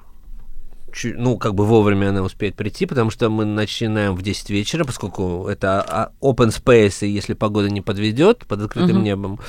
ну, 1.05 1.37
как 1.37 1.55
бы 1.55 1.64
вовремя 1.66 2.09
она 2.09 2.22
успеет 2.22 2.57
прийти, 2.57 2.87
потому 2.87 3.11
что 3.11 3.28
мы 3.28 3.45
начинаем 3.45 4.14
в 4.14 4.22
10 4.22 4.51
вечера, 4.51 4.84
поскольку 4.84 5.47
это 5.49 5.82
а, 5.82 6.12
open 6.22 6.49
space, 6.49 7.07
и 7.07 7.11
если 7.11 7.34
погода 7.34 7.68
не 7.68 7.80
подведет 7.80 8.47
под 8.47 8.62
открытым 8.62 8.99
uh-huh. 8.99 9.03
небом, 9.03 9.41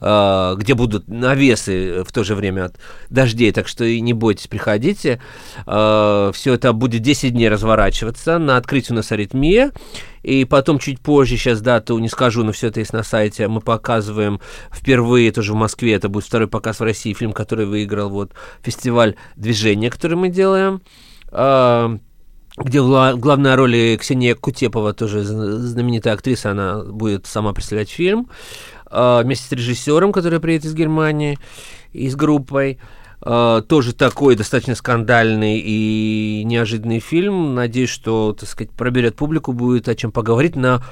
э, 0.00 0.54
где 0.58 0.74
будут 0.74 1.08
навесы 1.08 2.04
в 2.04 2.12
то 2.12 2.24
же 2.24 2.34
время 2.34 2.66
от 2.66 2.76
дождей, 3.08 3.52
так 3.52 3.68
что 3.68 3.84
и 3.84 4.00
не 4.00 4.12
бойтесь, 4.12 4.46
приходите. 4.46 5.20
Э, 5.60 5.62
а, 5.66 6.32
все 6.32 6.54
это 6.54 6.72
будет 6.72 7.02
10 7.02 7.32
дней 7.32 7.48
разворачиваться. 7.48 8.38
На 8.38 8.56
открытии 8.56 8.92
у 8.92 8.96
нас 8.96 9.10
аритмия, 9.12 9.72
и 10.22 10.44
потом 10.44 10.78
чуть 10.78 11.00
позже, 11.00 11.36
сейчас 11.36 11.60
дату 11.60 11.98
не 11.98 12.08
скажу, 12.08 12.44
но 12.44 12.52
все 12.52 12.68
это 12.68 12.80
есть 12.80 12.92
на 12.92 13.02
сайте, 13.02 13.48
мы 13.48 13.60
показываем 13.60 14.40
впервые 14.72 15.32
тоже 15.32 15.52
в 15.52 15.56
Москве, 15.56 15.94
это 15.94 16.08
будет 16.08 16.24
второй 16.24 16.48
показ 16.48 16.80
в 16.80 16.84
России, 16.84 17.12
фильм, 17.12 17.32
который 17.32 17.66
выиграл 17.66 18.10
вот 18.10 18.32
фестиваль 18.62 19.16
движения, 19.36 19.90
который 19.90 20.16
мы 20.16 20.28
делаем 20.28 20.82
а, 21.30 21.96
где 22.56 22.80
в 22.80 23.16
главной 23.16 23.54
роли 23.54 23.96
Ксения 24.00 24.34
Кутепова, 24.34 24.92
тоже 24.92 25.22
знаменитая 25.22 26.14
актриса, 26.14 26.50
она 26.50 26.82
будет 26.84 27.26
сама 27.26 27.52
представлять 27.52 27.90
фильм, 27.90 28.28
а, 28.86 29.22
вместе 29.22 29.46
с 29.46 29.52
режиссером, 29.52 30.12
который 30.12 30.40
приедет 30.40 30.66
из 30.66 30.74
Германии, 30.74 31.38
и 31.92 32.08
с 32.08 32.16
группой. 32.16 32.78
Uh, 33.22 33.60
тоже 33.60 33.92
такой 33.92 34.34
достаточно 34.34 34.74
скандальный 34.74 35.58
и 35.58 36.42
неожиданный 36.46 37.00
фильм. 37.00 37.54
Надеюсь, 37.54 37.90
что, 37.90 38.32
так 38.32 38.48
сказать, 38.48 38.72
проберет 38.72 39.16
публику, 39.16 39.52
будет 39.52 39.88
о 39.88 39.94
чем 39.94 40.10
поговорить. 40.10 40.56
На 40.56 40.82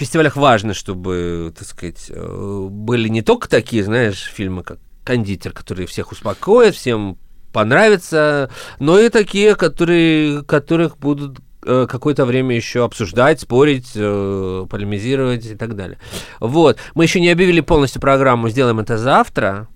фестивалях 0.00 0.36
важно, 0.36 0.74
чтобы, 0.74 1.52
так 1.56 1.66
сказать, 1.66 2.06
э, 2.08 2.66
были 2.70 3.08
не 3.08 3.22
только 3.22 3.48
такие, 3.48 3.84
знаешь, 3.84 4.22
фильмы, 4.22 4.62
как 4.62 4.78
«Кондитер», 5.04 5.52
которые 5.52 5.86
всех 5.86 6.12
успокоят, 6.12 6.74
всем 6.74 7.18
понравятся, 7.52 8.50
но 8.78 8.98
и 8.98 9.08
такие, 9.08 9.56
которые, 9.56 10.42
которых 10.44 10.98
будут 10.98 11.38
э, 11.64 11.86
какое-то 11.88 12.24
время 12.24 12.56
еще 12.56 12.84
обсуждать, 12.84 13.40
спорить, 13.40 13.92
э, 13.94 14.66
полемизировать 14.70 15.46
и 15.46 15.54
так 15.54 15.76
далее. 15.76 15.98
Вот. 16.38 16.78
Мы 16.94 17.04
еще 17.04 17.20
не 17.20 17.30
объявили 17.30 17.60
полностью 17.60 18.00
программу, 18.00 18.48
сделаем 18.48 18.80
это 18.80 18.96
завтра. 18.96 19.68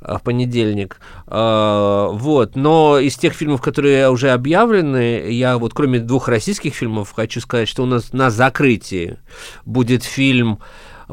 Э, 0.00 0.16
в 0.16 0.22
понедельник. 0.22 1.00
Э, 1.26 2.08
вот. 2.12 2.56
Но 2.56 2.98
из 2.98 3.16
тех 3.16 3.34
фильмов, 3.34 3.60
которые 3.60 4.10
уже 4.10 4.30
объявлены, 4.30 5.30
я 5.30 5.58
вот 5.58 5.74
кроме 5.74 5.98
двух 5.98 6.28
российских 6.28 6.74
фильмов 6.74 7.12
хочу 7.14 7.40
сказать, 7.40 7.68
что 7.68 7.82
у 7.82 7.86
нас 7.86 8.12
на 8.12 8.30
закрытии 8.30 9.18
будет 9.64 10.04
фильм 10.04 10.60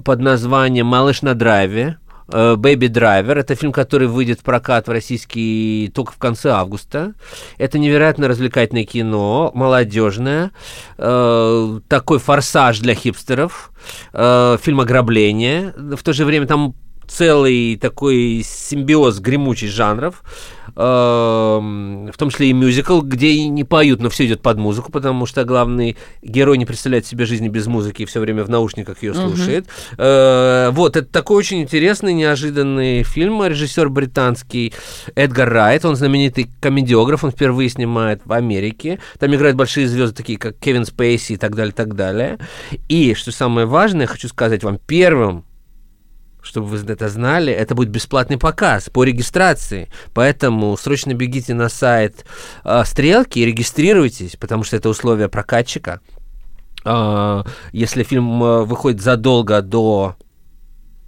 под 0.04 0.20
названием 0.20 0.86
«Малыш 0.86 1.22
на 1.22 1.34
драйве», 1.34 1.98
«Бэби 2.28 2.88
Драйвер». 2.88 3.38
Это 3.38 3.56
фильм, 3.56 3.72
который 3.72 4.10
выйдет 4.10 4.42
в 4.42 4.44
прокат 4.44 4.88
в 4.88 4.92
российский 4.92 5.90
только 5.96 6.12
в 6.12 6.18
конце 6.18 6.50
августа. 6.50 7.14
Это 7.58 7.80
невероятно 7.80 8.28
развлекательное 8.28 8.84
кино, 8.84 9.52
молодежное, 9.56 10.52
э, 10.98 11.80
такой 11.88 12.20
форсаж 12.20 12.80
для 12.80 12.96
хипстеров, 12.96 13.72
э, 14.12 14.58
фильм 14.62 14.82
«Ограбление». 14.82 15.74
В 15.78 16.04
то 16.04 16.12
же 16.12 16.26
время 16.26 16.48
там 16.48 16.76
целый 17.08 17.78
такой 17.78 18.44
симбиоз 18.46 19.20
гремучих 19.20 19.70
жанров, 19.70 20.24
э, 20.76 20.80
в 20.80 22.18
том 22.18 22.30
числе 22.30 22.50
и 22.50 22.54
мюзикл, 22.54 23.02
где 23.02 23.48
не 23.48 23.64
поют, 23.64 24.02
но 24.02 24.10
все 24.10 24.26
идет 24.26 24.42
под 24.42 24.58
музыку, 24.58 24.92
потому 24.92 25.26
что 25.26 25.44
главный 25.44 25.98
герой 26.22 26.58
не 26.58 26.66
представляет 26.66 27.06
себе 27.06 27.26
жизни 27.26 27.48
без 27.48 27.68
музыки 27.68 28.04
и 28.04 28.06
все 28.06 28.20
время 28.20 28.44
в 28.44 28.50
наушниках 28.50 29.02
ее 29.04 29.14
слушает. 29.14 29.68
Э, 29.98 30.70
вот, 30.72 30.96
это 30.96 31.08
такой 31.08 31.38
очень 31.38 31.62
интересный, 31.62 32.14
неожиданный 32.14 33.04
фильм. 33.04 33.44
Режиссер 33.44 33.90
британский 33.90 34.74
Эдгар 35.16 35.50
Райт, 35.50 35.86
он 35.86 35.96
знаменитый 35.96 36.50
комедиограф, 36.60 37.24
он 37.24 37.32
впервые 37.32 37.70
снимает 37.70 38.22
в 38.26 38.34
Америке. 38.34 39.00
Там 39.20 39.34
играют 39.34 39.56
большие 39.56 39.88
звезды, 39.88 40.16
такие 40.16 40.38
как 40.38 40.58
Кевин 40.58 40.86
Спейси 40.86 41.34
и 41.34 41.38
так 41.38 41.56
далее, 41.56 41.74
так 41.74 41.96
далее. 41.96 42.38
И, 42.90 43.14
что 43.14 43.32
самое 43.32 43.66
важное, 43.66 44.08
хочу 44.08 44.28
сказать 44.28 44.64
вам, 44.64 44.80
первым 44.86 45.46
чтобы 46.48 46.68
вы 46.68 46.78
это 46.92 47.10
знали, 47.10 47.52
это 47.52 47.76
будет 47.76 47.90
бесплатный 47.90 48.38
показ 48.38 48.90
по 48.90 49.04
регистрации. 49.04 49.90
Поэтому 50.14 50.76
срочно 50.78 51.14
бегите 51.14 51.54
на 51.54 51.70
сайт 51.70 52.26
э, 52.64 52.84
Стрелки 52.86 53.40
и 53.40 53.46
регистрируйтесь, 53.46 54.38
потому 54.38 54.64
что 54.64 54.78
это 54.78 54.90
условие 54.90 55.28
прокатчика. 55.28 56.00
Э, 56.86 57.44
если 57.74 58.04
фильм 58.04 58.42
э, 58.42 58.64
выходит 58.64 59.02
задолго 59.02 59.62
до 59.62 60.16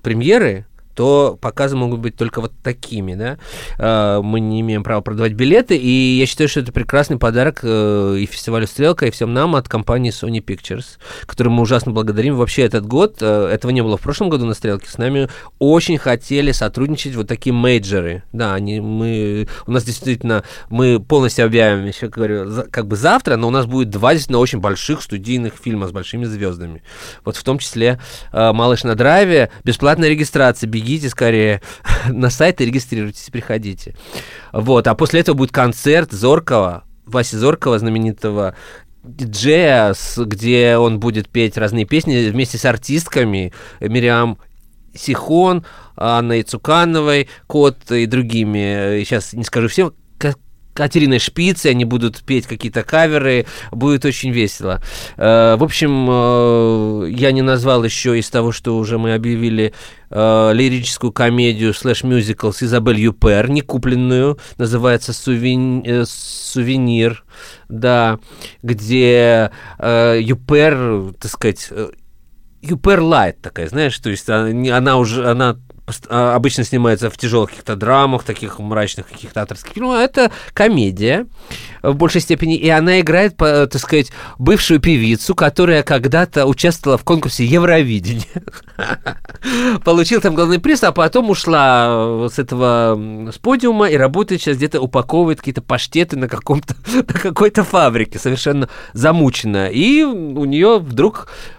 премьеры, 0.01 0.65
то 0.99 1.37
показы 1.39 1.77
могут 1.77 2.01
быть 2.01 2.17
только 2.17 2.41
вот 2.41 2.51
такими, 2.61 3.15
да. 3.15 3.37
Э, 3.77 4.19
мы 4.21 4.41
не 4.41 4.59
имеем 4.59 4.83
права 4.83 4.99
продавать 4.99 5.31
билеты, 5.31 5.77
и 5.77 6.17
я 6.17 6.25
считаю, 6.25 6.49
что 6.49 6.59
это 6.59 6.73
прекрасный 6.73 7.17
подарок 7.17 7.61
э, 7.63 8.17
и 8.19 8.25
фестивалю 8.25 8.67
«Стрелка», 8.67 9.05
и 9.05 9.11
всем 9.11 9.33
нам 9.33 9.55
от 9.55 9.69
компании 9.69 10.11
Sony 10.11 10.43
Pictures, 10.43 10.97
которую 11.25 11.53
мы 11.53 11.61
ужасно 11.61 11.93
благодарим. 11.93 12.35
Вообще 12.35 12.63
этот 12.63 12.85
год, 12.85 13.19
э, 13.21 13.49
этого 13.49 13.71
не 13.71 13.81
было 13.81 13.95
в 13.95 14.01
прошлом 14.01 14.27
году 14.27 14.45
на 14.45 14.53
«Стрелке», 14.53 14.89
с 14.89 14.97
нами 14.97 15.29
очень 15.57 15.97
хотели 15.97 16.51
сотрудничать 16.51 17.15
вот 17.15 17.29
такие 17.29 17.53
мейджеры. 17.53 18.23
Да, 18.33 18.53
они, 18.53 18.81
мы, 18.81 19.47
у 19.67 19.71
нас 19.71 19.85
действительно, 19.85 20.43
мы 20.69 20.99
полностью 20.99 21.45
объявим, 21.45 21.85
еще 21.85 22.09
говорю, 22.09 22.65
как 22.71 22.87
бы 22.87 22.97
завтра, 22.97 23.37
но 23.37 23.47
у 23.47 23.51
нас 23.51 23.67
будет 23.67 23.89
два 23.89 24.11
действительно 24.11 24.39
очень 24.39 24.59
больших 24.59 25.01
студийных 25.01 25.53
фильма 25.53 25.87
с 25.87 25.93
большими 25.93 26.25
звездами. 26.25 26.83
Вот 27.23 27.37
в 27.37 27.43
том 27.45 27.57
числе 27.57 28.01
«Малыш 28.33 28.83
на 28.83 28.95
драйве», 28.95 29.49
бесплатная 29.63 30.09
регистрация, 30.09 30.67
бегите 30.89 31.09
скорее 31.09 31.61
на 32.09 32.29
сайт 32.29 32.61
и 32.61 32.65
регистрируйтесь, 32.65 33.29
приходите. 33.31 33.95
Вот, 34.51 34.87
а 34.87 34.95
после 34.95 35.21
этого 35.21 35.35
будет 35.35 35.51
концерт 35.51 36.11
Зоркова, 36.11 36.83
Васи 37.05 37.35
Зоркова, 37.35 37.79
знаменитого 37.79 38.55
диджея, 39.03 39.93
где 40.17 40.77
он 40.77 40.99
будет 40.99 41.29
петь 41.29 41.57
разные 41.57 41.85
песни 41.85 42.29
вместе 42.29 42.57
с 42.57 42.65
артистками 42.65 43.53
Мириам 43.79 44.39
Сехон, 44.93 45.63
Анной 45.95 46.43
Цукановой-Котт 46.43 47.91
и 47.91 48.05
другими. 48.07 49.03
Сейчас 49.03 49.33
не 49.33 49.43
скажу 49.43 49.67
всем, 49.67 49.93
Катериной 50.79 51.19
Шпицей, 51.19 51.71
они 51.71 51.83
будут 51.83 52.23
петь 52.23 52.47
какие-то 52.47 52.83
каверы, 52.83 53.45
будет 53.69 54.05
очень 54.05 54.31
весело. 54.31 54.81
Э, 55.17 55.57
в 55.57 55.63
общем, 55.65 56.07
э, 56.09 57.09
я 57.09 57.33
не 57.33 57.41
назвал 57.41 57.83
еще 57.83 58.17
из 58.17 58.29
того, 58.29 58.53
что 58.53 58.77
уже 58.77 58.97
мы 58.97 59.13
объявили 59.13 59.73
э, 60.09 60.51
лирическую 60.53 61.11
комедию 61.11 61.73
слэш-мюзикл 61.73 62.51
с 62.51 62.63
Изабель 62.63 63.01
Юппер, 63.01 63.49
не 63.49 63.59
купленную, 63.59 64.39
называется 64.57 65.11
«Сувени... 65.11 66.05
«Сувенир», 66.05 67.25
да, 67.67 68.17
где 68.63 69.51
Юпер, 69.79 71.13
так 71.19 71.29
сказать, 71.29 71.69
Юпер 72.61 73.01
Лайт 73.01 73.41
такая, 73.41 73.67
знаешь, 73.67 73.99
то 73.99 74.09
есть 74.09 74.29
она, 74.29 74.77
она 74.77 74.97
уже, 74.97 75.29
она 75.29 75.49
а, 75.49 75.59
обычно 76.09 76.63
снимается 76.63 77.09
в 77.09 77.17
тяжелых 77.17 77.49
каких-то 77.51 77.75
драмах, 77.75 78.23
таких 78.23 78.59
мрачных 78.59 79.07
каких-то 79.07 79.41
авторских 79.41 79.73
фильмах. 79.73 79.99
Это 79.99 80.31
комедия 80.53 81.27
в 81.81 81.93
большей 81.93 82.21
степени, 82.21 82.55
и 82.55 82.69
она 82.69 82.99
играет, 82.99 83.37
так 83.37 83.77
сказать, 83.77 84.11
бывшую 84.37 84.79
певицу, 84.79 85.35
которая 85.35 85.83
когда-то 85.83 86.45
участвовала 86.45 86.97
в 86.97 87.03
конкурсе 87.03 87.45
Евровидения. 87.45 88.25
Получила 89.83 90.21
там 90.21 90.35
главный 90.35 90.59
приз, 90.59 90.83
а 90.83 90.91
потом 90.91 91.29
ушла 91.29 92.27
с 92.29 92.39
этого 92.39 93.29
с 93.31 93.37
подиума 93.37 93.89
и 93.89 93.97
работает 93.97 94.41
сейчас 94.41 94.57
где-то 94.57 94.81
упаковывает 94.81 95.39
какие-то 95.39 95.61
паштеты 95.61 96.17
на 96.17 96.27
каком-то 96.27 96.75
на 96.93 97.03
какой-то 97.03 97.63
фабрике, 97.63 98.19
совершенно 98.19 98.69
замученная. 98.93 99.69
И 99.69 100.03
у 100.03 100.45
нее 100.45 100.79
вдруг 100.79 101.27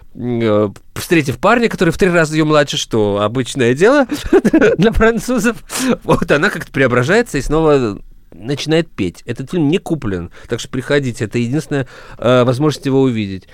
встретив 0.95 1.39
парня, 1.39 1.69
который 1.69 1.91
в 1.91 1.97
три 1.97 2.09
раза 2.09 2.35
ее 2.35 2.43
младше, 2.43 2.77
что 2.77 3.21
обычное 3.21 3.73
дело 3.73 4.07
для 4.77 4.91
французов, 4.91 5.63
вот 6.03 6.31
она 6.31 6.49
как-то 6.49 6.71
преображается 6.71 7.37
и 7.37 7.41
снова 7.41 7.99
начинает 8.31 8.89
петь. 8.89 9.23
Этот 9.25 9.51
фильм 9.51 9.69
не 9.69 9.77
куплен, 9.77 10.31
так 10.47 10.59
что 10.59 10.69
приходите, 10.69 11.25
это 11.25 11.37
единственная 11.37 11.87
э, 12.17 12.43
возможность 12.43 12.85
его 12.85 13.01
увидеть. 13.01 13.47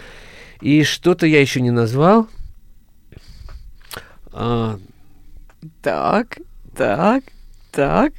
И 0.61 0.83
что-то 0.83 1.25
я 1.27 1.41
еще 1.41 1.61
не 1.61 1.71
назвал. 1.71 2.27
А... 4.31 4.79
Так, 5.81 6.37
так, 6.75 7.23
так. 7.77 8.11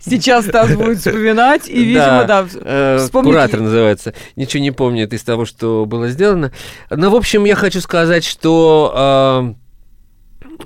Сейчас 0.00 0.46
Стас 0.46 0.74
будет 0.74 0.98
вспоминать, 0.98 1.68
и, 1.68 1.84
видимо, 1.84 2.24
да, 2.24 2.44
э, 2.54 2.98
вспомнит... 2.98 3.30
Куратор 3.30 3.60
называется. 3.60 4.14
Ничего 4.34 4.62
не 4.62 4.72
помнит 4.72 5.12
из 5.12 5.22
того, 5.22 5.44
что 5.44 5.84
было 5.86 6.08
сделано. 6.08 6.50
Но, 6.90 7.10
в 7.10 7.14
общем, 7.14 7.44
я 7.44 7.54
хочу 7.54 7.80
сказать, 7.80 8.24
что 8.24 9.54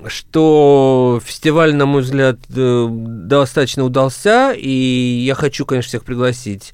э, 0.03 0.07
что 0.07 1.21
фестиваль, 1.23 1.75
на 1.75 1.85
мой 1.85 2.01
взгляд, 2.01 2.37
э, 2.55 2.87
достаточно 2.89 3.83
удался, 3.83 4.53
и 4.53 4.69
я 4.69 5.35
хочу, 5.35 5.65
конечно, 5.65 5.89
всех 5.89 6.03
пригласить. 6.03 6.73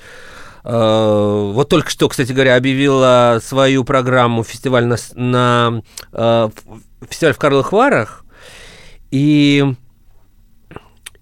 Вот 0.63 1.70
только 1.70 1.89
что, 1.89 2.09
кстати 2.09 2.34
говоря, 2.34 2.57
объявила 2.57 3.39
свою 3.41 3.86
программу 3.86 4.43
фестиваль 4.43 4.86
на, 4.86 4.97
на 5.15 5.82
фестиваль 7.09 7.34
в 7.34 7.38
Карловых 7.38 7.72
Варах, 7.72 8.26
и 9.09 9.63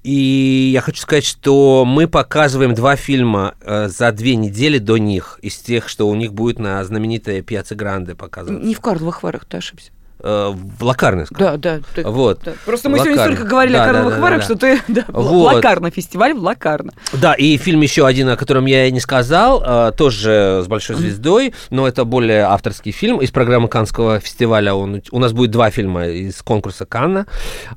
и 0.05 0.69
я 0.71 0.81
хочу 0.81 1.01
сказать, 1.01 1.25
что 1.25 1.83
мы 1.83 2.07
показываем 2.07 2.75
два 2.75 2.95
фильма 2.95 3.55
э, 3.61 3.87
за 3.87 4.11
две 4.11 4.35
недели 4.35 4.77
до 4.77 4.97
них, 4.97 5.39
из 5.41 5.57
тех, 5.57 5.89
что 5.89 6.07
у 6.07 6.13
них 6.13 6.31
будет 6.31 6.59
на 6.59 6.83
знаменитой 6.85 7.41
Пьяце 7.41 7.73
Гранде 7.73 8.13
показываться. 8.13 8.63
Не 8.63 8.75
в 8.75 8.81
Карловых 8.81 9.23
Варах, 9.23 9.45
ты 9.45 9.57
ошибся. 9.57 9.91
Э, 10.27 10.55
в 10.55 10.83
Лакарне. 10.83 11.25
Да, 11.29 11.55
да. 11.57 11.81
Ты, 11.93 12.03
вот. 12.03 12.39
Да. 12.43 12.53
Просто 12.65 12.89
мы 12.89 12.97
Лакарно. 12.97 13.15
сегодня 13.15 13.35
столько 13.35 13.47
говорили 13.47 13.73
да, 13.73 13.83
о 13.83 13.85
Карловых 13.85 14.15
да, 14.15 14.21
Варах, 14.21 14.39
да, 14.39 14.43
что 14.43 14.55
ты... 14.55 14.81
Да, 14.87 15.05
вот. 15.09 15.53
Лакарно, 15.53 15.91
фестиваль 15.91 16.33
в 16.33 16.39
Лакарно. 16.41 16.93
Да, 17.13 17.35
и 17.35 17.57
фильм 17.57 17.81
еще 17.81 18.07
один, 18.07 18.29
о 18.29 18.35
котором 18.35 18.65
я 18.65 18.89
не 18.89 18.99
сказал, 18.99 19.61
э, 19.63 19.91
тоже 19.95 20.63
с 20.63 20.67
большой 20.67 20.95
звездой, 20.95 21.53
но 21.69 21.87
это 21.87 22.05
более 22.05 22.45
авторский 22.45 22.91
фильм 22.91 23.21
из 23.21 23.29
программы 23.29 23.67
Канского 23.67 24.19
фестиваля. 24.19 24.73
Он, 24.73 25.03
у 25.11 25.19
нас 25.19 25.31
будет 25.31 25.51
два 25.51 25.69
фильма 25.69 26.07
из 26.07 26.41
конкурса 26.41 26.87
Канна, 26.87 27.27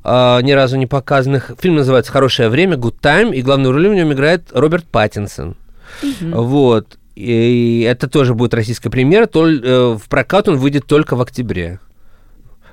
э, 0.03 0.39
ни 0.41 0.51
разу 0.51 0.75
не 0.77 0.87
показанных. 0.87 1.51
Фильм 1.59 1.75
называется 1.75 2.11
«Хорошее 2.11 2.49
время», 2.49 2.77
«Good 2.77 2.95
Time», 2.99 3.35
и 3.35 3.43
главную 3.43 3.73
роль 3.73 3.89
в 3.89 3.93
нем 3.93 4.11
играет 4.11 4.45
Роберт 4.53 4.85
Паттинсон. 4.85 5.55
Угу. 6.01 6.41
Вот. 6.41 6.97
И 7.15 7.85
это 7.87 8.09
тоже 8.09 8.33
будет 8.33 8.55
российская 8.55 8.89
премьера, 8.89 9.27
то, 9.27 9.43
в 9.43 10.09
прокат 10.09 10.47
он 10.47 10.57
выйдет 10.57 10.87
только 10.87 11.15
в 11.15 11.21
октябре. 11.21 11.79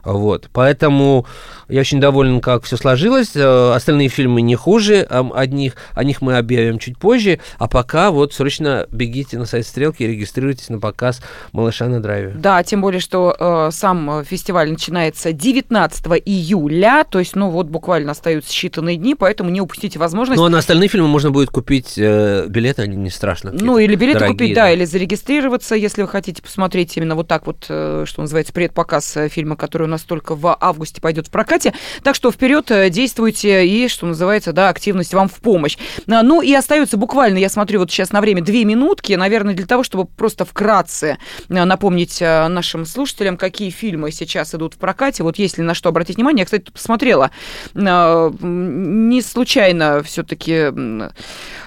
Вот. 0.06 0.48
Поэтому 0.52 1.26
я 1.68 1.80
очень 1.80 2.00
доволен, 2.00 2.40
как 2.40 2.64
все 2.64 2.76
сложилось. 2.76 3.34
Э, 3.34 3.72
остальные 3.74 4.08
фильмы 4.08 4.42
не 4.42 4.54
хуже 4.54 5.02
одних. 5.02 5.74
О 5.94 6.04
них 6.04 6.22
мы 6.22 6.36
объявим 6.36 6.78
чуть 6.78 6.98
позже. 6.98 7.40
А 7.58 7.68
пока 7.68 8.10
вот 8.10 8.32
срочно 8.34 8.86
бегите 8.90 9.38
на 9.38 9.46
сайт 9.46 9.66
Стрелки 9.66 10.02
и 10.02 10.06
регистрируйтесь 10.06 10.68
на 10.68 10.78
показ 10.78 11.20
«Малыша 11.52 11.86
на 11.86 12.00
драйве». 12.00 12.34
Да, 12.36 12.62
тем 12.62 12.80
более, 12.80 13.00
что 13.00 13.36
э, 13.38 13.70
сам 13.72 14.24
фестиваль 14.24 14.70
начинается 14.70 15.32
19 15.32 16.06
июля. 16.24 17.04
То 17.08 17.18
есть, 17.18 17.34
ну 17.34 17.50
вот 17.50 17.66
буквально 17.66 18.12
остаются 18.12 18.52
считанные 18.52 18.96
дни, 18.96 19.14
поэтому 19.14 19.50
не 19.50 19.60
упустите 19.60 19.98
возможность. 19.98 20.38
Ну 20.38 20.46
а 20.46 20.48
на 20.48 20.58
остальные 20.58 20.88
фильмы 20.88 21.08
можно 21.08 21.30
будет 21.30 21.50
купить 21.50 21.94
э, 21.96 22.46
билеты, 22.48 22.82
они 22.82 22.96
не 22.96 23.10
страшно. 23.10 23.50
Ну 23.52 23.78
или 23.78 23.94
билеты 23.94 24.20
дорогие, 24.20 24.34
купить, 24.34 24.54
да, 24.54 24.62
да, 24.62 24.72
или 24.72 24.84
зарегистрироваться, 24.84 25.74
если 25.74 26.02
вы 26.02 26.08
хотите 26.08 26.42
посмотреть 26.42 26.96
именно 26.96 27.14
вот 27.14 27.28
так 27.28 27.46
вот, 27.46 27.66
э, 27.68 28.04
что 28.06 28.20
называется, 28.22 28.52
предпоказ 28.52 29.16
э, 29.16 29.28
фильма, 29.28 29.56
который 29.56 29.84
у 29.84 29.90
нас 29.90 30.02
только 30.02 30.34
в 30.34 30.56
августе 30.60 31.00
пойдет 31.00 31.26
в 31.26 31.30
прокате. 31.56 31.74
Так 32.02 32.14
что 32.14 32.30
вперед 32.30 32.70
э, 32.70 32.90
действуйте 32.90 33.66
и, 33.66 33.88
что 33.88 34.06
называется, 34.06 34.52
да, 34.52 34.68
активность 34.68 35.14
вам 35.14 35.28
в 35.28 35.36
помощь. 35.36 35.76
А, 36.08 36.22
ну 36.22 36.42
и 36.42 36.52
остается 36.54 36.96
буквально, 36.96 37.38
я 37.38 37.48
смотрю 37.48 37.80
вот 37.80 37.90
сейчас 37.90 38.12
на 38.12 38.20
время, 38.20 38.42
две 38.42 38.64
минутки, 38.64 39.12
наверное, 39.14 39.54
для 39.54 39.66
того, 39.66 39.82
чтобы 39.82 40.06
просто 40.06 40.44
вкратце 40.44 41.18
э, 41.48 41.64
напомнить 41.64 42.20
э, 42.20 42.48
нашим 42.48 42.86
слушателям, 42.86 43.36
какие 43.36 43.70
фильмы 43.70 44.12
сейчас 44.12 44.54
идут 44.54 44.74
в 44.74 44.78
прокате. 44.78 45.22
Вот 45.22 45.38
если 45.38 45.62
на 45.62 45.74
что 45.74 45.88
обратить 45.88 46.16
внимание, 46.16 46.42
я, 46.42 46.44
кстати, 46.44 46.70
посмотрела, 46.70 47.30
не 47.74 49.22
случайно 49.22 50.02
все-таки 50.02 50.72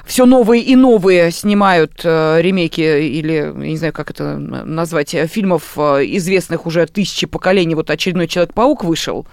все 0.06 0.26
новые 0.26 0.64
и 0.64 0.76
новые 0.76 1.32
снимают 1.32 2.04
ремейки 2.04 2.82
или, 2.82 3.34
я 3.34 3.52
не 3.54 3.78
знаю, 3.78 3.94
как 3.94 4.12
это 4.12 4.38
назвать, 4.38 5.16
фильмов 5.32 5.78
известных 5.78 6.66
уже 6.66 6.86
тысячи 6.86 7.26
поколений. 7.28 7.76
Вот 7.76 7.90
очередной 7.90 8.28
Человек-паук 8.28 8.84
вышел. 8.84 9.26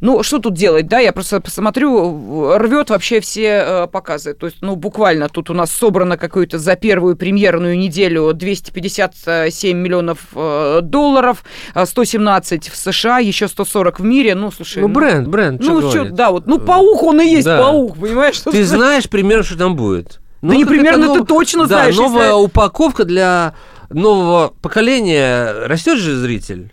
Ну, 0.00 0.22
что 0.22 0.38
тут 0.38 0.54
делать, 0.54 0.86
да, 0.86 0.98
я 0.98 1.12
просто 1.12 1.40
посмотрю, 1.40 2.56
рвет 2.56 2.90
вообще 2.90 3.20
все 3.20 3.64
э, 3.66 3.86
показы. 3.88 4.34
То 4.34 4.46
есть, 4.46 4.58
ну, 4.60 4.76
буквально 4.76 5.28
тут 5.28 5.50
у 5.50 5.54
нас 5.54 5.70
собрано 5.70 6.16
какую-то 6.16 6.58
за 6.58 6.76
первую 6.76 7.16
премьерную 7.16 7.76
неделю 7.76 8.32
257 8.32 9.76
миллионов 9.76 10.18
э, 10.34 10.80
долларов, 10.82 11.44
117 11.82 12.68
в 12.68 12.76
США, 12.76 13.18
еще 13.18 13.48
140 13.48 14.00
в 14.00 14.04
мире. 14.04 14.34
Ну, 14.34 14.50
слушай. 14.50 14.82
Ну, 14.82 14.88
бренд, 14.88 15.28
бренд. 15.28 15.60
Ну, 15.60 15.90
что, 15.90 16.04
да, 16.04 16.30
вот, 16.30 16.46
ну, 16.46 16.58
паук, 16.58 17.02
он 17.02 17.20
и 17.20 17.26
есть 17.26 17.46
да. 17.46 17.58
паук, 17.58 17.98
понимаешь? 17.98 18.38
Ты 18.40 18.64
знаешь 18.64 19.08
примерно, 19.08 19.44
что 19.44 19.58
там 19.58 19.76
будет. 19.76 20.20
Ну, 20.40 20.50
да 20.50 20.56
не 20.56 20.64
примерно 20.64 21.14
ты 21.14 21.24
точно 21.24 21.62
да, 21.62 21.80
знаешь. 21.80 21.96
новая 21.96 22.28
если... 22.28 22.44
упаковка 22.44 23.04
для 23.04 23.54
нового 23.90 24.52
поколения. 24.62 25.66
Растет 25.66 25.98
же 25.98 26.16
зритель. 26.16 26.72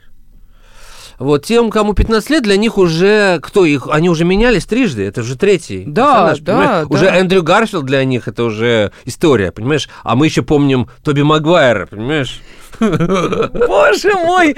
Вот 1.20 1.45
тем, 1.45 1.70
кому 1.70 1.93
15 1.93 2.30
лет, 2.30 2.43
для 2.43 2.57
них 2.57 2.78
уже 2.78 3.39
кто 3.41 3.66
их? 3.66 3.88
Они 3.91 4.09
уже 4.09 4.26
менялись 4.26 4.66
трижды. 4.66 5.03
Это 5.03 5.22
уже 5.22 5.38
третий. 5.38 5.84
Да, 5.86 6.30
персонаж, 6.30 6.39
да, 6.39 6.82
да. 6.82 6.86
Уже 6.89 7.05
Эндрю 7.05 7.43
Гарфилд 7.43 7.86
для 7.86 8.03
них 8.03 8.28
это 8.28 8.43
уже 8.43 8.91
история, 9.05 9.51
понимаешь? 9.51 9.89
А 10.03 10.16
мы 10.16 10.26
еще 10.26 10.41
помним 10.41 10.89
Тоби 11.03 11.22
Магуайра, 11.22 11.86
понимаешь? 11.86 12.41
Боже 12.80 14.13
мой! 14.16 14.55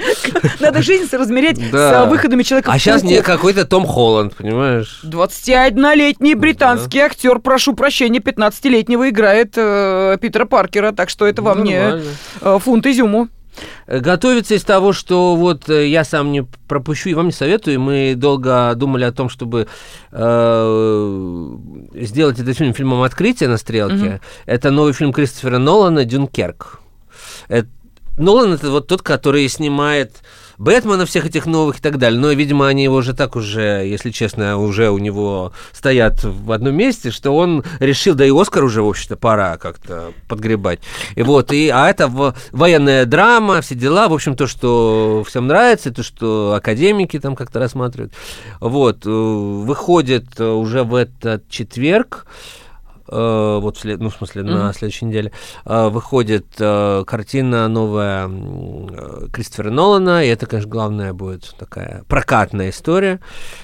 Надо 0.60 0.82
жизнь 0.82 1.08
соразмерять 1.08 1.58
да. 1.70 2.06
с 2.06 2.10
выходами 2.10 2.42
человека 2.42 2.72
А 2.72 2.78
сейчас 2.78 3.02
не 3.02 3.22
какой-то 3.22 3.64
Том 3.64 3.86
Холланд, 3.86 4.34
понимаешь? 4.34 5.00
21-летний 5.04 6.34
британский 6.34 6.98
да. 6.98 7.06
актер, 7.06 7.38
прошу 7.38 7.74
прощения, 7.74 8.18
15-летнего 8.18 9.08
играет 9.08 9.52
э, 9.56 10.16
Питера 10.20 10.46
Паркера, 10.46 10.92
так 10.92 11.10
что 11.10 11.26
это 11.26 11.42
вам 11.42 11.58
Нормально. 11.58 12.02
не 12.02 12.02
э, 12.40 12.58
фунт 12.58 12.86
изюму. 12.86 13.28
Готовится 13.86 14.54
из 14.54 14.64
того, 14.64 14.92
что 14.92 15.36
вот 15.36 15.68
э, 15.68 15.88
я 15.88 16.04
сам 16.04 16.32
не 16.32 16.42
пропущу 16.42 17.10
и 17.10 17.14
вам 17.14 17.26
не 17.26 17.32
советую. 17.32 17.80
Мы 17.80 18.14
долго 18.16 18.72
думали 18.74 19.04
о 19.04 19.12
том, 19.12 19.28
чтобы 19.28 19.68
э, 20.12 21.56
сделать 21.94 22.38
этот 22.38 22.56
фильм 22.56 22.74
фильмом 22.74 23.02
открытия 23.02 23.48
на 23.48 23.56
стрелке. 23.56 24.06
Угу. 24.06 24.20
Это 24.46 24.70
новый 24.70 24.92
фильм 24.92 25.12
Кристофера 25.12 25.58
Нолана 25.58 26.04
«Дюнкерк». 26.04 26.80
Это 27.48 27.68
Нолан 28.18 28.52
это 28.52 28.70
вот 28.70 28.88
тот, 28.88 29.02
который 29.02 29.48
снимает 29.48 30.16
Бэтмена 30.58 31.06
всех 31.06 31.26
этих 31.26 31.46
новых 31.46 31.78
и 31.78 31.80
так 31.80 31.98
далее. 31.98 32.20
Но, 32.20 32.32
видимо, 32.32 32.66
они 32.66 32.84
его 32.84 32.96
уже 32.96 33.14
так 33.14 33.36
уже, 33.36 33.86
если 33.86 34.10
честно, 34.10 34.58
уже 34.58 34.90
у 34.90 34.98
него 34.98 35.52
стоят 35.72 36.24
в 36.24 36.50
одном 36.52 36.74
месте, 36.74 37.10
что 37.10 37.30
он 37.30 37.64
решил, 37.78 38.14
да 38.14 38.26
и 38.26 38.30
Оскар 38.30 38.64
уже, 38.64 38.82
в 38.82 38.88
общем-то, 38.88 39.16
пора 39.16 39.56
как-то 39.56 40.12
подгребать. 40.26 40.80
И 41.14 41.22
вот, 41.22 41.52
и, 41.52 41.68
а 41.68 41.88
это 41.88 42.08
военная 42.52 43.04
драма, 43.04 43.60
все 43.60 43.74
дела, 43.74 44.08
в 44.08 44.14
общем, 44.14 44.36
то, 44.36 44.46
что 44.46 45.24
всем 45.26 45.46
нравится, 45.46 45.92
то, 45.92 46.02
что 46.02 46.54
академики 46.56 47.18
там 47.20 47.36
как-то 47.36 47.60
рассматривают. 47.60 48.12
Вот, 48.60 49.06
э, 49.06 49.10
выходит 49.10 50.40
уже 50.40 50.82
в 50.82 50.94
этот 50.94 51.48
четверг. 51.48 52.26
Э, 53.10 53.58
вот, 53.60 53.78
след, 53.78 54.00
ну, 54.00 54.10
в 54.10 54.14
смысле, 54.14 54.42
mm-hmm. 54.42 54.54
на 54.54 54.72
следующей 54.72 55.06
неделе, 55.06 55.32
э, 55.64 55.88
выходит 55.88 56.46
э, 56.58 57.04
картина 57.06 57.68
новая 57.68 58.28
Кристофера 59.32 59.70
Нолана, 59.70 60.24
и 60.24 60.28
это, 60.28 60.46
конечно, 60.46 60.70
главная 60.70 61.12
будет 61.12 61.54
такая 61.58 62.04
прокатная 62.08 62.70
история, 62.70 63.20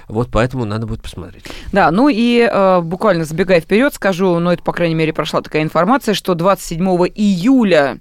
вот 0.08 0.30
поэтому 0.30 0.64
надо 0.64 0.86
будет 0.86 1.02
посмотреть. 1.02 1.44
Да, 1.72 1.90
ну 1.90 2.08
и 2.10 2.48
буквально 2.82 3.24
забегая 3.24 3.60
вперед, 3.60 3.94
скажу, 3.94 4.38
ну, 4.38 4.50
это, 4.50 4.62
по 4.62 4.72
крайней 4.72 4.94
мере, 4.94 5.12
прошла 5.12 5.42
такая 5.42 5.62
информация, 5.62 6.14
что 6.14 6.34
27 6.34 6.84
июля 7.14 7.98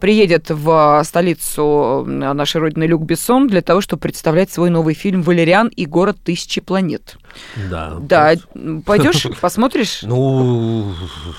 приедет 0.00 0.50
в 0.50 1.02
столицу 1.04 2.04
нашей 2.06 2.60
родины 2.60 2.84
Люк 2.84 3.02
Бессон 3.02 3.48
для 3.48 3.62
того, 3.62 3.80
чтобы 3.80 4.00
представлять 4.00 4.50
свой 4.50 4.70
новый 4.70 4.94
фильм 4.94 5.22
«Валериан 5.22 5.68
и 5.68 5.86
город 5.86 6.18
тысячи 6.22 6.60
планет». 6.60 7.16
Да. 7.70 7.96
Да, 8.00 8.34
пойдешь, 8.84 9.26
посмотришь? 9.40 10.00
Ну, 10.10 10.92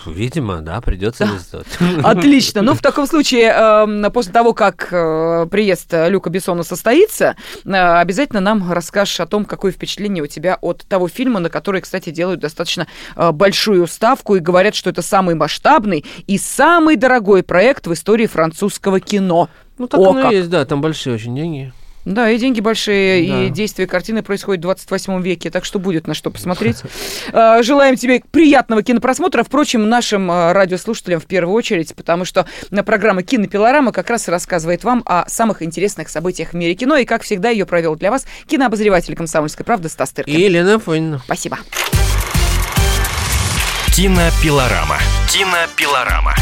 видимо, 0.06 0.62
да, 0.62 0.80
придется 0.82 1.28
сделать. 1.38 1.68
Отлично. 2.04 2.62
Ну, 2.62 2.74
в 2.74 2.82
таком 2.82 3.06
случае, 3.06 3.48
эм, 3.48 4.12
после 4.12 4.32
того, 4.32 4.54
как 4.54 4.88
э, 4.92 5.48
приезд 5.52 5.92
Люка 5.92 6.30
Бессона 6.30 6.64
состоится, 6.64 7.36
э, 7.66 7.70
обязательно 7.72 8.40
нам 8.40 8.72
расскажешь 8.72 9.20
о 9.20 9.26
том, 9.26 9.46
какое 9.46 9.72
впечатление 9.72 10.24
у 10.24 10.28
тебя 10.28 10.58
от 10.62 10.86
того 10.88 11.10
фильма, 11.10 11.40
на 11.40 11.50
который, 11.50 11.82
кстати, 11.82 12.12
делают 12.12 12.40
достаточно 12.40 12.88
э, 13.16 13.32
большую 13.32 13.88
ставку 13.88 14.36
и 14.36 14.40
говорят, 14.40 14.76
что 14.76 14.90
это 14.90 15.02
самый 15.02 15.36
масштабный 15.36 16.06
и 16.28 16.38
самый 16.38 16.96
дорогой 16.96 17.44
проект 17.44 17.88
в 17.88 17.94
истории 17.94 18.28
французского 18.28 19.00
кино. 19.00 19.50
Ну, 19.78 19.88
так 19.88 20.00
О, 20.00 20.12
оно 20.12 20.22
как. 20.24 20.32
и 20.32 20.36
есть, 20.36 20.50
да, 20.50 20.64
там 20.66 20.82
большие 20.82 21.16
очень 21.16 21.36
деньги. 21.36 21.74
Да, 22.06 22.30
и 22.30 22.38
деньги 22.38 22.62
большие, 22.62 23.28
да. 23.28 23.44
и 23.44 23.50
действие 23.50 23.88
картины 23.88 24.24
происходит 24.24 24.62
в 24.62 24.64
28 24.64 25.22
веке, 25.22 25.52
так 25.52 25.66
что 25.66 25.80
будет 25.80 26.08
на 26.08 26.14
что 26.14 26.32
посмотреть. 26.32 26.78
А, 27.34 27.62
желаем 27.64 27.96
тебе 27.96 28.22
приятного 28.32 28.84
кинопросмотра. 28.84 29.44
Впрочем, 29.44 29.88
нашим 29.88 30.30
а, 30.30 30.54
радиослушателям 30.54 31.20
в 31.20 31.26
первую 31.26 31.56
очередь, 31.56 31.96
потому 31.96 32.26
что 32.26 32.46
на 32.72 32.84
программа 32.84 33.24
«Кинопилорама» 33.24 33.92
как 33.92 34.10
раз 34.10 34.28
рассказывает 34.28 34.84
вам 34.84 35.04
о 35.06 35.28
самых 35.30 35.62
интересных 35.62 36.10
событиях 36.10 36.50
в 36.50 36.54
мире 36.54 36.76
кино, 36.76 36.98
и, 36.98 37.06
как 37.06 37.24
всегда, 37.24 37.50
ее 37.50 37.66
провел 37.66 37.96
для 37.96 38.12
вас 38.12 38.26
кинообозреватель 38.48 39.16
«Комсомольской 39.16 39.66
правды» 39.66 39.90
Стас 39.90 40.12
Тыркин. 40.12 40.34
И 40.34 40.42
Елена 40.42 40.80
Фонина. 40.80 41.22
Спасибо. 41.26 41.60
Кинопилорама. 43.96 44.98
Кинопилорама. 45.30 46.34